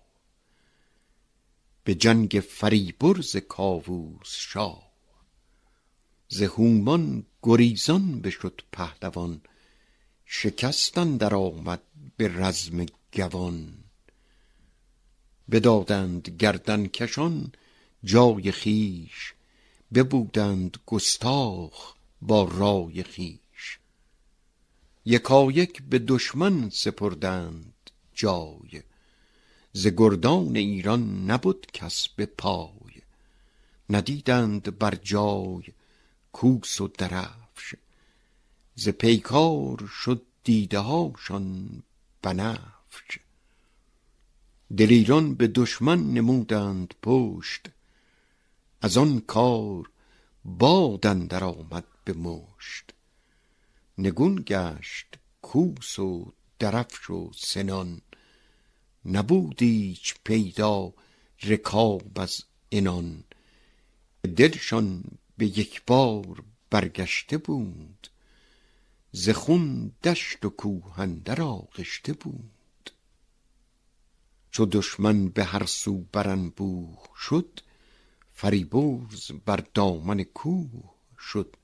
[1.83, 4.93] به جنگ فریبرز کاووس شاه.
[6.27, 9.41] ز هومان گریزان بشد پهلوان
[10.25, 11.81] شکست اندر آمد
[12.17, 12.85] به رزم
[13.15, 13.73] گوان.
[15.51, 17.51] بدادند گردن کشان
[18.03, 19.33] جای خویش
[19.93, 23.79] ببودند گستاخ با رای خویش
[25.05, 28.83] یکایک به دشمن سپردند جای
[29.73, 33.01] ز گردان ایران نبود کس به پای.
[33.89, 35.63] ندیدند بر جای
[36.31, 37.75] کوس و درفش
[38.75, 41.83] ز پیکار شد دیده هاشان
[42.21, 42.72] بنفش.
[44.77, 47.69] دلیران به دشمن نمودند پشت.
[48.81, 49.89] از آن کار
[50.45, 52.93] باد اندر آمد به مشت.
[53.97, 58.01] نگون گشت کوس و درفش و سنان.
[59.05, 60.93] نبود ایچ پیدا
[61.43, 63.23] رکاب از انان
[64.35, 65.03] دلشان
[65.37, 68.07] به یک بار برگشته بود.
[69.11, 72.52] ز خون دشت و کوه اندر آغشته بود.
[74.53, 77.59] چو دشمن به هر سو برانبوه شد
[78.33, 81.55] فریبرز بر دامن کوه شد.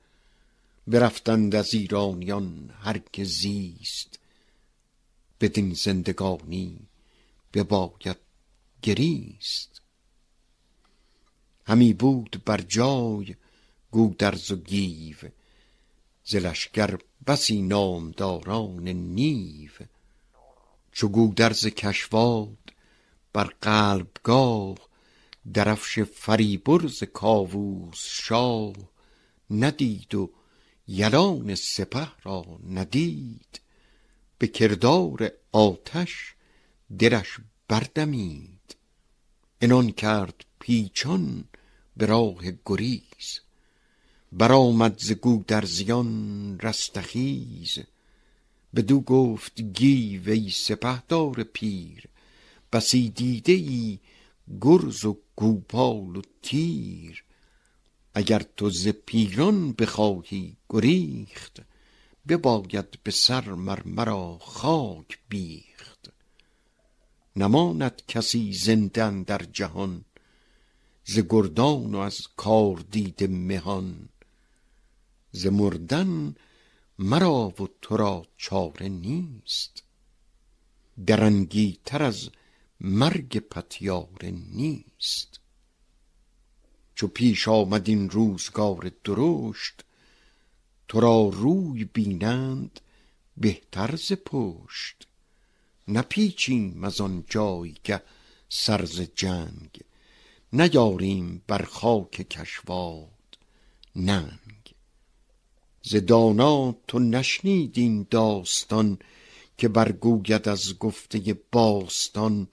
[0.86, 4.18] برفتند از ایرانیان هر که زیست
[5.40, 6.78] بدین زندگانی
[7.54, 8.16] بباید
[8.82, 9.82] گریست.
[11.66, 13.36] همی بود بر جای
[13.90, 15.16] گودرز و گیو
[16.24, 19.70] ز لشکر بسی نامداران نیو.
[20.92, 22.56] چو گودرز کشواد
[23.32, 24.76] بر قلبگاه
[25.54, 28.72] درفش فریبرز کاووس شاه.
[29.50, 30.30] ندید و
[30.88, 33.60] یلان سپه را ندید.
[34.38, 36.34] به کردار آتش
[36.98, 37.36] دلش
[37.68, 38.76] بردمید.
[39.62, 41.44] عنان کرد پیچان
[41.96, 43.40] به راه گریز.
[44.32, 47.78] برآمد ز گودرزیان رستخیز.
[48.74, 52.09] بدو گفت گیو ای سپهدار پیر
[52.72, 53.98] بسی دیده ای
[54.60, 57.24] گرز و گوپال و تیر.
[58.14, 61.62] اگر تو ز پیران بخواهی گریخت
[62.28, 66.12] بباید به سر مر مرا خاک بیخت.
[67.36, 70.04] نماند کسی زنده در جهان
[71.04, 74.08] ز گردان و از کار دیده مهان.
[75.32, 76.34] ز مردن
[76.98, 79.82] مرا و تو را چاره نیست.
[81.06, 82.30] درنگی تر از
[82.80, 85.40] مرگ پتیاره نیست.
[86.94, 89.84] چو پیش آمد این روزگار درشت
[90.88, 92.80] تو را روی بینند
[93.36, 95.06] بهتر ز پشت.
[95.88, 98.02] نپیچیم از آن جایگه
[98.48, 99.80] سر ز جنگ
[100.52, 103.38] نیاریم بر خاک کشواد
[103.96, 104.74] ننگ.
[105.82, 108.98] ز دانا تو نشنید این داستان
[109.58, 112.48] که برگوید از گفته باستان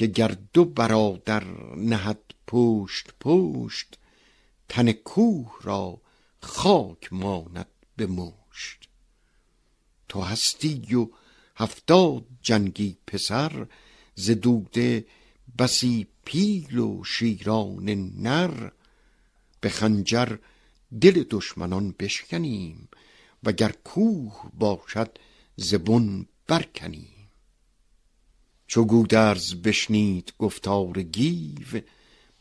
[0.00, 1.44] که گر دو برادر
[1.76, 3.98] نهد پشت پشت
[4.68, 6.00] تن کوه را
[6.42, 7.66] خاک ماند
[7.96, 8.88] به مشت.
[10.08, 11.08] تو هستی و
[11.56, 13.66] هفتاد جنگی پسر
[14.14, 15.06] ز دوده
[15.58, 18.70] بسی پیل و شیران نر.
[19.60, 20.36] به خنجر
[21.00, 22.88] دل دشمنان بشکنیم
[23.42, 25.18] وگر کوه باشد
[25.56, 27.19] ز بن برکنیم.
[28.70, 31.80] چو گودرز بشنید گفتار گیو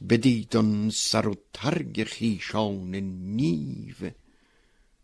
[0.09, 2.95] بدید سر و ترگ خویشان
[3.35, 3.95] نیو.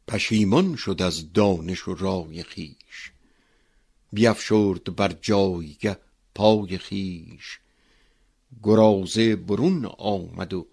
[0.08, 3.12] پشیمان شد از دانش و رای خویش
[4.14, 5.98] بیفشرد بر جایگه
[6.36, 7.60] پای خویش.
[8.64, 10.68] گرازه برون آمد و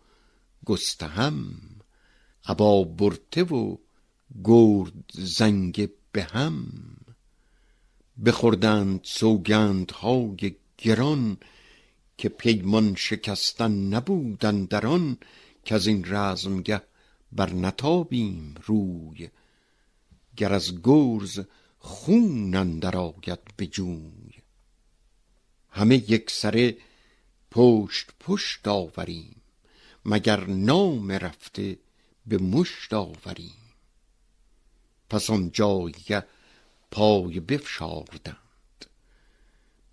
[0.64, 1.54] گستهم
[2.44, 3.76] ابا برته و
[4.44, 6.72] گرد زنگ به هم
[8.24, 11.36] بخوردند سوگندهای گران
[12.18, 15.18] که پیمان شکستن نبود اندران
[15.64, 16.82] کز این رزمگه
[17.32, 19.28] بر نتابیم روی.
[20.36, 21.40] گر از گرز
[21.78, 24.32] خون اندر آید به جوی.
[25.70, 26.76] همه یکسره
[27.50, 29.42] پشت پشت آوریم
[30.04, 31.78] مگر نام رفته
[32.26, 33.74] به مشت آوریم.
[35.10, 36.26] پس آن جایگه
[36.92, 38.36] پای بفشاردند.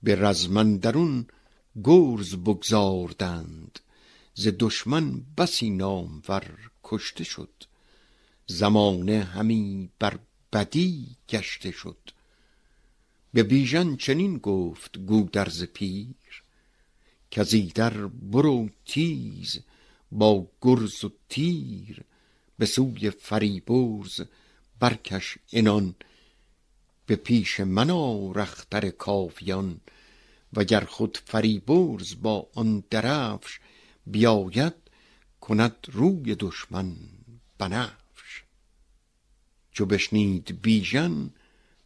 [0.03, 1.27] به رزم اندرون
[1.83, 3.79] گرز بگذاردند
[4.33, 7.63] ز دشمن بسی نامور کشته شد.
[8.47, 10.19] زمانه همی بر
[10.53, 12.09] بدی گشته شد.
[13.33, 16.43] به بیژن چنین گفت گودرز پیر
[17.31, 19.59] کز ایدر برو تیز
[20.11, 22.03] با گرز و تیر.
[22.57, 24.21] به سوی فریبرز
[24.79, 25.95] برکش عنان
[27.09, 29.79] به پیش من آر اختر کاویان
[30.53, 33.59] وگر خود فریبرز با آن درفش
[34.07, 34.73] بیاید
[35.41, 36.95] کند روی دشمن
[37.57, 38.43] بنفش.
[39.71, 41.29] چو بشنید بیژن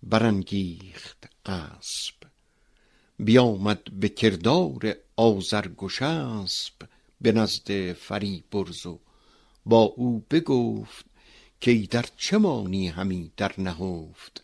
[0.04, 2.16] برانگیخت اسب
[3.20, 6.74] بیامد به کردار آزرگشسب
[7.22, 9.00] به نزد فریبرز و
[9.66, 11.06] با او بگفت
[11.62, 14.44] که در چه مانی همی در نهفت؟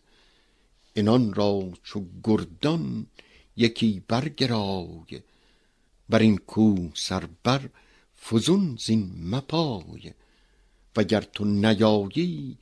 [0.94, 3.06] اینان را چو گردان
[3.56, 5.22] یکی برگرای
[6.08, 7.70] بر این کو سر بر
[8.24, 10.12] فزون زین مپای.
[10.96, 12.58] وگر تو نیایی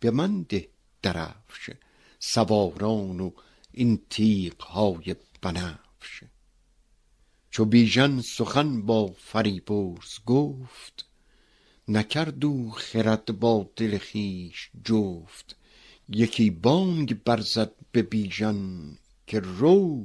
[0.00, 0.68] به من ده
[1.02, 1.70] درفش
[2.18, 3.30] سواران و
[3.72, 6.24] این تیغ های بنفش.
[7.50, 11.06] چو بیژن سخن با فریبرز گفت
[11.88, 15.56] نکرد او خرد با دل خویش جفت.
[16.14, 18.92] یکی بانگ برزد به بیژن
[19.26, 20.04] که رو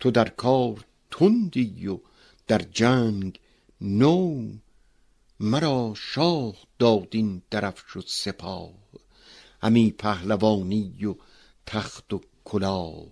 [0.00, 2.00] تو در کار تندی و
[2.46, 3.40] در جنگ
[3.80, 4.48] نو.
[5.40, 8.72] مرا شاه داد این درفش و سپاه
[9.62, 11.14] همی پهلوانی و
[11.66, 13.06] تخت و کلاه.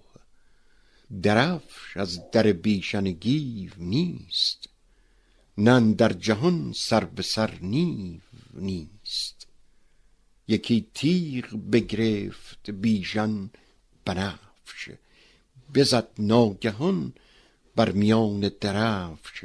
[1.22, 4.68] درفش از در بیژن گیو نیست
[5.58, 8.20] نه در جهان سر به سر نیو
[8.52, 9.37] نیست.
[10.48, 13.50] یکی تیغ بگرفت بیژن
[14.04, 14.90] بنفش
[15.74, 17.12] بزد ناگهان
[17.76, 19.44] بر میان درفش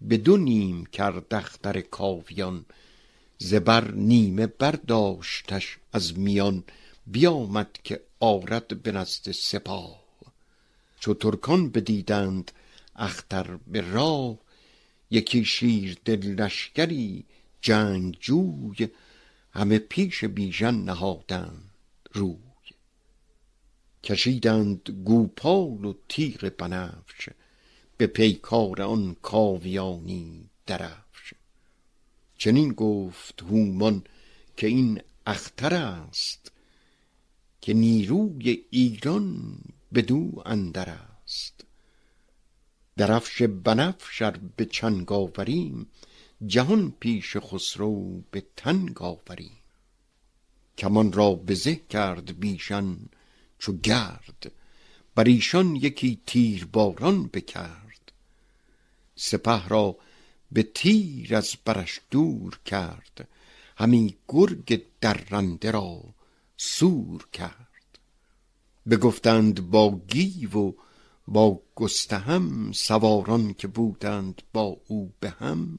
[0.00, 2.64] به دو نیم کرد اختر کاویان
[3.38, 6.64] زبر نیمه برداشتش از میان
[7.06, 10.04] بیامد که آرد به نزد سپاه.
[11.00, 12.52] چو ترکان بدیدند
[12.96, 14.38] اختر به راه
[15.10, 17.24] یکی شیر دل لشکری
[17.60, 18.88] جنگجوی
[19.54, 21.70] همه پیش بیژن نهادند
[22.12, 22.36] روی.
[24.04, 27.28] کشیدند گوپال و تیغ بنفش
[27.96, 31.34] به پیکار آن کاویانی درفش.
[32.38, 34.04] چنین گفت هومان
[34.56, 36.52] که این اختر است
[37.60, 39.58] که نیروی ایران
[39.94, 41.64] بدو اندر است.
[42.96, 45.86] درفش بنفش ار به چنگ آوریم
[46.46, 49.58] جهان پیش خسرو به تنگ آوریم
[50.78, 52.96] کمان را به زه کرد بیژن
[53.58, 54.52] چو گرد
[55.14, 58.12] بر ایشان یکی تیر باران بکرد.
[59.16, 59.96] سپه را
[60.52, 63.28] به تیر از برش دور کرد
[63.76, 66.02] همی گرگ درنده را
[66.56, 67.98] سور کرد.
[68.90, 70.72] بگفتند با گیو و
[71.28, 75.78] با گستهم سواران که بودند با او به هم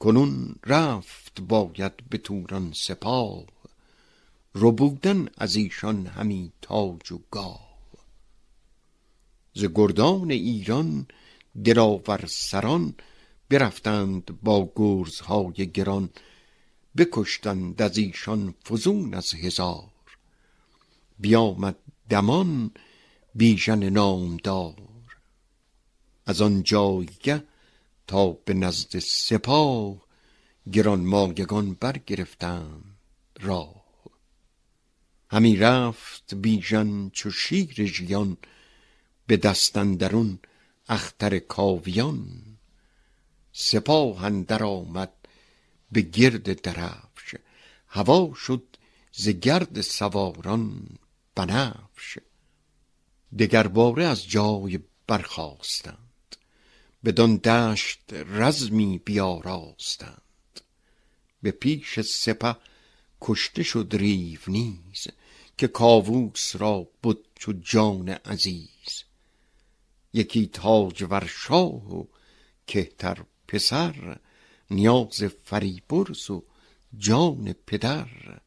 [0.00, 3.44] کنون رفت باید به توران سپاه
[4.54, 7.70] ربودن از ایشان همی تاج و گاه.
[9.54, 11.06] ز گردان ایران
[11.64, 12.94] دلاور سران
[13.48, 16.10] برفتند با گرزهای گران
[16.96, 19.90] بکشتند از ایشان فزون از هزار.
[21.18, 21.76] بیامد
[22.08, 22.70] دمان
[23.34, 24.74] بیژن نامدار.
[26.26, 27.44] از آن جایگه
[28.10, 29.96] تا به نزد سپاه
[30.72, 32.96] گرانمایگان برگرفتند
[33.40, 33.84] راه.
[35.30, 38.36] همی رفت بیژن چو شیر ژیان
[39.26, 40.38] به دست اندرون
[40.88, 42.26] اختر کاویان.
[43.52, 45.12] سپاه اندر آمد
[45.92, 47.34] به گرد درفش
[47.88, 48.64] هوا شد
[49.12, 50.86] ز گرد سواران
[51.34, 52.18] بنفش.
[53.38, 56.09] دگرباره از جای برخاستند
[57.04, 60.22] بدان دشت رزمی بیاراستند.
[61.42, 62.56] به پیش سپه
[63.20, 65.06] کشته شد ریو نیز
[65.58, 69.04] که کاووس را بود چو جان عزیز.
[70.12, 72.04] یکی تاجور شاه و
[72.66, 74.18] کهتر پسر
[74.70, 76.44] نیاز فریبرز و
[76.98, 78.40] جان پدر.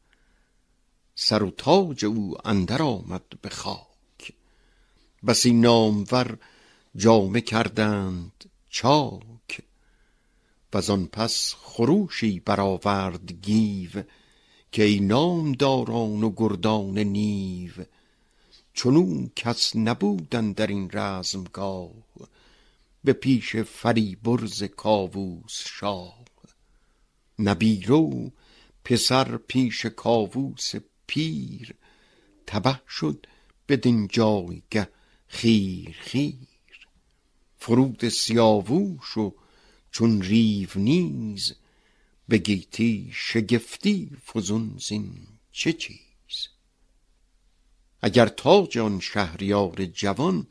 [1.15, 4.33] سر و تاج او اندر آمد به خاک.
[5.27, 6.37] بسی نامور
[6.95, 9.61] جامه کردند چاک.
[10.73, 14.03] وزان پس خروشی برآورد گیو
[14.71, 17.71] که ای نامداران و گردان نیو.
[18.73, 21.91] چنو کس نبود اندر این رزمگاه
[23.03, 26.23] به پیش فریبرز کاووس شاه.
[27.39, 28.31] نبیرو
[28.83, 30.73] پسر پیش کاووس
[31.07, 31.75] پیر
[32.47, 33.27] تبه شد
[33.69, 34.89] بدین جایگه
[35.27, 36.52] خیر خیر
[37.65, 39.33] فرود سیاووش و
[39.91, 41.53] چون ریو نیز
[42.27, 46.47] به گیتی شگفتی فزون زین چه چیز؟
[48.01, 50.47] اگر تاج آن شهریار جوان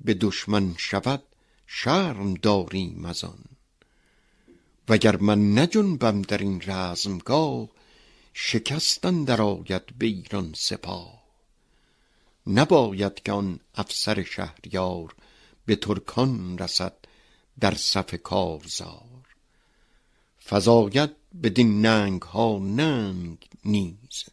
[0.00, 1.22] به دشمن شود
[1.66, 3.44] شرم داریم از آن.
[4.88, 7.68] وگر من نجنبم در این رزمگاه
[8.34, 11.22] شکست اندر آید به ایران سپاه.
[12.46, 15.14] نباید که آن افسر شهریار
[15.66, 16.96] به ترکان رسد
[17.60, 19.26] در صف کارزار.
[20.44, 21.10] فزاید
[21.42, 24.24] بدین ننگ ها ننگ نیز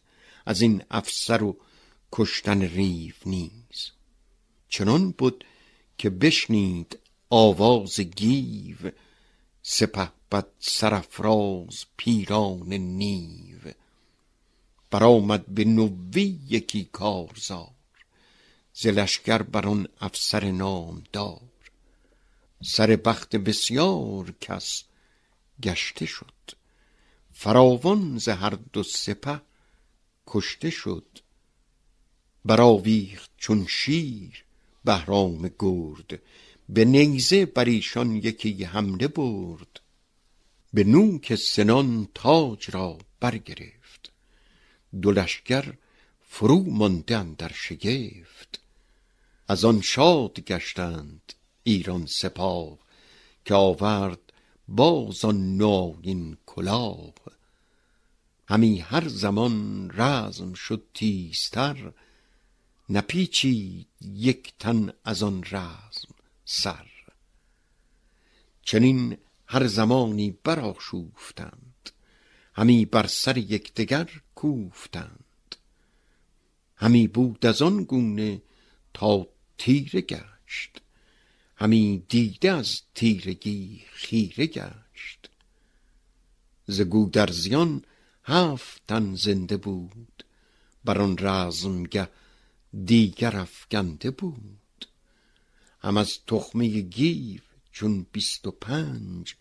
[0.46, 1.56] از این افسر و
[2.12, 3.90] کشتن ریو نیز.
[4.68, 5.44] چنان بود
[5.98, 6.98] که بشنید
[7.30, 8.76] آواز گیو
[9.62, 13.72] سپه بد سرفراز پیران نیو.
[14.90, 17.79] برآمد به نوی یکی کارزار.
[18.74, 21.40] ز لشکر بر آن افسر نامدار.
[22.62, 24.84] سر بخت بسیار کس
[25.62, 26.40] گشته شد.
[27.32, 29.40] فراوان ز هر دو سپه
[30.26, 31.18] کشته شد.
[32.44, 34.44] برآویخت چون شیر
[34.84, 36.22] بهرام گرد.
[36.68, 39.80] به نیزه بر ایشان یکی حمله برد.
[40.74, 44.12] به نوک سنان تاج را برگرفت.
[45.02, 45.74] دو لشکر
[46.32, 48.60] فرو مانده اندر شگفت.
[49.48, 51.32] از آن شاد گشتند
[51.62, 52.78] ایران سپاه
[53.44, 54.32] که آورد
[54.68, 57.14] باز آن نوین کلاه.
[58.48, 61.92] همی هر زمان رزم شد تیزتر
[62.88, 66.86] نپیچید یک تن از آن رزم سر.
[68.62, 69.16] چنین
[69.46, 71.90] هر زمانی برآشوفتند
[72.54, 75.24] همی بر سر یکدیگر کوفتند.
[76.80, 78.42] همی بود از آن گونه
[78.94, 79.26] تا
[79.58, 80.82] تیره گشت.
[81.56, 85.30] همی دیده از تیرگی خیره گشت.
[86.66, 87.84] ز گودرزیان
[88.24, 90.24] هفت تن زنده بود.
[90.84, 92.08] بر آن رزمگه
[92.84, 94.86] دیگر افگنده بود.
[95.80, 97.40] هم از تخمه گیو
[97.72, 99.34] چون بیست و پنج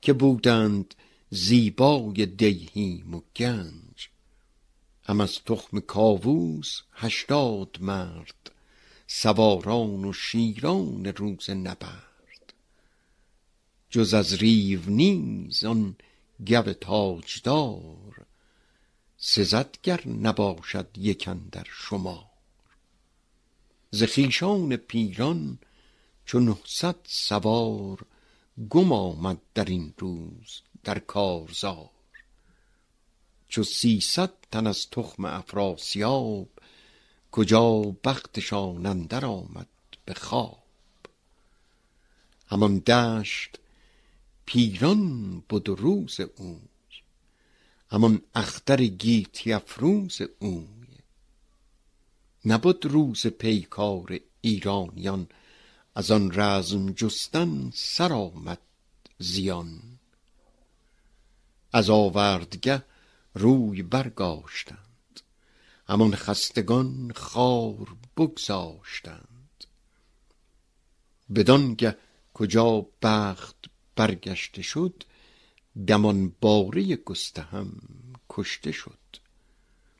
[0.00, 0.94] که بودند
[1.30, 3.91] زیبای دیهیم و گنج.
[5.04, 8.50] هم از تخم کاووس هشتاد مرد
[9.06, 12.52] سواران و شیران روز نبرد.
[13.90, 15.96] جز از ریو نیز آن
[16.46, 18.26] گو تاجدار
[19.16, 22.30] سزد گر نباشد یک اندر شمار.
[23.90, 25.58] ز خویشان پیران
[26.24, 28.06] چو نهصد سوار
[28.70, 31.90] گم آمد در این روز در کارزار.
[33.52, 36.48] چو سیصد تن از تخم افراسیاب
[37.32, 39.68] کجا بختشان اندر آمد
[40.04, 40.62] به خواب.
[42.46, 43.58] همان دشت
[44.46, 46.58] پیران بد و روز اوی
[47.90, 50.88] همان اختر گیتی افروز اوی.
[52.44, 55.26] نبد روز پیکار ایرانیان
[55.94, 58.60] از آن رزم جستن سر آمد
[59.18, 59.80] زیان.
[61.72, 62.82] از آوردگه
[63.34, 65.20] روی برگاشتند.
[65.88, 69.64] همان خستگان خوار بگذاشتند.
[71.34, 71.96] بدانگه
[72.34, 73.56] کجا بخت
[73.96, 75.04] برگشته شد
[75.86, 77.72] دمان باره گستهم
[78.28, 78.98] کشته شد.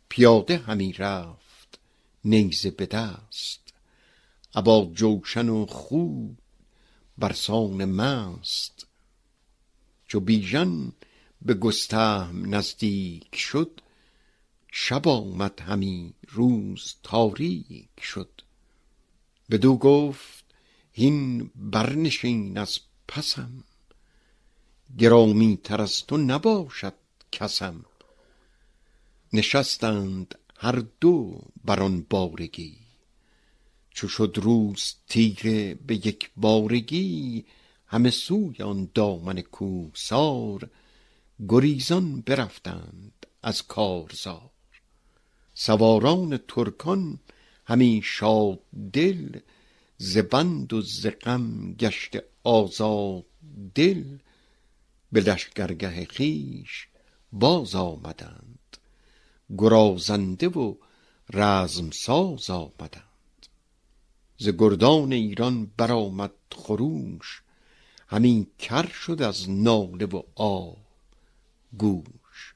[0.08, 1.78] پیاده همی رفت
[2.24, 3.60] نیزه به دست.
[4.54, 6.38] ابا جوشن و خوب
[7.18, 8.86] برسان مست.
[10.06, 10.92] چو بیژن
[11.44, 13.80] به گستهم نزدیک شد
[14.72, 18.40] شب آمد همی روز تاریک شد.
[19.50, 20.44] بدو گفت
[20.92, 22.78] هین برنشین از
[23.08, 23.64] پسم
[24.98, 26.94] گرامی تر از تو نباشد
[27.32, 27.84] کسم.
[29.32, 32.76] نشستند هر دو بر آن بارگی.
[33.90, 37.44] چو شد روز تیره به یک بارگی
[37.86, 40.70] همه سوی آن دامن کوهسار
[41.48, 44.50] گریزان برفتند از کارزار.
[45.54, 47.18] سواران ترکان
[47.66, 48.60] همی شاد
[48.92, 49.40] دل
[49.98, 53.24] ز بند و ز غم گشته آزاد
[53.74, 54.18] دل.
[55.12, 56.88] به لشکرگه خویش
[57.32, 58.76] باز آمدند
[59.58, 60.74] گرازنده و
[61.32, 63.46] رزم ساز آمدند.
[64.38, 67.42] ز گردان ایران برآمد خروش
[68.08, 70.81] همی کر شد از ناله و آه
[71.78, 72.54] گوش.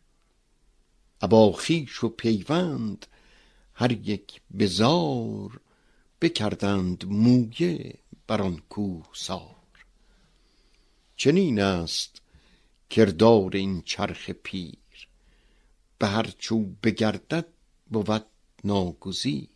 [1.20, 3.06] ابا خویش و پیوند
[3.74, 5.60] هر یک به زار
[6.20, 9.56] بکردند مویه بر آن کوهسار
[11.16, 12.22] چنین است
[12.90, 15.08] کردار این چرخ پیر
[15.98, 17.46] به هر چو بگردد
[17.90, 18.26] بود
[18.64, 19.48] ناگزیر.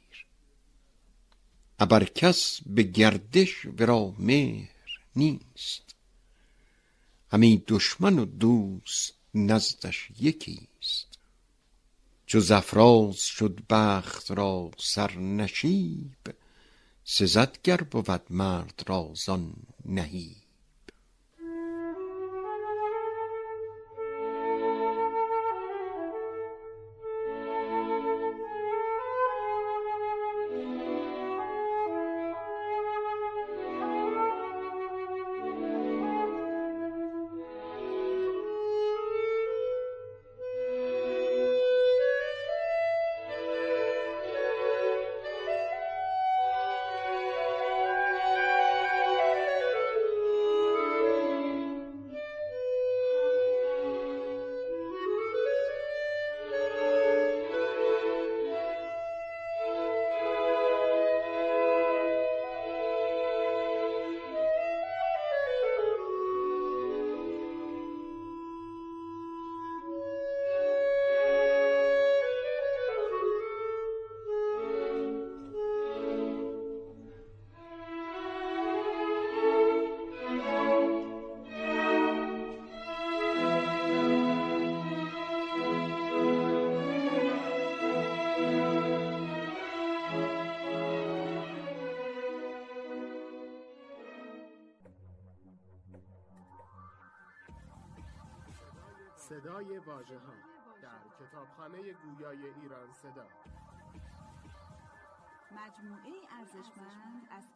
[1.79, 5.95] ابر کس به گردش ورا مهر نیست
[7.33, 11.19] همی دشمن و دوست نزدش یکیست
[12.27, 16.35] چو زفراز شد بخت را سر نشیب
[17.05, 19.53] سزد گر بود مرد را زان
[19.85, 20.40] نهیب.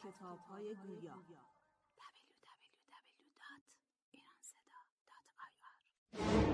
[0.05, 1.15] کتاب های گویا.
[6.03, 6.45] www.iranseda.ir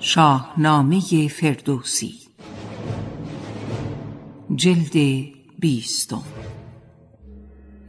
[0.00, 2.18] شاهنامه فردوسی.
[4.54, 4.96] جلد
[5.58, 6.22] بیستم.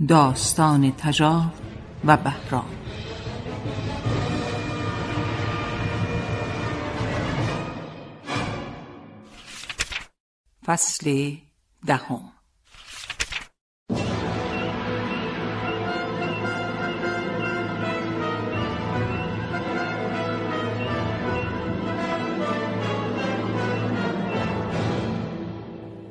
[0.08, 1.54] داستان تجار
[2.06, 2.83] و بهرام.
[10.66, 11.36] فصل
[11.86, 12.34] دهم.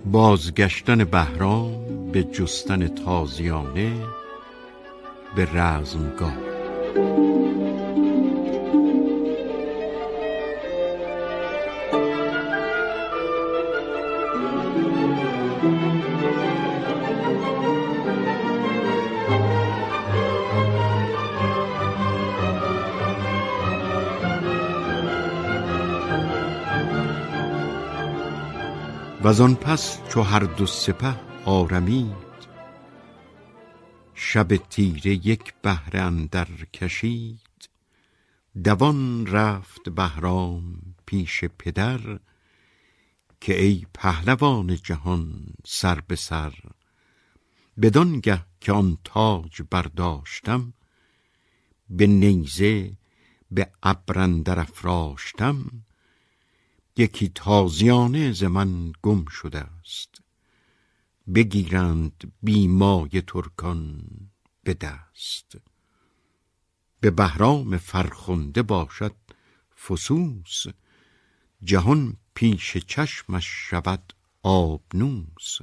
[0.04, 3.92] بازگشتن بهرام به جستن تازیانه
[5.36, 6.36] به رزمگاه.
[29.32, 32.32] و آن پس چو هر دو سپه آرمید
[34.14, 37.68] شب تیره یک بهره اندر کشید.
[38.64, 42.18] دوان رفت بهرام پیش پدر
[43.40, 46.54] که ای پهلوان جهان سر به سر.
[47.82, 50.72] بدانگه که آن تاج برداشتم
[51.90, 52.92] به نیزه
[53.50, 54.20] به ابر
[54.60, 55.84] افراشتم.
[56.96, 60.22] یکی تازیانه ز من گم شده است.
[61.34, 64.02] بگیرند بیمای ترکان
[64.62, 65.52] به دست.
[67.00, 69.14] به بهرام فرخنده باشد
[69.86, 70.64] فسوس
[71.64, 74.12] جهان پیش چشمش شود
[74.42, 75.58] آبنوس.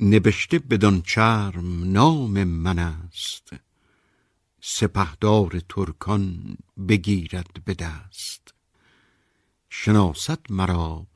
[0.00, 3.48] نبشته بدان چرم نام من است.
[4.60, 6.56] سپهدار ترکان
[6.88, 8.49] بگیرد به دست.
[9.70, 11.06] شناسد مرا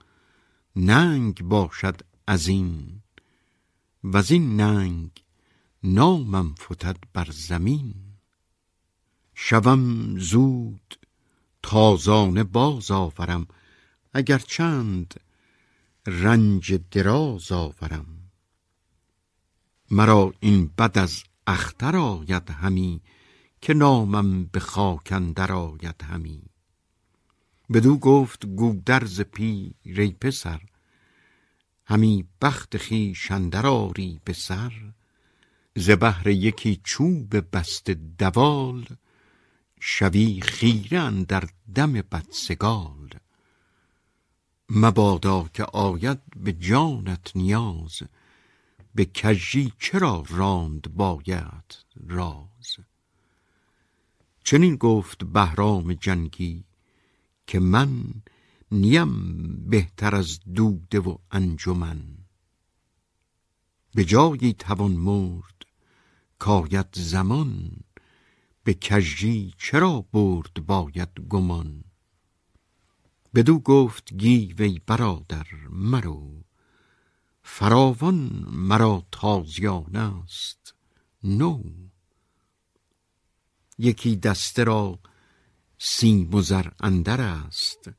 [0.76, 3.02] ننگ باشد از این.
[4.04, 5.10] و این ننگ
[5.82, 7.94] نامم فتد بر زمین.
[9.34, 10.98] شوم زود
[11.62, 13.46] تازانه باز آورم
[14.12, 15.14] اگر چند
[16.06, 18.06] رنج دراز آورم.
[19.90, 23.00] مرا این بد از اختر آید همی
[23.60, 26.53] که نامم به خاک اندر آید همی.
[27.72, 30.60] بدو گفت گودرز پی ای پسر.
[31.86, 32.76] همی بخت
[33.30, 34.72] اندر آری به سر.
[35.76, 38.86] ز بهر یکی چوب بسته دوال
[39.80, 43.10] شوی خیره اندر دم بدسگال.
[44.70, 48.02] مبادا که آید به جانت نیاز
[48.94, 51.76] به کژی چرا راند باید
[52.06, 52.76] راز؟
[54.44, 56.64] چنین گفت بهرام جنگی
[57.46, 58.04] که من
[58.72, 59.12] نیم
[59.70, 62.18] بهتر از دوده و انجمن.
[63.94, 65.66] به جایی توان مرد
[66.38, 67.70] کاید زمان
[68.64, 71.84] به کژی چرا برد باید گمان؟
[73.34, 76.44] بدو گفت گیو ای برادر مرو
[77.42, 80.74] فراوان مرا تازیانه است
[81.24, 81.62] نو.
[83.78, 84.98] یکی دسته را
[85.78, 87.90] سیم و زر اندر است.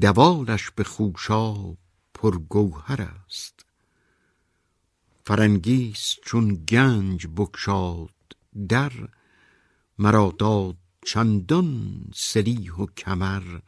[0.00, 1.54] دوالش به خوشا
[2.14, 3.66] پر گوهر است.
[5.24, 8.14] فرنگیس چون گنج بکشاد
[8.68, 8.92] در
[9.98, 13.60] مرا داد چندان سلیح و کمر.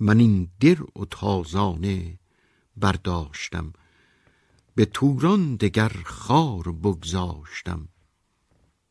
[0.00, 2.18] من این درع و تازانه
[2.76, 3.72] برداشتم
[4.74, 7.88] به توران دگر خار بگذاشتم.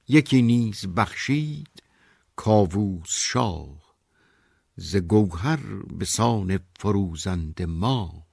[0.08, 1.84] یکی نیز بخشید
[2.44, 3.96] کاووس شاه
[4.76, 8.28] ز گوهر به سان فروزنده ما.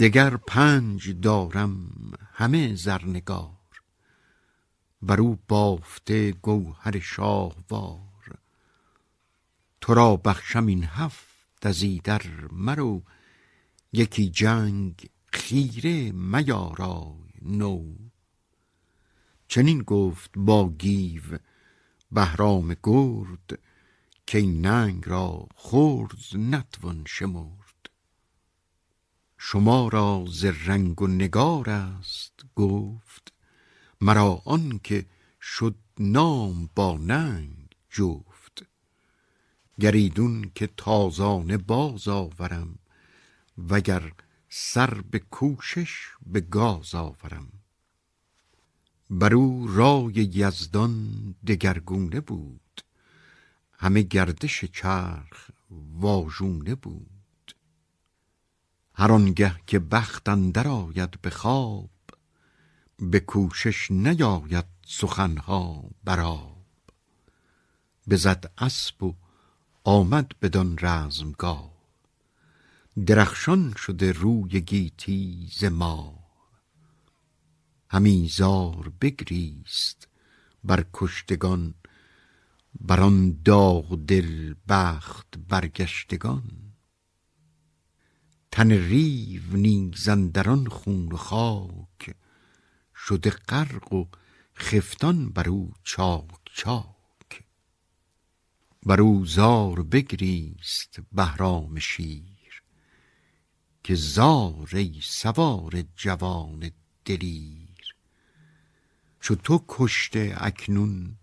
[0.00, 1.90] دگر پنج دارم
[2.32, 3.82] همه زرنگار
[5.02, 8.38] بر او بافته گوهر شاهوار.
[9.80, 11.84] تو را بخشم این هفت از
[12.52, 13.02] مرو
[13.92, 17.94] یکی جنگ خیره میارای نو.
[19.48, 21.22] چنین گفت با گیو
[22.12, 23.58] بهرام گرد
[24.26, 27.90] که ننگ را خرد نتوان شمرد.
[29.38, 33.32] شما را ز رنگ و نگار است گفت
[34.00, 35.06] مرا آن که
[35.40, 38.66] شد نام با ننگ جفت.
[39.80, 42.78] گریدون که تازانه باز آورم
[43.68, 44.12] وگر
[44.48, 47.59] سر به کوشش به گاز آورم.
[49.10, 52.80] بر او رای یزدان دگرگونه بود.
[53.72, 55.50] همه گردش چرخ
[55.92, 57.54] واژونه بود.
[58.94, 61.90] هر آنگه که بخت اندر آید به خواب
[62.98, 66.66] به کوشش نیاید سخنها بر آب.
[68.08, 69.14] بزد اسب و
[69.84, 71.72] آمد بدان رزمگاه.
[73.06, 76.19] درخشان شده روی گیتی ز ماه
[77.92, 80.08] همی زار بگریست
[80.64, 81.74] بر کشتگان
[82.80, 86.72] بر آن داغ دل بخت برگشتگان.
[88.50, 92.14] تن ریو نیز اندر خون و خاک
[92.94, 94.06] شده غرق و
[94.56, 97.44] خفتان بر او چاک چاک.
[98.86, 102.62] بر او زار بگریست بهرام شیر
[103.84, 106.70] که زار ای سوار جوان
[107.04, 107.59] دلیر.
[109.20, 111.16] چو تو کشته اکنون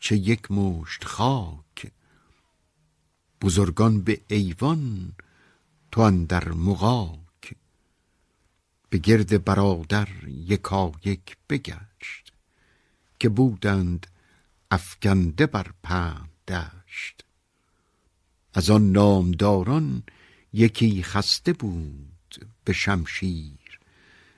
[0.00, 1.92] چه یک مشت خاک.
[3.40, 5.12] بزرگان به ایوان
[5.92, 7.54] تو اندر مغاک.
[8.90, 12.32] به گرد برادر یکایک بگشت
[13.18, 14.06] که بودند
[14.70, 17.24] افکنده بر پهن دشت.
[18.54, 20.02] از آن نامداران
[20.52, 23.80] یکی خسته بود به شمشیر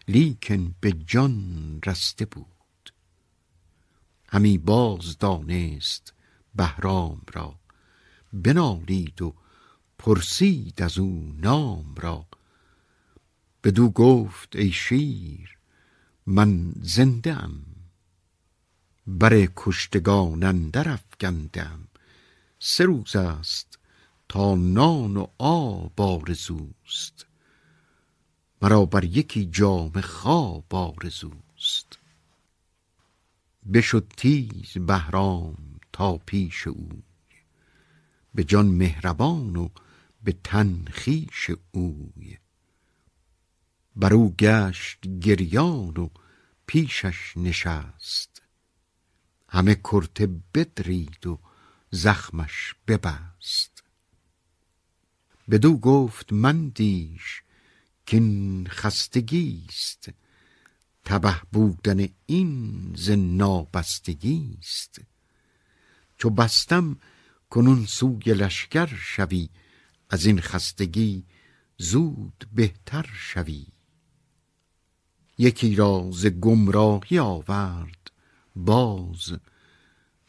[0.08, 2.55] لیکن به جان رسته بود.
[4.36, 6.12] همی باز دانست
[6.54, 7.54] بهرام را.
[8.32, 9.34] بنالید و
[9.98, 12.26] پرسید از او نام را.
[13.64, 15.58] بدو گفت ای شیر
[16.26, 17.66] من زنده ام.
[19.06, 21.88] بر کشتگان اندر افکنده ام
[22.58, 23.78] سه روز است
[24.28, 27.26] تا نان و آب آرزوست.
[28.62, 31.98] مرا بر یکی جام خواب آرزوست.
[33.72, 37.02] بشد تیز بهرام تا پیش اوی
[38.34, 39.68] به جان مهربان و
[40.24, 42.38] به تن خویش اوی.
[43.96, 46.08] بر او گشت گریان و
[46.66, 48.42] پیشش نشست.
[49.48, 51.38] همه کرته بدرید و
[51.90, 53.82] زخمش ببست.
[55.50, 57.42] بدو گفت مندیش
[58.06, 60.08] کین خستگیست.
[61.06, 65.00] تبه بودن این ز نابستگیست
[66.18, 66.96] چو بستم
[67.50, 69.48] کنون سوی لشکر شوی
[70.10, 71.24] از این خستگی
[71.78, 73.66] زود بهتر شوی.
[75.38, 78.10] یکی را ز گمراهی آورد
[78.56, 79.32] باز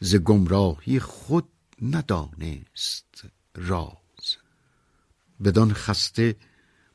[0.00, 1.48] ز گمراهی خود
[1.82, 3.22] ندانست
[3.54, 4.36] راز.
[5.44, 6.36] بدان خسته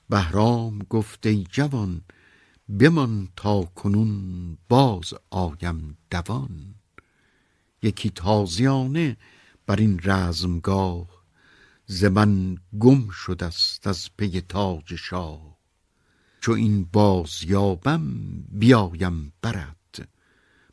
[0.10, 2.01] بهرام گفت ای جوان
[2.79, 6.75] بمان تا کنون باز آیم دوان.
[7.81, 9.17] یکی تازیانه
[9.65, 11.07] بر این رزمگاه
[11.85, 12.05] ز
[12.79, 15.57] گم شده است از پی تاج شاه.
[16.41, 18.03] چو این باز یابم
[18.49, 20.09] بیایم برد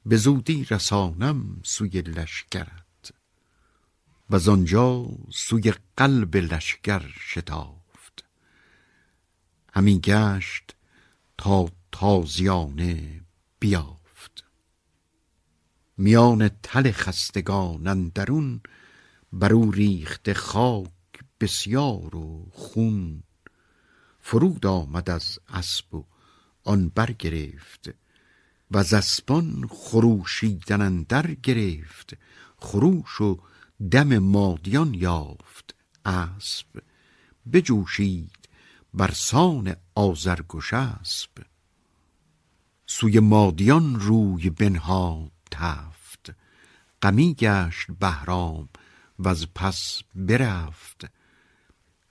[0.06, 3.12] به زودی رسانم سوی لشکرت.
[4.30, 8.24] و آنجا سوی قلب لشکر شتافت.
[9.72, 10.74] همی گشت
[11.38, 13.20] تا تازیانه
[13.58, 14.44] بیافت.
[15.98, 18.60] میان تل خستگان اندرون
[19.32, 20.90] بر او ریخته خاک
[21.40, 23.22] بسیار و خون.
[24.20, 26.04] فرود آمد از اسب و
[26.64, 27.90] آن برگرفت
[28.70, 32.16] و از اسبان خروشیدن اندر گرفت.
[32.56, 33.40] خروش و
[33.90, 36.66] دم مادیان یافت اسب.
[37.52, 38.48] بجوشید
[38.94, 39.14] بر
[39.94, 41.30] آزرگوش اسب.
[42.92, 46.34] سوی مادیان روی بنهاد تفت.
[47.02, 48.68] غمی گشت بهرام
[49.18, 51.04] و از پس برفت.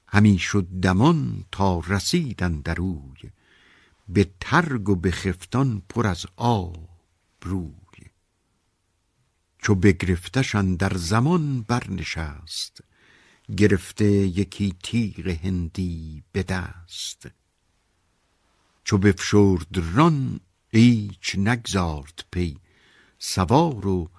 [0.07, 3.31] همی شد دمان تا رسیدن دروی
[4.09, 6.89] به ترگ و به خفتان پر از آب
[7.41, 8.05] روی.
[9.57, 12.83] چو بگرفتش در زمان برنشست.
[13.57, 17.27] گرفته یکی تیغ هندی به دست.
[18.83, 20.39] چو بفشرد ران
[20.71, 22.57] ایچ نگذارد پی
[23.19, 24.09] سوار و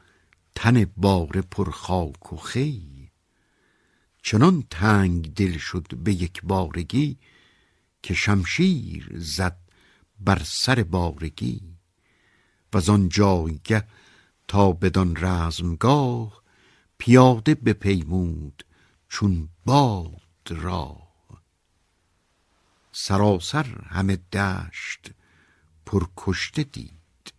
[0.55, 3.11] تن باره پر خاک و خی.
[4.23, 7.19] چنان تنگ دل شد به یک بارگی
[8.03, 9.57] که شمشیر زد
[10.21, 11.77] بر سر بارگی.
[12.73, 13.85] و آن جایگه
[14.49, 16.43] تا بدان رزمگاه
[16.99, 18.65] پیاده بپیمود
[19.09, 20.97] چون باد را.
[22.93, 25.11] سراسر همه دشت
[25.87, 27.33] پر کشته دید.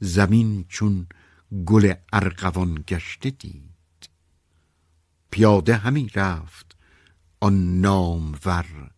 [0.00, 1.06] زمین چون
[1.66, 4.10] گل ارغوان گشته دید.
[5.30, 6.76] پیاده همی رفت
[7.40, 8.90] آن نامور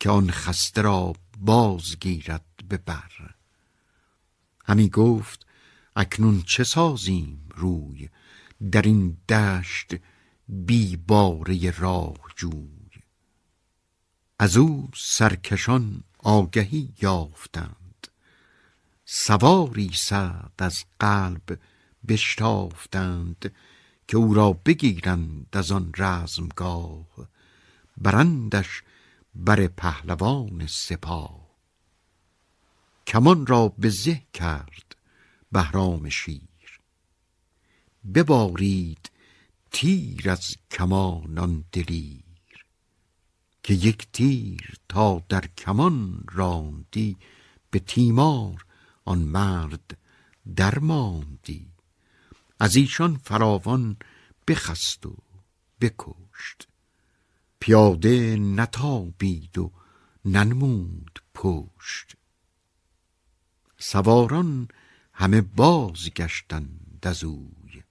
[0.00, 3.34] که آن خسته را بازگیرد به بر.
[4.64, 5.46] همی گفت
[5.96, 8.08] اکنون چه سازیم روی
[8.70, 9.94] در این دشت
[10.48, 12.90] بی باره راه جوی؟
[14.38, 18.08] از او سرکشان آگهی یافتند.
[19.04, 21.58] سواری سعد از قلب
[22.08, 23.54] بشتافتند
[24.08, 27.28] که او را بگیرند از آن رزمگاه.
[27.96, 28.82] برندش
[29.34, 31.46] بر پهلوان سپاه.
[33.06, 34.96] کمان را به زه کرد
[35.52, 36.80] بهرام شیر.
[38.14, 39.10] ببارید
[39.70, 42.25] تیر از کمانان دلیر.
[43.66, 47.16] که یک تیر تا در کمان راندی
[47.70, 48.66] به تیمار
[49.04, 49.98] آن مرد
[50.56, 51.72] درماندی.
[52.60, 53.96] از ایشان فراوان
[54.48, 55.16] بخست و
[55.80, 56.68] بکشت.
[57.60, 59.72] پیاده نتابید و
[60.24, 62.16] ننمود پشت.
[63.78, 64.68] سواران
[65.12, 67.82] همه بازگشتند از اوی.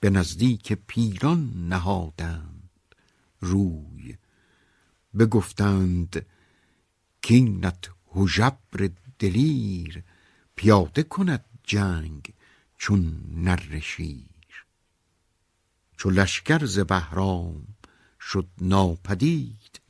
[0.00, 2.94] به نزدیک پیران نهادند
[3.40, 4.16] روی.
[5.18, 6.26] بگفتند
[7.22, 10.04] کینت هژبر دلیر
[10.54, 12.34] پیاده کند جنگ
[12.78, 14.64] چون نر شیر.
[15.96, 17.76] چو لشکر ز بهرام
[18.20, 19.80] شد ناپدید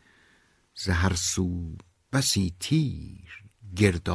[0.75, 1.77] ز هر سو
[2.13, 3.45] بسی تیر
[3.77, 4.09] گرد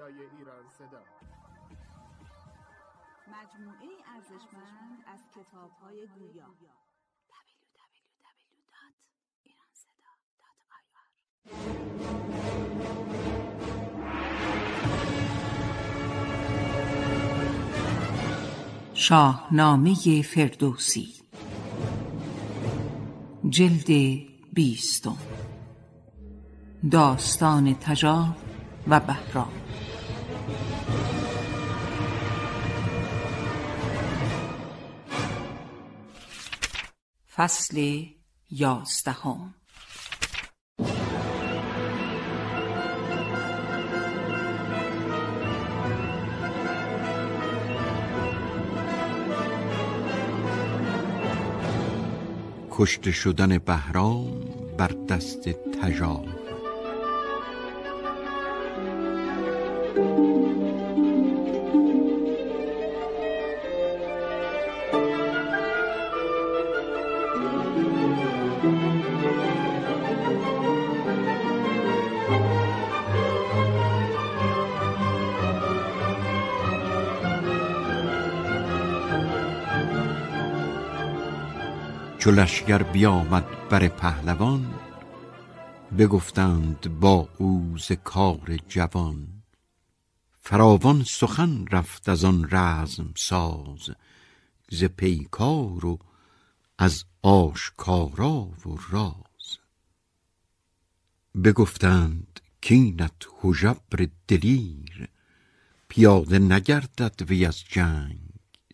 [0.00, 1.02] گویای ایران صدا.
[3.28, 6.46] مجموعه ارزشمند از کتاب های گویا
[18.94, 21.14] شاهنامه فردوسی.
[23.48, 23.88] جلد
[24.52, 25.16] بیستم.
[26.90, 28.36] داستان تجار
[28.88, 29.59] و بهرام.
[37.40, 38.04] فصل
[38.50, 39.54] یازدهم.
[52.70, 54.40] کشته شدن بهرام
[54.78, 56.39] بر دست تژار
[82.30, 84.74] چو لشکر بیامد بر پهلوان
[85.98, 89.42] بگفتند با او ز کار جوان.
[90.38, 93.90] فراوان سخن رفت از آن رزم ساز
[94.68, 95.98] ز پیکار و
[96.78, 99.58] از آشکارا و راز.
[101.44, 105.08] بگفتند کینت هژبر دلیر
[105.88, 108.20] پیاده نگردد وی از جنگ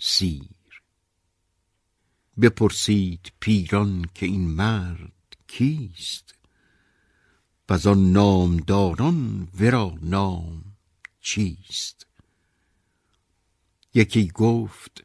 [0.00, 0.55] سیر.
[2.40, 6.34] بپرسید پیران که این مرد کیست؟
[7.68, 10.64] وزان نامداران ورا نام
[11.20, 12.06] چیست؟
[13.94, 15.04] یکی گفت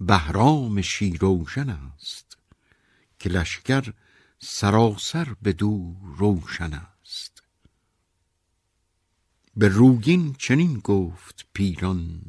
[0.00, 2.38] بهرام شیراوژن است
[3.18, 3.92] که لشکر
[4.38, 7.42] سراسر بدو روشن است.
[9.56, 12.22] به روگین چنین گفت پیران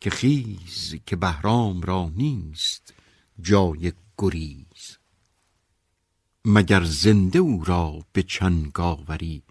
[0.00, 2.94] که خیز که بهرام را نیست
[3.40, 4.98] جای گریز.
[6.44, 9.42] مگر زنده او را به چنگ آوری؟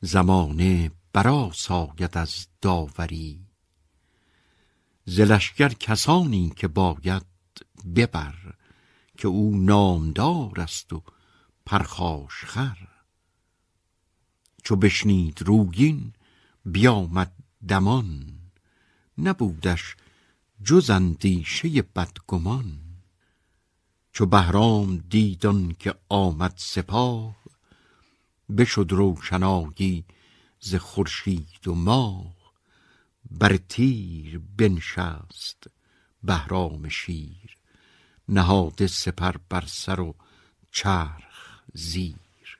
[0.00, 3.46] زمانه برآساید از داوری.
[5.04, 7.26] ز لشکر کسانی که باید
[7.96, 8.34] ببر
[9.16, 11.02] که او نامدار است و
[11.66, 12.88] پرخاش خر.
[14.64, 16.12] چو بشنید روگین
[16.64, 17.32] بیامد
[17.68, 18.38] دمان.
[19.18, 19.96] نبودش
[20.64, 22.87] جز اندیشه بدگمان.
[24.18, 27.36] چو بهرام دید که آمد سپاه
[28.58, 30.04] بشد روشنایی
[30.60, 32.34] ز خورشید و ماه
[33.30, 35.66] بر تیر بنشست
[36.22, 37.56] بهرام شیر
[38.28, 40.14] نهاده سپر بر سر و
[40.72, 42.58] چرخ زیر.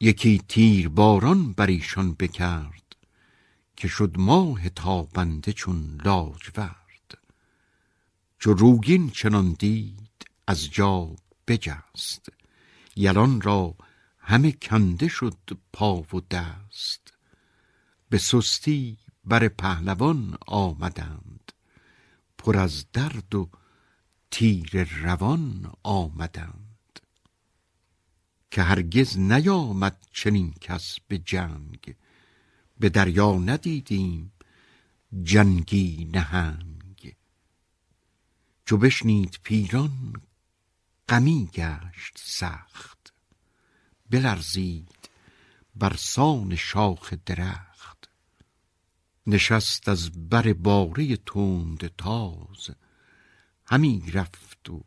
[0.00, 2.96] یکی تیر باران بر ایشان بکرد
[3.76, 6.89] که شد ماه تابنده چون لاجورد.
[8.40, 11.16] چو روگین چنان دید از جا
[11.48, 12.28] بجست.
[12.96, 13.74] یلان را
[14.18, 17.12] همه کنده شد پا و دست.
[18.08, 21.52] به سستی بر پهلوان آمدند.
[22.38, 23.50] پر از درد و
[24.30, 27.00] تیر روان آمدند.
[28.50, 31.94] که هرگز نیامد چنین کس به جنگ.
[32.78, 34.32] به دریا ندیدیم
[35.22, 36.69] جنگی نهنگ.
[38.70, 40.22] چو بشنید پیران
[41.08, 43.12] غمی گشت سخت.
[44.10, 45.08] بلرزید
[45.74, 48.08] برسان شاخ درخت.
[49.26, 52.70] نشست از بر باره تند تاز.
[53.66, 54.84] همی رفت و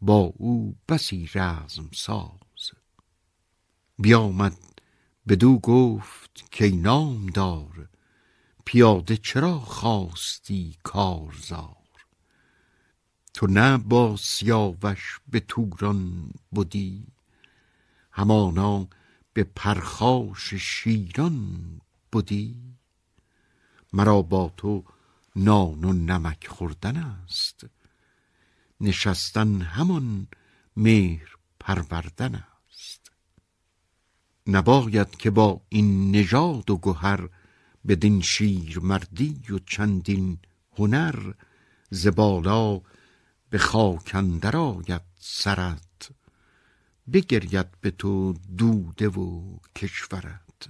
[0.00, 2.72] با او بسی رزم ساز.
[3.98, 4.80] بیامد
[5.28, 7.88] بدو گفت که نام دار
[8.64, 11.75] پیاده چرا خواستی کارزار
[13.36, 17.06] تو نه با سیاوش به توران بودی
[18.10, 18.88] همانا
[19.32, 21.80] به پرخاش شیران
[22.12, 22.56] بودی
[23.92, 24.84] مرا با تو
[25.36, 27.66] نان و نمک خوردن است
[28.80, 30.26] نشستن همان
[30.76, 33.12] مهر پروردن است.
[34.46, 37.28] نباید که با این نژاد و گهر
[37.88, 40.38] بدین شیر مردی و چندین
[40.78, 41.32] هنر
[41.90, 42.80] زبالا
[43.56, 46.10] به خاک اندر آید سرت
[47.12, 50.68] بگرید به تو دوده و کشورت.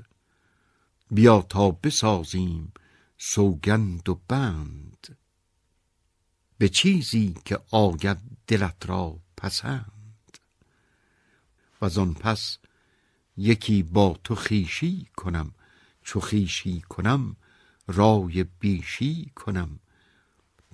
[1.11, 2.73] بیا تا بسازیم
[3.19, 5.19] سوگند و بند.
[6.59, 10.39] به چیزی که آید دلت را پسند.
[11.81, 12.59] و آن پس
[13.37, 15.55] یکی با تو خیشی کنم
[16.03, 17.37] چو خیشی کنم
[17.87, 19.79] رای بیشی کنم.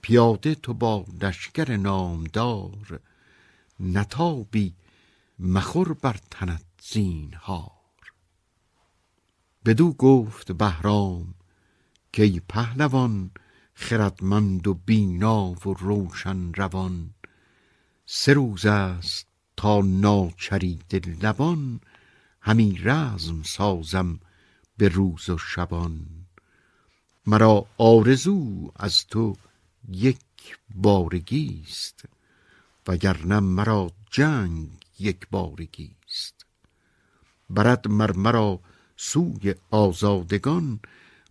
[0.02, 3.00] پیاده تو با لشکر نامدار
[3.81, 4.74] نتابی
[5.39, 7.72] مخور بر تنت زینهار.
[9.64, 11.34] بدو گفت بهرام
[12.12, 13.31] که ای پهلوان
[13.74, 17.10] خردمند و بینا و روشن روان
[18.06, 21.81] سه روز است تا ناچرید لبان
[22.40, 24.20] همی رزم سازم
[24.76, 26.06] به روز و شبان.
[27.26, 29.36] مرا آرزو از تو
[29.89, 32.05] یک بارگیست
[32.89, 36.47] وگرنه مرا جنگ یک بارگیست.
[37.51, 38.61] برد مر مرا
[38.97, 40.81] سوی آزادگان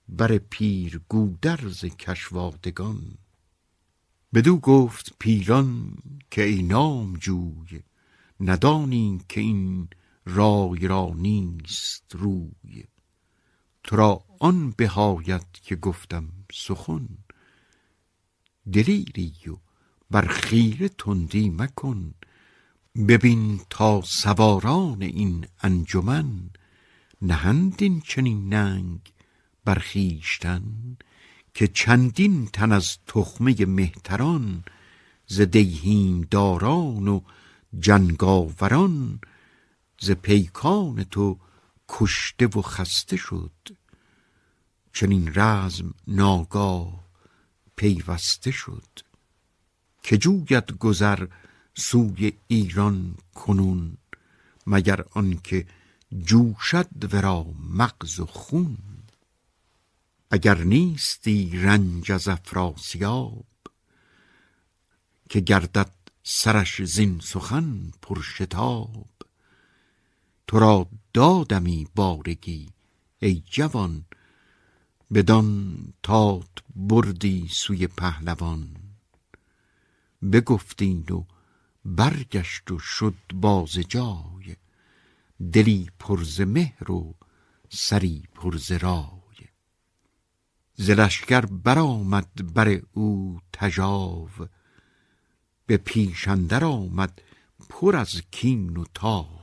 [0.10, 3.18] بر پیر گودرز کشوادگان.
[4.34, 5.98] بدو گفت پیران
[6.32, 7.84] که ای نامجوی
[8.40, 9.88] ندانی که این
[10.26, 12.84] رای را نیست روی.
[13.84, 17.08] تو را آن بهاید که گفتم سخن.
[18.74, 19.58] دلیری و
[20.12, 22.14] بر خیره تندی مکن.
[23.08, 26.50] ببین تا سواران این انجمن
[27.22, 29.00] نهند این چنین ننگ
[29.66, 30.64] بر خویشتن
[31.54, 34.64] که چندین تن از تخمه مهتران
[35.28, 37.22] ز دیهیم داران و
[37.80, 39.20] جنگاوران
[40.00, 41.40] ز پیکان تو
[41.90, 43.52] کشته و خسته شد.
[44.94, 47.01] چنین رزم ناگاه
[47.76, 49.00] پیوسته شد
[50.04, 51.28] که جوید گذر
[51.76, 53.98] سوی ایران کنون
[54.68, 55.68] مگر آنکه
[56.20, 58.78] جوشد ورا مغز و خون.
[60.32, 63.46] اگر نیستی رنج از افراسیاب
[65.30, 65.92] که گردد
[66.24, 69.08] سرش زین سخن پرشتاب
[70.48, 72.70] تو را دادمی بارگی
[73.20, 74.06] ای جوان
[75.14, 78.78] بدان تات بردی سوی پهلوان.
[80.32, 81.24] بگفتین و
[81.86, 84.56] برگشت و شد باز جای.
[85.54, 87.16] دلی پر ز مهر و
[87.70, 89.48] سری پر ز رای.
[90.76, 90.92] ز
[91.64, 94.30] برآمد بر او تژاو.
[95.66, 97.22] به پیش اندر آمد
[97.70, 99.42] پر از کین و تاو.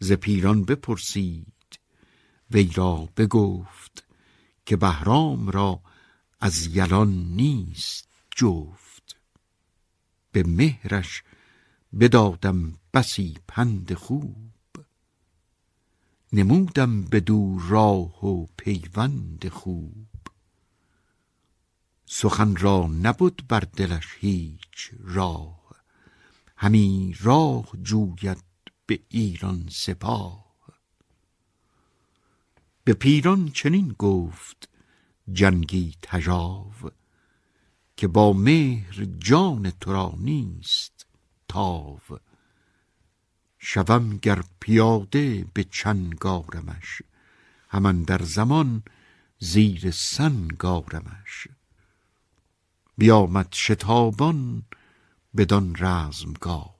[0.00, 1.78] ز پیران بپرسید
[2.50, 4.05] وی را بگفت
[4.66, 5.80] که بهرام را
[6.40, 9.16] از یلان نیست جفت.
[10.32, 11.22] به مهرش
[12.00, 14.52] بدادم بسی پند خوب.
[16.32, 20.06] نمودم بدو راه و پیوند خوب.
[22.06, 25.66] سخن را نبد بر دلش هیچ راه.
[26.56, 28.42] همی راه جوید
[28.86, 30.45] به ایران سپاه.
[32.86, 34.68] به پیران چنین گفت
[35.32, 36.72] جنگی تژاو
[37.96, 41.06] که با مهر جان تو را نیست
[41.48, 42.00] تاو.
[43.58, 47.02] شوم گر پیاده به چنگارمش
[47.68, 48.82] همان در زمان
[49.38, 51.48] زیر سنگارمش.
[52.98, 54.62] بیامد شتابان
[55.36, 56.76] بدان رزمگاه.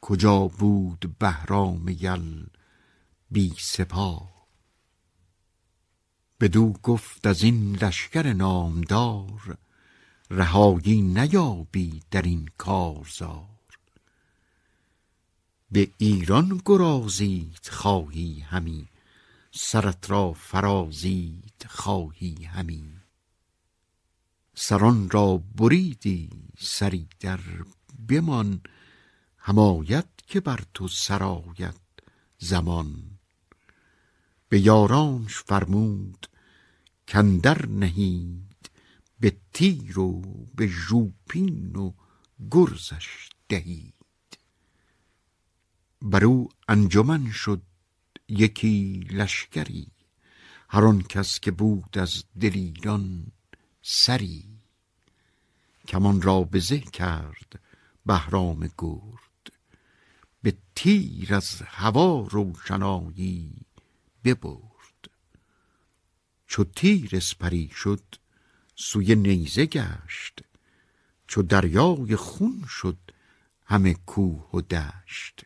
[0.00, 2.46] کجا بود بهرام یل؟
[3.30, 4.46] بی سپاه
[6.40, 9.58] بدو گفت از این لشکر نامدار
[10.30, 13.46] رهایی نیابی در این کارزار.
[15.70, 18.88] به ایران گرازید خواهی همی
[19.52, 22.92] سرت را فرازید خواهی همی.
[24.54, 27.40] سران را بریدی سری در
[28.08, 28.60] بمان
[29.38, 31.76] همایت که بر تو سرایت
[32.38, 33.09] زمان.
[34.50, 36.26] به یارانش فرمود
[37.08, 38.70] کندر نهید
[39.20, 40.22] به تیر و
[40.54, 41.92] به ژوپین و
[42.50, 43.94] گرزش دهید.
[46.02, 47.62] بر او انجمن شد
[48.28, 49.86] یکی لشکری
[50.68, 53.26] هر آن کس که بود از دلیران
[53.82, 54.44] سری.
[55.88, 57.60] کمان را به زه کرد
[58.06, 59.52] بهرام گرد
[60.42, 63.66] به تیر از هوا روشنایی
[64.24, 65.10] ببرد.
[66.46, 68.04] چو تیر اسپری شد
[68.76, 70.44] سوی نیزه گشت.
[71.26, 72.98] چو دریای خون شد
[73.66, 75.44] همه کوه و دشت.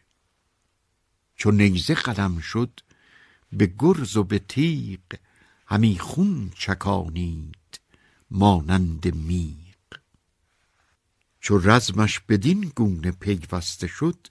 [1.36, 2.80] چو نیزه قلم شد
[3.52, 5.00] به گرز و به تیغ
[5.66, 7.80] همی خون چکانید
[8.30, 9.98] مانند میغ.
[11.40, 14.26] چو رزمش بدین گونه پیوسته شد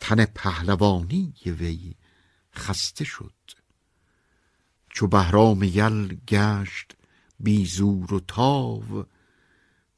[0.00, 1.94] تن پهلوانی وی
[2.60, 3.40] خسته شد.
[4.90, 6.96] چو بهرام یل گشت
[7.40, 9.06] بی زور و تاو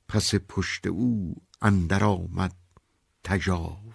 [0.09, 2.55] پس پشت او اندر آمد
[3.25, 3.93] تژاو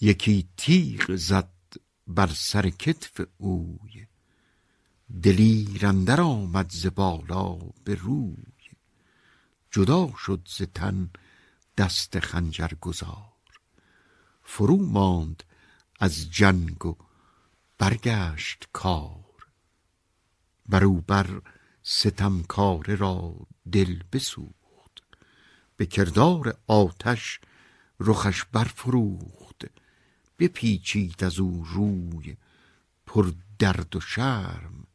[0.00, 1.52] یکی تیغ زد
[2.06, 4.06] بر سر کتف اوی
[5.22, 8.44] دلیر اندر آمد ز بالا به روی.
[9.70, 11.10] جدا شد ز تن
[11.78, 13.32] دست خنجر گذار
[14.42, 15.42] فرو ماند
[16.00, 16.96] از جنگ و
[17.78, 19.24] برگشت کار.
[20.66, 20.84] بر
[21.82, 23.36] ستمکاره را
[23.72, 25.02] دل بسوخت.
[25.76, 27.40] به کردار آتش
[28.00, 29.64] رخش برفروخت.
[30.38, 32.36] بپیچید از او روی
[33.06, 34.86] پر درد و شرم.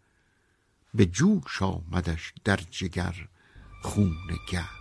[0.93, 3.27] به جوش آمدش در جگر
[3.81, 4.17] خون
[4.51, 4.80] گرم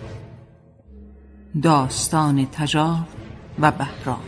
[1.61, 3.07] داستان تجار
[3.59, 4.23] و بهرام.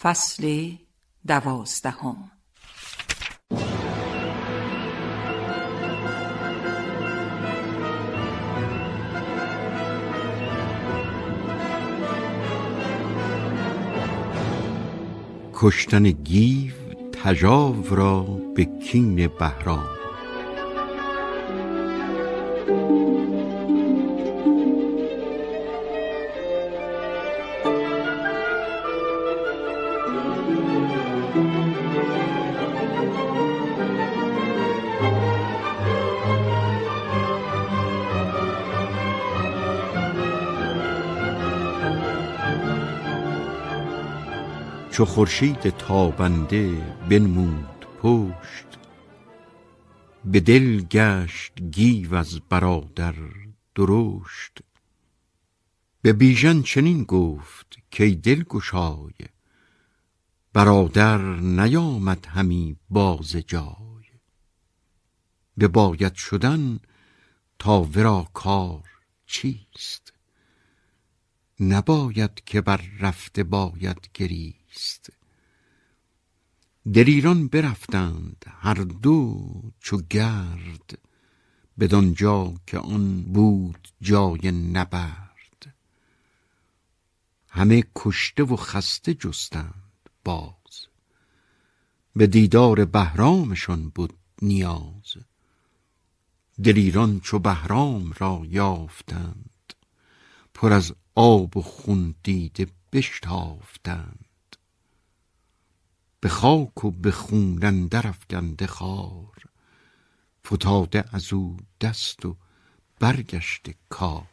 [0.00, 0.70] فصل
[1.26, 2.30] دوازدهم.
[15.54, 16.83] کشتن گیو
[17.24, 18.22] تژاو را
[18.54, 20.03] به کین بهرام.
[44.94, 46.72] چو خورشید تابنده
[47.10, 48.66] بنمود پشت.
[50.24, 53.14] به دل گشت گیو از برادر
[53.74, 54.58] درشت.
[56.02, 59.12] به بیژن چنین گفت کای دلگشای
[60.52, 64.04] برادر نیامد همی باز جای.
[65.60, 66.80] بباید شدن
[67.58, 68.84] تا ورا کار
[69.26, 70.12] چیست؟
[71.60, 74.63] نباید که بر رفته باید گریست
[76.94, 80.98] دلیران برفتند هر دو چو گرد
[81.78, 85.74] بدانجا که آن بود جای نبرد.
[87.48, 90.86] همه کشته و خسته جستند باز.
[92.16, 94.12] به دیدار بهرامشان بود
[94.42, 95.16] نیاز.
[96.64, 99.74] دلیران چو بهرام را یافتند
[100.54, 104.23] پر از آب و خون دیده بشتافتند.
[106.24, 109.42] به خاک و به خون اندر افکنده خار
[110.46, 112.36] فتاده از او دست و
[112.98, 114.28] برگشته کار.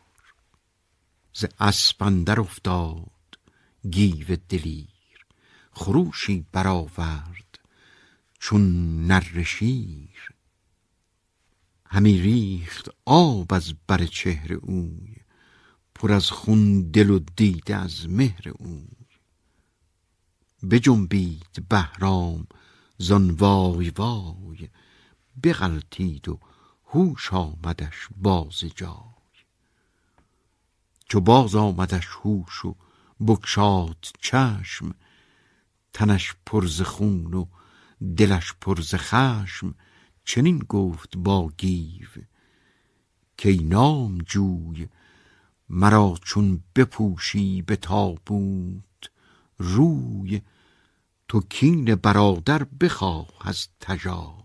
[1.34, 1.46] ز
[2.00, 3.40] اندر افتاد
[3.90, 5.26] گیو دلیر.
[5.72, 7.60] خروشی برآورد
[8.40, 10.34] چون نره شیر.
[11.86, 15.16] همی ریخت آب از بر چهر اوی
[15.96, 19.01] پر از خون دل و دیده از مهر اوی.
[20.70, 22.48] بجنبید بهرام
[22.98, 24.70] زان وای وای
[25.44, 26.40] بغلتید و
[26.88, 29.12] هوش آمدش باز جای.
[31.06, 32.76] چو باز آمدش هوش و
[33.28, 34.94] بگشاد چشم
[35.94, 37.46] تنش پر خون و
[38.18, 39.76] دلش پر خشم
[40.26, 42.08] چنین گفت با گیو
[43.44, 44.88] کای نامجوی
[45.70, 48.91] مرا چون بپوشی به تابوت.
[49.62, 50.42] روی
[51.28, 54.42] تو کین برادر بخواه از تژاو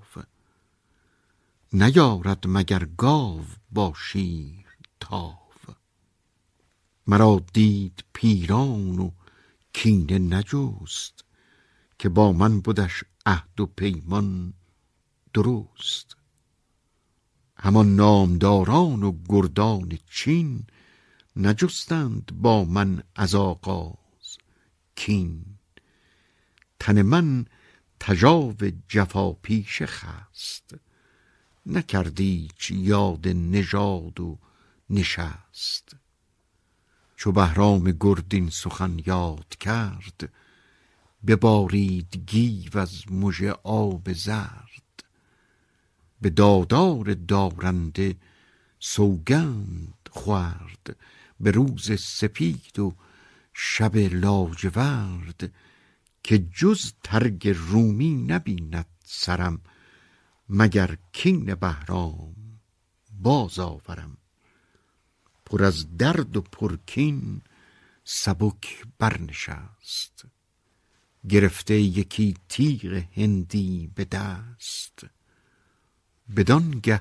[1.72, 4.66] نیارد مگر گاو با شیر
[5.00, 5.38] تاو.
[7.06, 9.10] مرا دید پیران و
[9.72, 11.24] کینه نجست
[11.98, 14.52] که با من بدش عهد و پیمان
[15.34, 16.16] درست.
[17.56, 20.66] همان نامداران و گردان چین
[21.36, 24.05] نجستند با من از آغاز.
[24.96, 25.44] کین.
[26.80, 27.46] تن من
[28.00, 28.54] تژاو
[28.88, 30.74] جفا پیشه خست.
[31.66, 34.38] نکرد ایچ یاد نژاد و
[34.90, 35.96] نشست.
[37.16, 40.32] چو بهرام گرد این سخن یاد کرد
[41.26, 45.04] ببارید گیو از مژه آب زرد.
[46.20, 48.16] به دادار دارنده
[48.78, 50.96] سوگند خورد
[51.40, 52.94] به روز سپید و
[53.58, 55.52] شب لاجورد
[56.22, 59.60] که جز ترگ رومی نبیند سرم
[60.48, 62.34] مگر کین بهرام
[63.10, 64.16] باز آورم.
[65.46, 67.40] پر از درد و پرکین
[68.04, 70.24] سبک برنشست
[71.28, 75.06] گرفته یکی تیغ هندی به دست.
[76.36, 77.00] بدانگه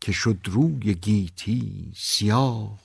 [0.00, 2.80] که شد روی گیتی سیاه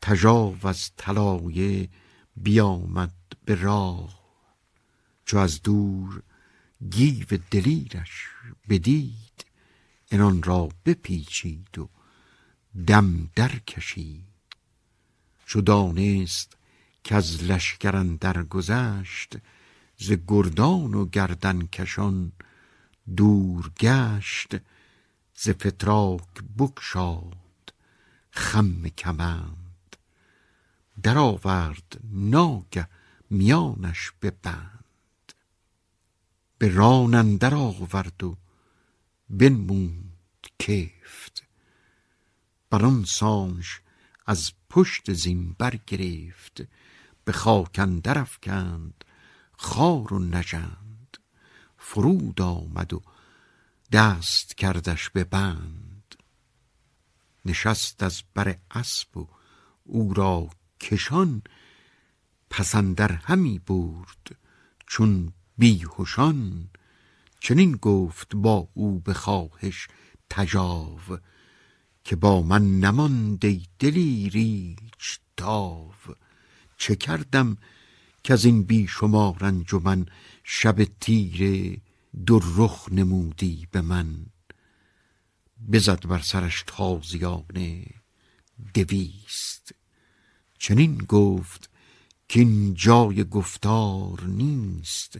[0.00, 1.88] تژاو از طلایه
[2.36, 4.20] بیامد به راه
[5.24, 6.22] چو از دور
[6.90, 8.28] گیو دلیرش
[8.68, 9.46] بدید
[10.12, 11.88] عنان را بپیچید و
[12.86, 14.24] دم درکشید.
[15.46, 16.56] چو دانست
[17.04, 19.36] کز لشکر اندر گذشت
[19.96, 22.32] ز گردان و گردنکشان
[23.16, 24.56] دور گشت
[25.34, 27.72] ز فتراک بگشاد
[28.30, 29.65] خم کمند.
[31.02, 32.88] درآورد ناگه
[33.30, 35.32] میانش ببند
[36.58, 38.36] به ران اندر آورد و
[39.30, 41.42] بنمود کفت.
[42.70, 43.80] بران سانش
[44.26, 46.62] از پشت زین برگرفت
[47.24, 49.04] به خاک اندر افکند
[49.52, 51.16] خار و نژند.
[51.78, 53.02] فرود آمد و
[53.92, 56.14] دست کردش به بند.
[57.44, 59.28] نشست از بر اسپ و
[59.84, 60.50] او را
[60.80, 61.42] کشان
[62.50, 64.36] پس اندر همی برد
[64.86, 66.68] چون بیهشان.
[67.40, 69.88] چنین گفت با او به خواهش
[70.30, 71.00] تژاو
[72.04, 75.92] که با من نماند ای دلیر ایچ تاو.
[76.78, 77.56] چه کردم
[78.24, 80.06] کز این بی شمار انجمن؟
[80.44, 81.80] شب تیره
[82.26, 84.26] دو رخ نمودی به من.
[85.72, 87.86] بزد بر سرش تازیانه
[88.74, 89.55] دویست.
[90.66, 91.70] چنین گفت
[92.34, 95.18] کاین جای گفتار نیست.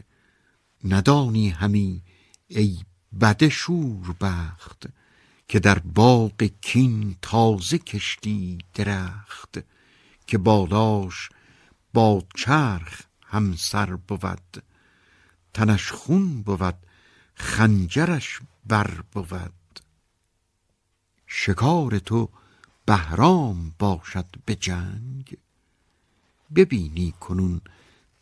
[0.83, 2.03] ندانی همی
[2.47, 2.79] ای
[3.21, 4.85] بد شوربخت
[5.47, 9.59] که در باغ کین تازه کشتی درخت
[10.27, 11.29] که بالاش
[11.93, 14.63] با چرخ همسر بود
[15.53, 16.77] تنش خون بود
[17.35, 19.79] خنجرش بر بود.
[21.27, 22.29] شکار تو
[22.87, 25.37] بهرام باشد به جنگ.
[26.55, 27.61] ببینی کنون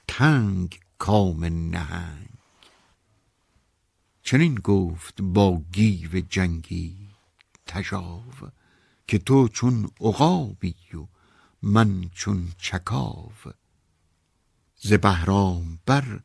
[0.08, 2.30] تنگ کام نهنگ.
[4.24, 6.98] چنین گفت با گیو جنگی
[7.66, 8.24] تژاو
[9.08, 11.06] که تو چون عقابی و
[11.62, 13.32] من چون چکاو.
[14.78, 16.20] ز بهرام بر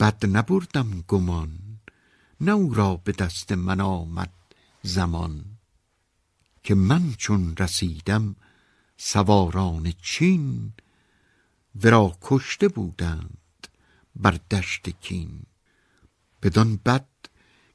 [0.00, 1.58] بد نبردم گمان
[2.40, 4.32] نه او را به دست من آمد
[4.82, 5.49] زمان.
[6.62, 8.36] که من چون رسیدم
[8.96, 10.72] سواران چین
[11.82, 13.68] ورا کشته بودند
[14.16, 15.42] بر دشت کین.
[16.42, 17.08] بدان بد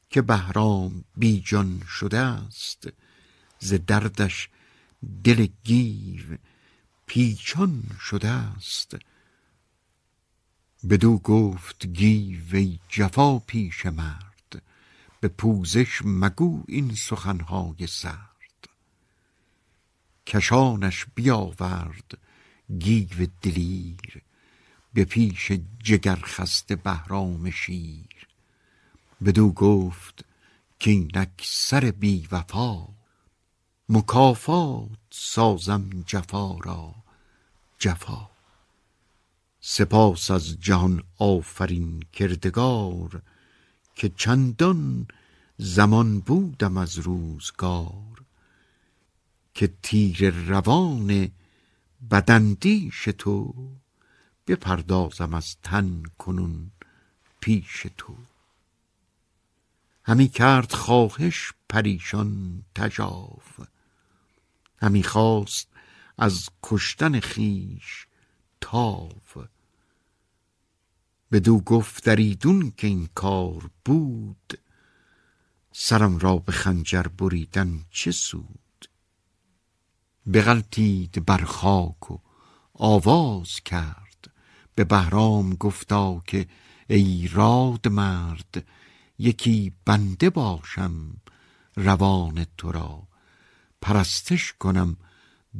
[0.10, 2.88] که بهرام بیجان شده است
[3.60, 4.50] ز دردش
[5.24, 6.38] دل گیو
[7.06, 8.96] پیچان شده است.
[10.90, 14.62] بدو گفت گیو ای جفا پیش مرد
[15.20, 18.35] به پوزش مگو این سخنهای سرد.
[20.28, 22.18] کشانش بیاورد
[22.80, 24.22] گیو دلیر
[24.94, 25.52] به پیش
[25.84, 28.28] جگر خسته بهرام شیر.
[29.26, 30.26] بدو گفت
[30.80, 32.88] کینک سر بی وفا
[33.90, 36.96] مکافات سازم جفا را
[37.80, 38.30] جفا.
[39.62, 43.22] سپاس از جهان آفرین کردگار
[43.96, 45.08] که چندان
[45.58, 48.15] زمان بودم از روزگار.
[49.56, 51.32] که تیر روان
[52.12, 53.54] بداندیش تو
[54.48, 56.72] بپردازم از تن کنون
[57.40, 58.16] پیش تو.
[60.04, 63.60] همی کرد خواهش پریشان تجاف
[64.82, 65.68] همی خواست
[66.18, 68.08] از کشتن خیش
[68.62, 69.12] تاو
[71.32, 74.60] بدو گفت دریدون که این کار بود
[75.72, 78.65] سرم را به خنجر بریدن چه سود؟
[80.34, 82.18] بغلتید بر خاک و
[82.74, 84.32] آواز کرد.
[84.76, 86.48] به بهرام گفتا که
[86.88, 88.68] ای راد مرد
[89.20, 91.22] یکی بنده باشم
[91.76, 93.08] روان تو را.
[93.82, 94.98] پرستش کنم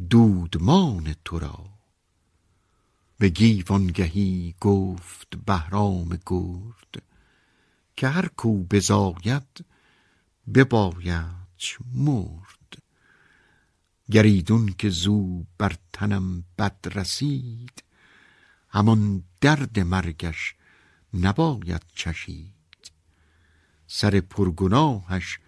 [0.10, 1.66] دودمان تو را.
[3.18, 7.04] به گیوانگهی گفت بهرام گرد
[7.98, 9.66] که هر کو بزاید
[10.54, 12.55] ببایدش مرد.
[14.12, 17.84] گریدون که زو بر تنم بد رسید.
[18.70, 20.56] همان درد مرگش
[21.14, 22.92] نباید چشید.
[23.88, 25.40] سر پرگناهش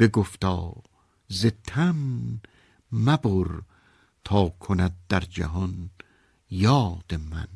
[0.00, 0.74] بگفتا
[1.28, 2.40] ز تن
[2.92, 3.62] مبر
[4.24, 5.90] تا کند در جهان
[6.50, 7.48] یاد من.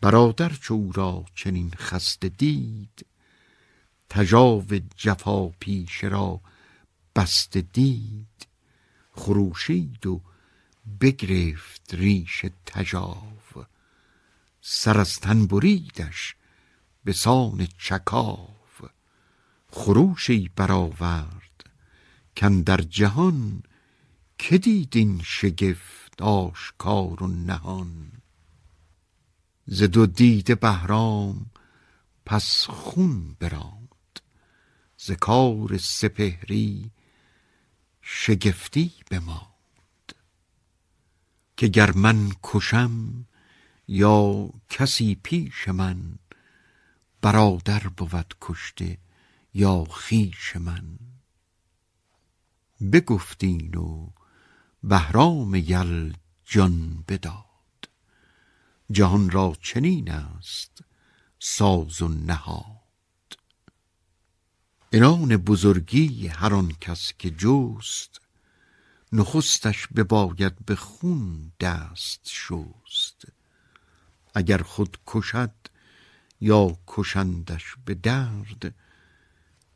[0.00, 3.06] برادر چو را چنین خسته دید
[4.08, 4.64] تجاو
[4.96, 6.40] جفا پیشه را
[7.16, 8.46] بسته دید.
[9.14, 10.20] خروشید و
[11.00, 13.34] بگرفت ریش تجاو.
[14.60, 16.36] سر از تن بریدش
[17.04, 18.48] به سان چکاو.
[19.70, 21.70] خروشی برآورد
[22.66, 23.62] در جهان
[24.38, 28.12] که دید این شگفت آشکار و نهان؟
[29.66, 31.46] ز دو دیده بهرام
[32.26, 34.20] پس خون براند
[34.96, 36.90] ز کار سپهری
[38.06, 40.14] شگفتی بماند
[41.56, 43.26] که گر من کشم
[43.88, 46.18] یا کسی پیش من
[47.22, 48.98] برادر بود کشته
[49.54, 50.98] یا خویش من.
[52.92, 54.10] بگفتین و
[54.82, 57.88] بهرام یل جان بداد.
[58.90, 60.84] جهان را چنین است
[61.38, 62.73] ساز و نهاد.
[64.94, 68.20] عنان بزرگی هر آن کس که جست
[69.12, 73.24] نخستش بباید به خون دست شست.
[74.34, 75.54] اگر خود کشد
[76.40, 78.74] یا کشندش به درد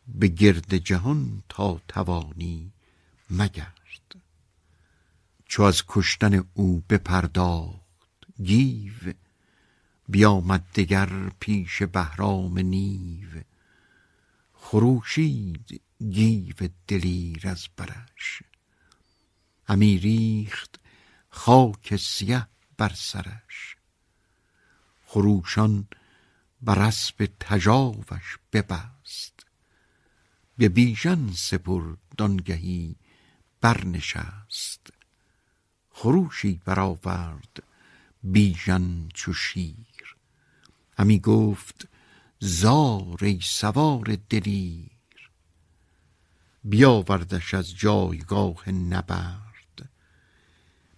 [0.08, 2.72] به گرد جهان تا توانی
[3.30, 4.16] مگرد.
[5.46, 9.12] چو از کشتن او بپرداخت گیو
[10.08, 13.28] بیامد دگر پیش بهرام نیو.
[14.70, 15.80] خروشید
[16.10, 18.42] گیو دلیر از برش.
[19.68, 20.80] همی ریخت
[21.30, 23.76] خاک سیه بر سرش.
[25.06, 25.88] خروشان
[26.62, 29.46] بر اسب تجاوش ببست.
[30.58, 32.96] به بیژن سپرد آنگهی
[33.60, 34.92] برنشست.
[35.90, 37.62] خروشی برآورد
[38.22, 40.16] بیژن چو شیر.
[40.98, 41.88] همی گفت
[42.40, 44.90] زار ای سوار دلیر.
[46.64, 49.90] بیاوردش از جایگاه نبرد.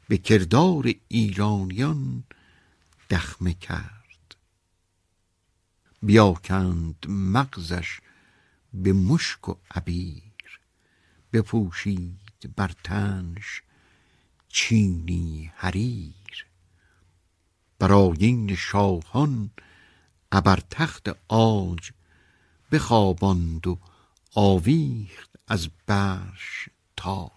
[0.09, 2.25] به کردار ایرانیان
[3.11, 4.37] دخمه کرد.
[6.03, 8.01] بیاکند مغزش
[8.75, 10.61] به مشک و عبیر.
[11.33, 13.63] بپوشید بر تنش
[14.49, 16.47] چینی حریر.
[17.79, 19.51] برآیین شاهان
[20.33, 21.91] ابر تخت عاج
[22.73, 23.79] بخواباند و
[24.35, 27.31] آویخت از برش تاج.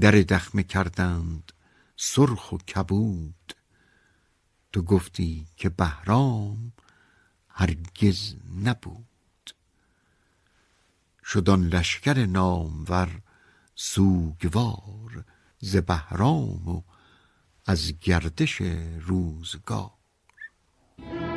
[0.00, 1.52] در دخمه کردند
[1.96, 3.54] سرخ و کبود.
[4.72, 6.72] تو گفتی که بهرام
[7.48, 8.34] هرگز
[8.64, 9.06] نبود.
[11.24, 13.22] شد آن لشکر نامور
[13.74, 15.24] سوگوار
[15.58, 16.82] ز بهرام و
[17.66, 18.60] از گردش
[19.00, 20.01] روزگار.
[21.10, 21.31] صدای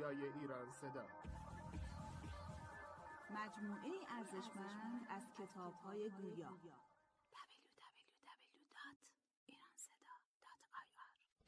[0.00, 1.06] گویای ایران صدا.
[3.30, 6.52] مجموعه ارزشمند از کتاب های گویا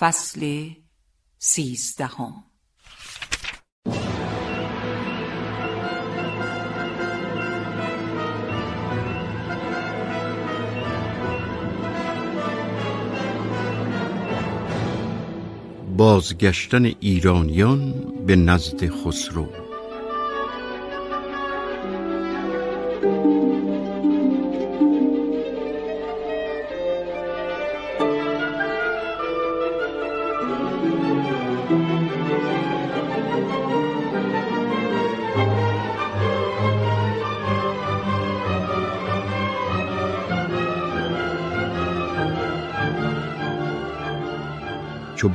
[0.00, 0.70] فصل
[1.38, 2.44] سیزدهم.
[15.96, 17.92] بازگشتن ایرانیان
[18.26, 19.67] به نزد خسرو.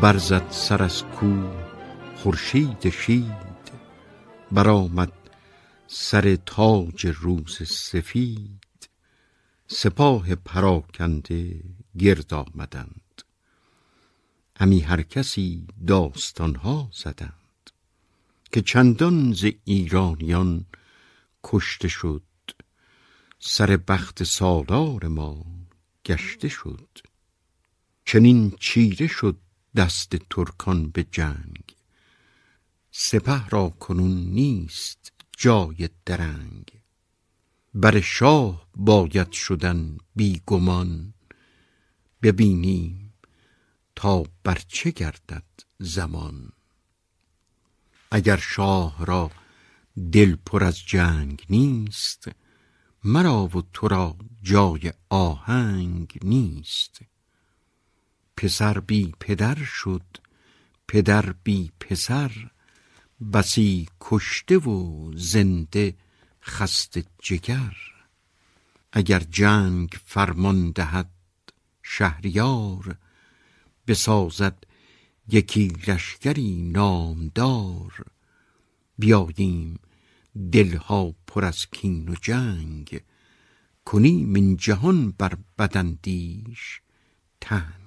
[0.03, 1.65] برزد سر از کوه
[2.15, 3.71] خورشید شید
[4.51, 5.13] برآمد
[5.87, 8.89] سر تاج روز سفید.
[9.67, 11.63] سپاه پراکنده
[11.99, 13.21] گرد آمدند.
[14.57, 17.71] همی هر کسی داستانها زدند
[18.51, 20.65] که چندان ز ایرانیان
[21.43, 22.23] کشته شد.
[23.39, 25.45] سر بخت سالار ما
[26.05, 26.89] گشته شد.
[28.05, 29.37] چنین چیره شد
[29.75, 31.75] دست ترکان به جنگ.
[32.91, 36.81] سپه را کنون نیست جای درنگ.
[37.73, 41.13] بر شاه باید شدن بی گمان.
[42.21, 43.13] ببینیم
[43.95, 45.43] تا بر چه گردد
[45.79, 46.51] زمان.
[48.11, 49.31] اگر شاه را
[50.11, 52.27] دل پر از جنگ نیست
[53.03, 56.99] مرا و تو را جای آهنگ نیست.
[58.37, 60.17] پسر بی پدر شد
[60.87, 62.31] پدر بی پسر
[63.33, 65.95] بسی کشته و زنده
[66.43, 67.75] خسته جگر.
[68.91, 71.09] اگر جنگ فرمان دهد
[71.83, 72.97] شهریار
[73.87, 74.63] بسازد
[75.27, 78.05] یکی لشکری نامدار.
[78.97, 79.79] بیاییم
[80.51, 83.01] دلها پر از کین و جنگ
[83.85, 86.81] کنیم این جهان بر بداندیش
[87.41, 87.82] تنگ.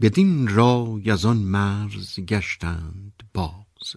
[0.00, 3.96] بدین رای از آن مرز گشتند باز.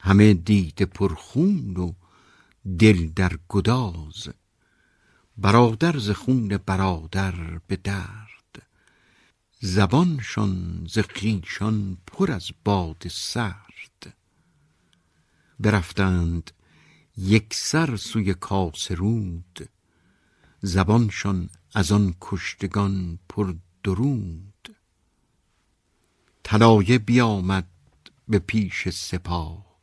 [0.00, 1.92] همه دیده پرخون و
[2.78, 4.28] دل در گداز.
[5.38, 8.66] برادر ز خون برادر به درد.
[9.60, 14.16] زبانشان ز خویشان پر از باد سرد.
[15.60, 16.50] برفتند
[17.16, 19.68] یکسر سوی کاسرود.
[20.60, 24.45] زبانشان از آن کشتگان پر درود.
[26.48, 27.68] طلایه بیامد
[28.28, 29.80] به پیش سپاه.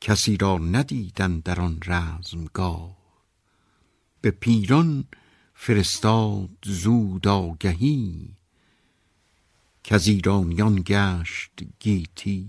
[0.00, 2.96] کسی را ندیدن در آن رزمگاه.
[4.20, 5.04] به پیران
[5.54, 8.36] فرستاد زود آگهی.
[9.84, 12.48] که از ایرانیان گشت گیتی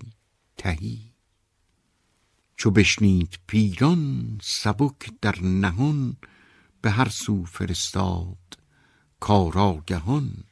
[0.58, 1.14] تهی.
[2.58, 6.18] چو بشنید پیران سبک در نهان
[6.82, 8.58] به هر سو فرستاد
[9.20, 10.44] کاراگهان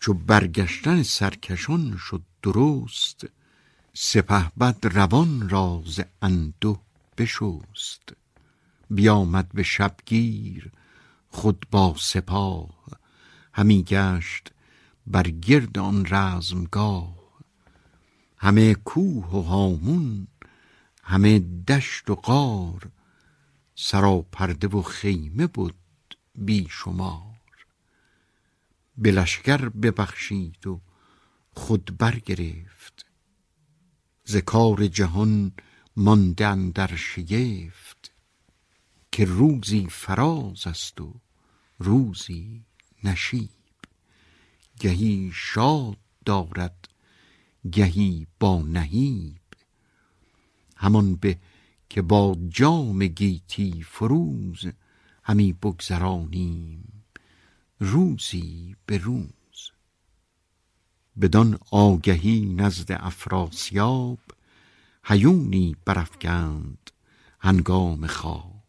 [0.00, 3.26] چو برگشتن سرکشان شد درست
[3.92, 6.76] سپهبد روان را ز انده
[7.18, 8.12] بشست.
[8.90, 10.72] بیامد به شبگیر
[11.28, 12.84] خود با سپاه
[13.52, 14.52] همی گشت
[15.06, 17.20] بر گرد آن رزمگاه.
[18.36, 20.26] همه کوه و هامون
[21.02, 21.38] همه
[21.68, 22.90] دشت و غار
[23.74, 25.74] سراپرده و خیمه بود
[26.34, 27.29] بی شمار
[29.00, 29.12] به
[29.68, 30.80] ببخشید و
[31.52, 33.06] خود برگرفت.
[34.24, 35.52] ز کار جهان
[35.96, 38.12] مانده در شگفت
[39.12, 41.14] که روزی فراز است و
[41.78, 42.64] روزی
[43.04, 43.50] نشیب.
[44.80, 46.88] گهی شاد دارد
[47.72, 49.40] گهی با نهیب.
[50.76, 51.38] همان به
[51.88, 54.66] که با جام گیتی فروز
[55.22, 56.99] همی بگذرانیم.
[57.82, 59.70] روزی به روز.
[61.20, 64.18] بدان آگهی نزد افراسیاب
[65.04, 66.90] هیونی برافکند
[67.40, 68.62] هنگام خواب.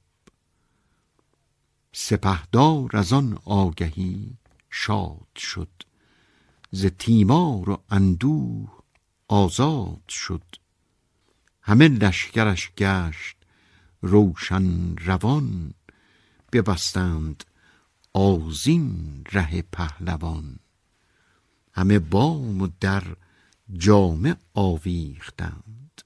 [1.93, 4.37] سپهدار از آن آگهی
[4.69, 5.83] شاد شد
[6.71, 8.83] ز تیمار و اندوه
[9.27, 10.43] آزاد شد.
[11.61, 13.37] همه لشکرش گشت
[14.01, 15.73] روشن روان
[16.51, 17.43] ببستند
[18.13, 20.59] آزین ره پهلوان.
[21.73, 23.03] همه بام و در
[23.73, 26.01] جامه آویختند.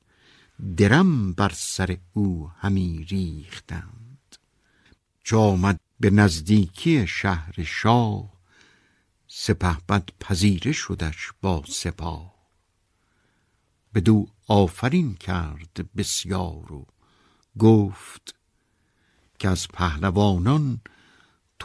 [0.78, 4.36] درم بر سر او همی ریختند.
[5.24, 8.34] چو آمد به نزدیکی شهر شاه
[9.28, 12.36] سپهبد پذیره شدش با سپاه.
[13.94, 16.86] بدو آفرین کرد بسیار و
[17.60, 18.36] گفت
[19.40, 20.82] که از پهلوانان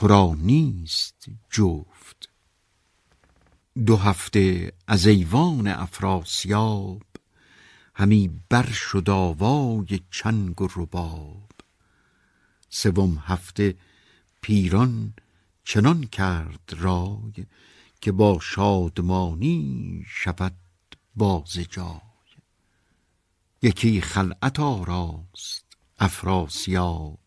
[0.00, 2.28] تو را نیست جفت.
[3.86, 7.02] دو هفته از ایوان افراسیاب
[7.94, 11.50] همی بر شد آوای چنگ و رباب.
[12.70, 13.74] سوم هفته
[14.40, 15.14] پیران
[15.64, 17.46] چنان کرد رای
[18.00, 20.56] که با شادمانی شود
[21.16, 22.00] باز جای.
[23.62, 25.64] یکی خلعت آراست
[25.98, 27.19] افراسیاب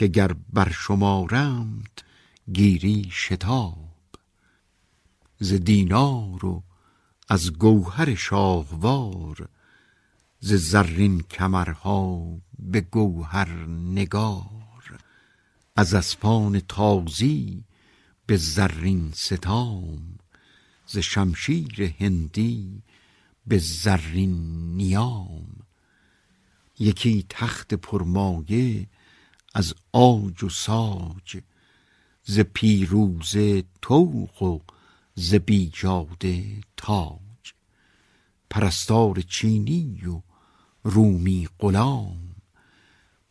[0.00, 2.00] که گر بر شمارند
[2.52, 3.94] گیری شتاب.
[5.38, 6.62] ز دینار و
[7.28, 9.48] از گوهر شاهوار
[10.38, 15.00] ز زرین کمرها به گوهر نگار.
[15.76, 17.64] از اسپان تازی
[18.26, 20.18] به زرین ستام
[20.86, 22.82] ز شمشیر هندی
[23.46, 25.46] به زرین نیام.
[26.78, 28.86] یکی تخت پرمایه
[29.54, 31.42] از آج و ساج
[32.24, 34.60] ز پیروزه طوق و
[35.14, 37.20] ز بیجاده تاج.
[38.50, 40.22] پرستار چینی و
[40.82, 42.34] رومی غلام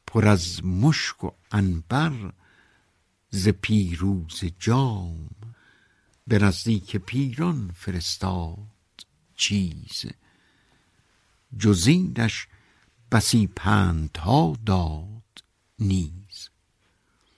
[0.07, 2.33] پر از مشک و عنبر
[3.29, 5.29] ز پیروز جام.
[6.27, 8.67] به نزدیک پیران فرستاد
[9.35, 10.05] چیز
[11.59, 12.47] جزینش
[13.11, 15.18] بسی پندها داد
[15.79, 16.49] نیز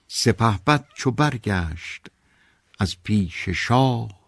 [0.08, 2.06] سپهبد چو برگشت
[2.78, 4.22] از پیش شاه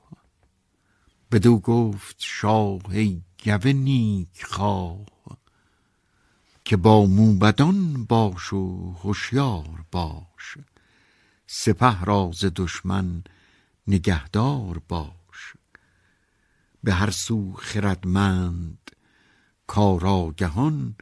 [1.33, 5.07] بدو گفت شاه ای گو نیک خواه
[6.65, 10.59] که با موبدان باش و هوشیار باش.
[11.47, 13.25] سپه را ز دشمن
[13.87, 15.55] نگهدار باش.
[16.85, 18.91] به هر سو خردمند
[19.67, 20.97] کارآگهان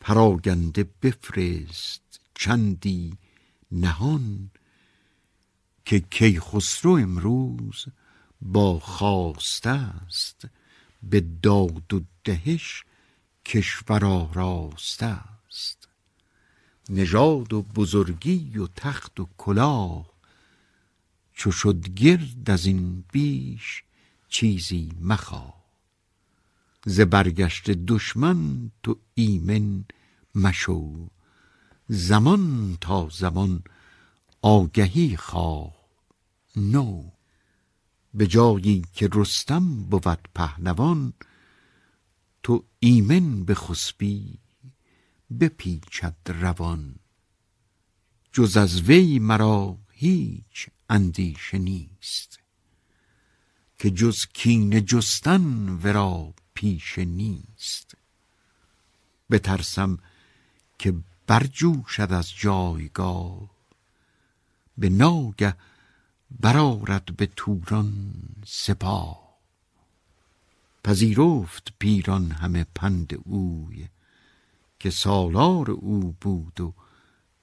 [0.00, 2.07] پراگنده بفرست.
[2.38, 3.18] چندی
[3.72, 4.50] نهان
[5.84, 7.86] که کیخسرو امروز
[8.42, 10.48] با خواسته است
[11.02, 12.84] به داد و دهش
[13.44, 15.88] کشور آراسته است.
[16.90, 20.10] نژاد و بزرگی و تخت و کلاه
[21.32, 23.82] چو شد گرد از این بیش
[24.28, 25.64] چیزی مخواه.
[26.86, 29.84] ز برگشت دشمن تو ایمن
[30.34, 31.08] مشو.
[31.88, 33.62] زمان تا زمان
[34.42, 35.74] آگهی خواه.
[36.56, 37.10] نو.
[38.14, 41.12] به جایی که رستم بود پهلوان
[42.42, 44.38] تو ایمن بخسبی
[45.40, 46.94] بپیچد روان.
[48.32, 52.38] جز از وی مرا هیچ اندیشه نیست
[53.78, 57.94] که جز کین جستن ورا پیشه نیست.
[59.30, 59.98] بترسم
[60.78, 60.94] که
[61.28, 63.50] برجوشد از جایگاه.
[64.78, 65.54] به ناگه
[66.40, 68.14] برارد به توران
[68.46, 69.38] سپاه.
[70.84, 73.88] پذیرفت پیران همه پند اوی
[74.80, 76.74] که سالار او بود و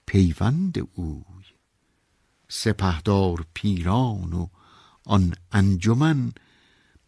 [0.05, 1.45] پیوند اوی.
[2.47, 4.47] سپهدار پیران و
[5.05, 6.33] آن انجمن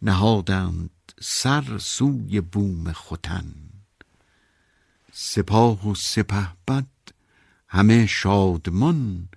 [0.02, 0.90] نهادند
[1.20, 3.67] سر سوی بوم ختن.
[5.20, 6.86] سپاه و سپهبد
[7.68, 9.28] همه شادمان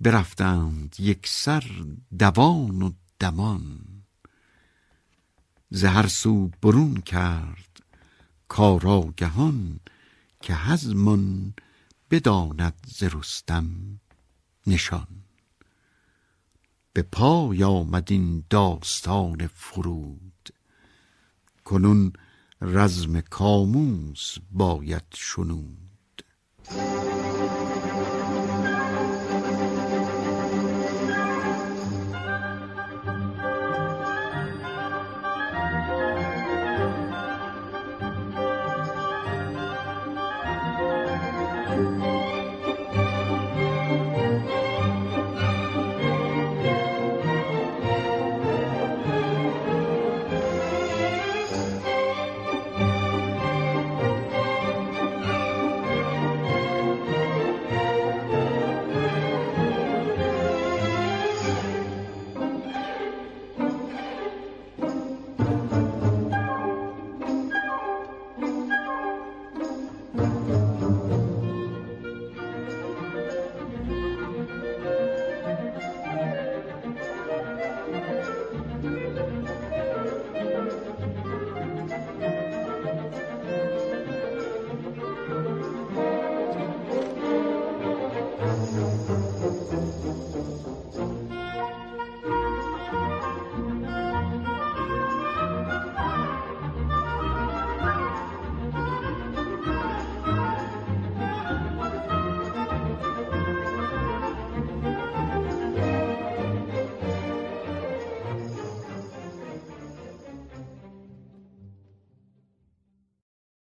[0.00, 1.64] برفتند یک سر
[2.18, 3.80] دوان و دمان.
[5.70, 7.80] ز هر سو برون کرد
[8.48, 9.80] کارآگهان
[10.40, 11.54] که هزمان
[12.10, 14.00] بداند ز رستم
[14.66, 15.08] نشان.
[16.92, 20.48] به پای آمد این داستان فرود.
[21.64, 22.12] کنون
[22.64, 25.91] رزم کاموس باید شنود.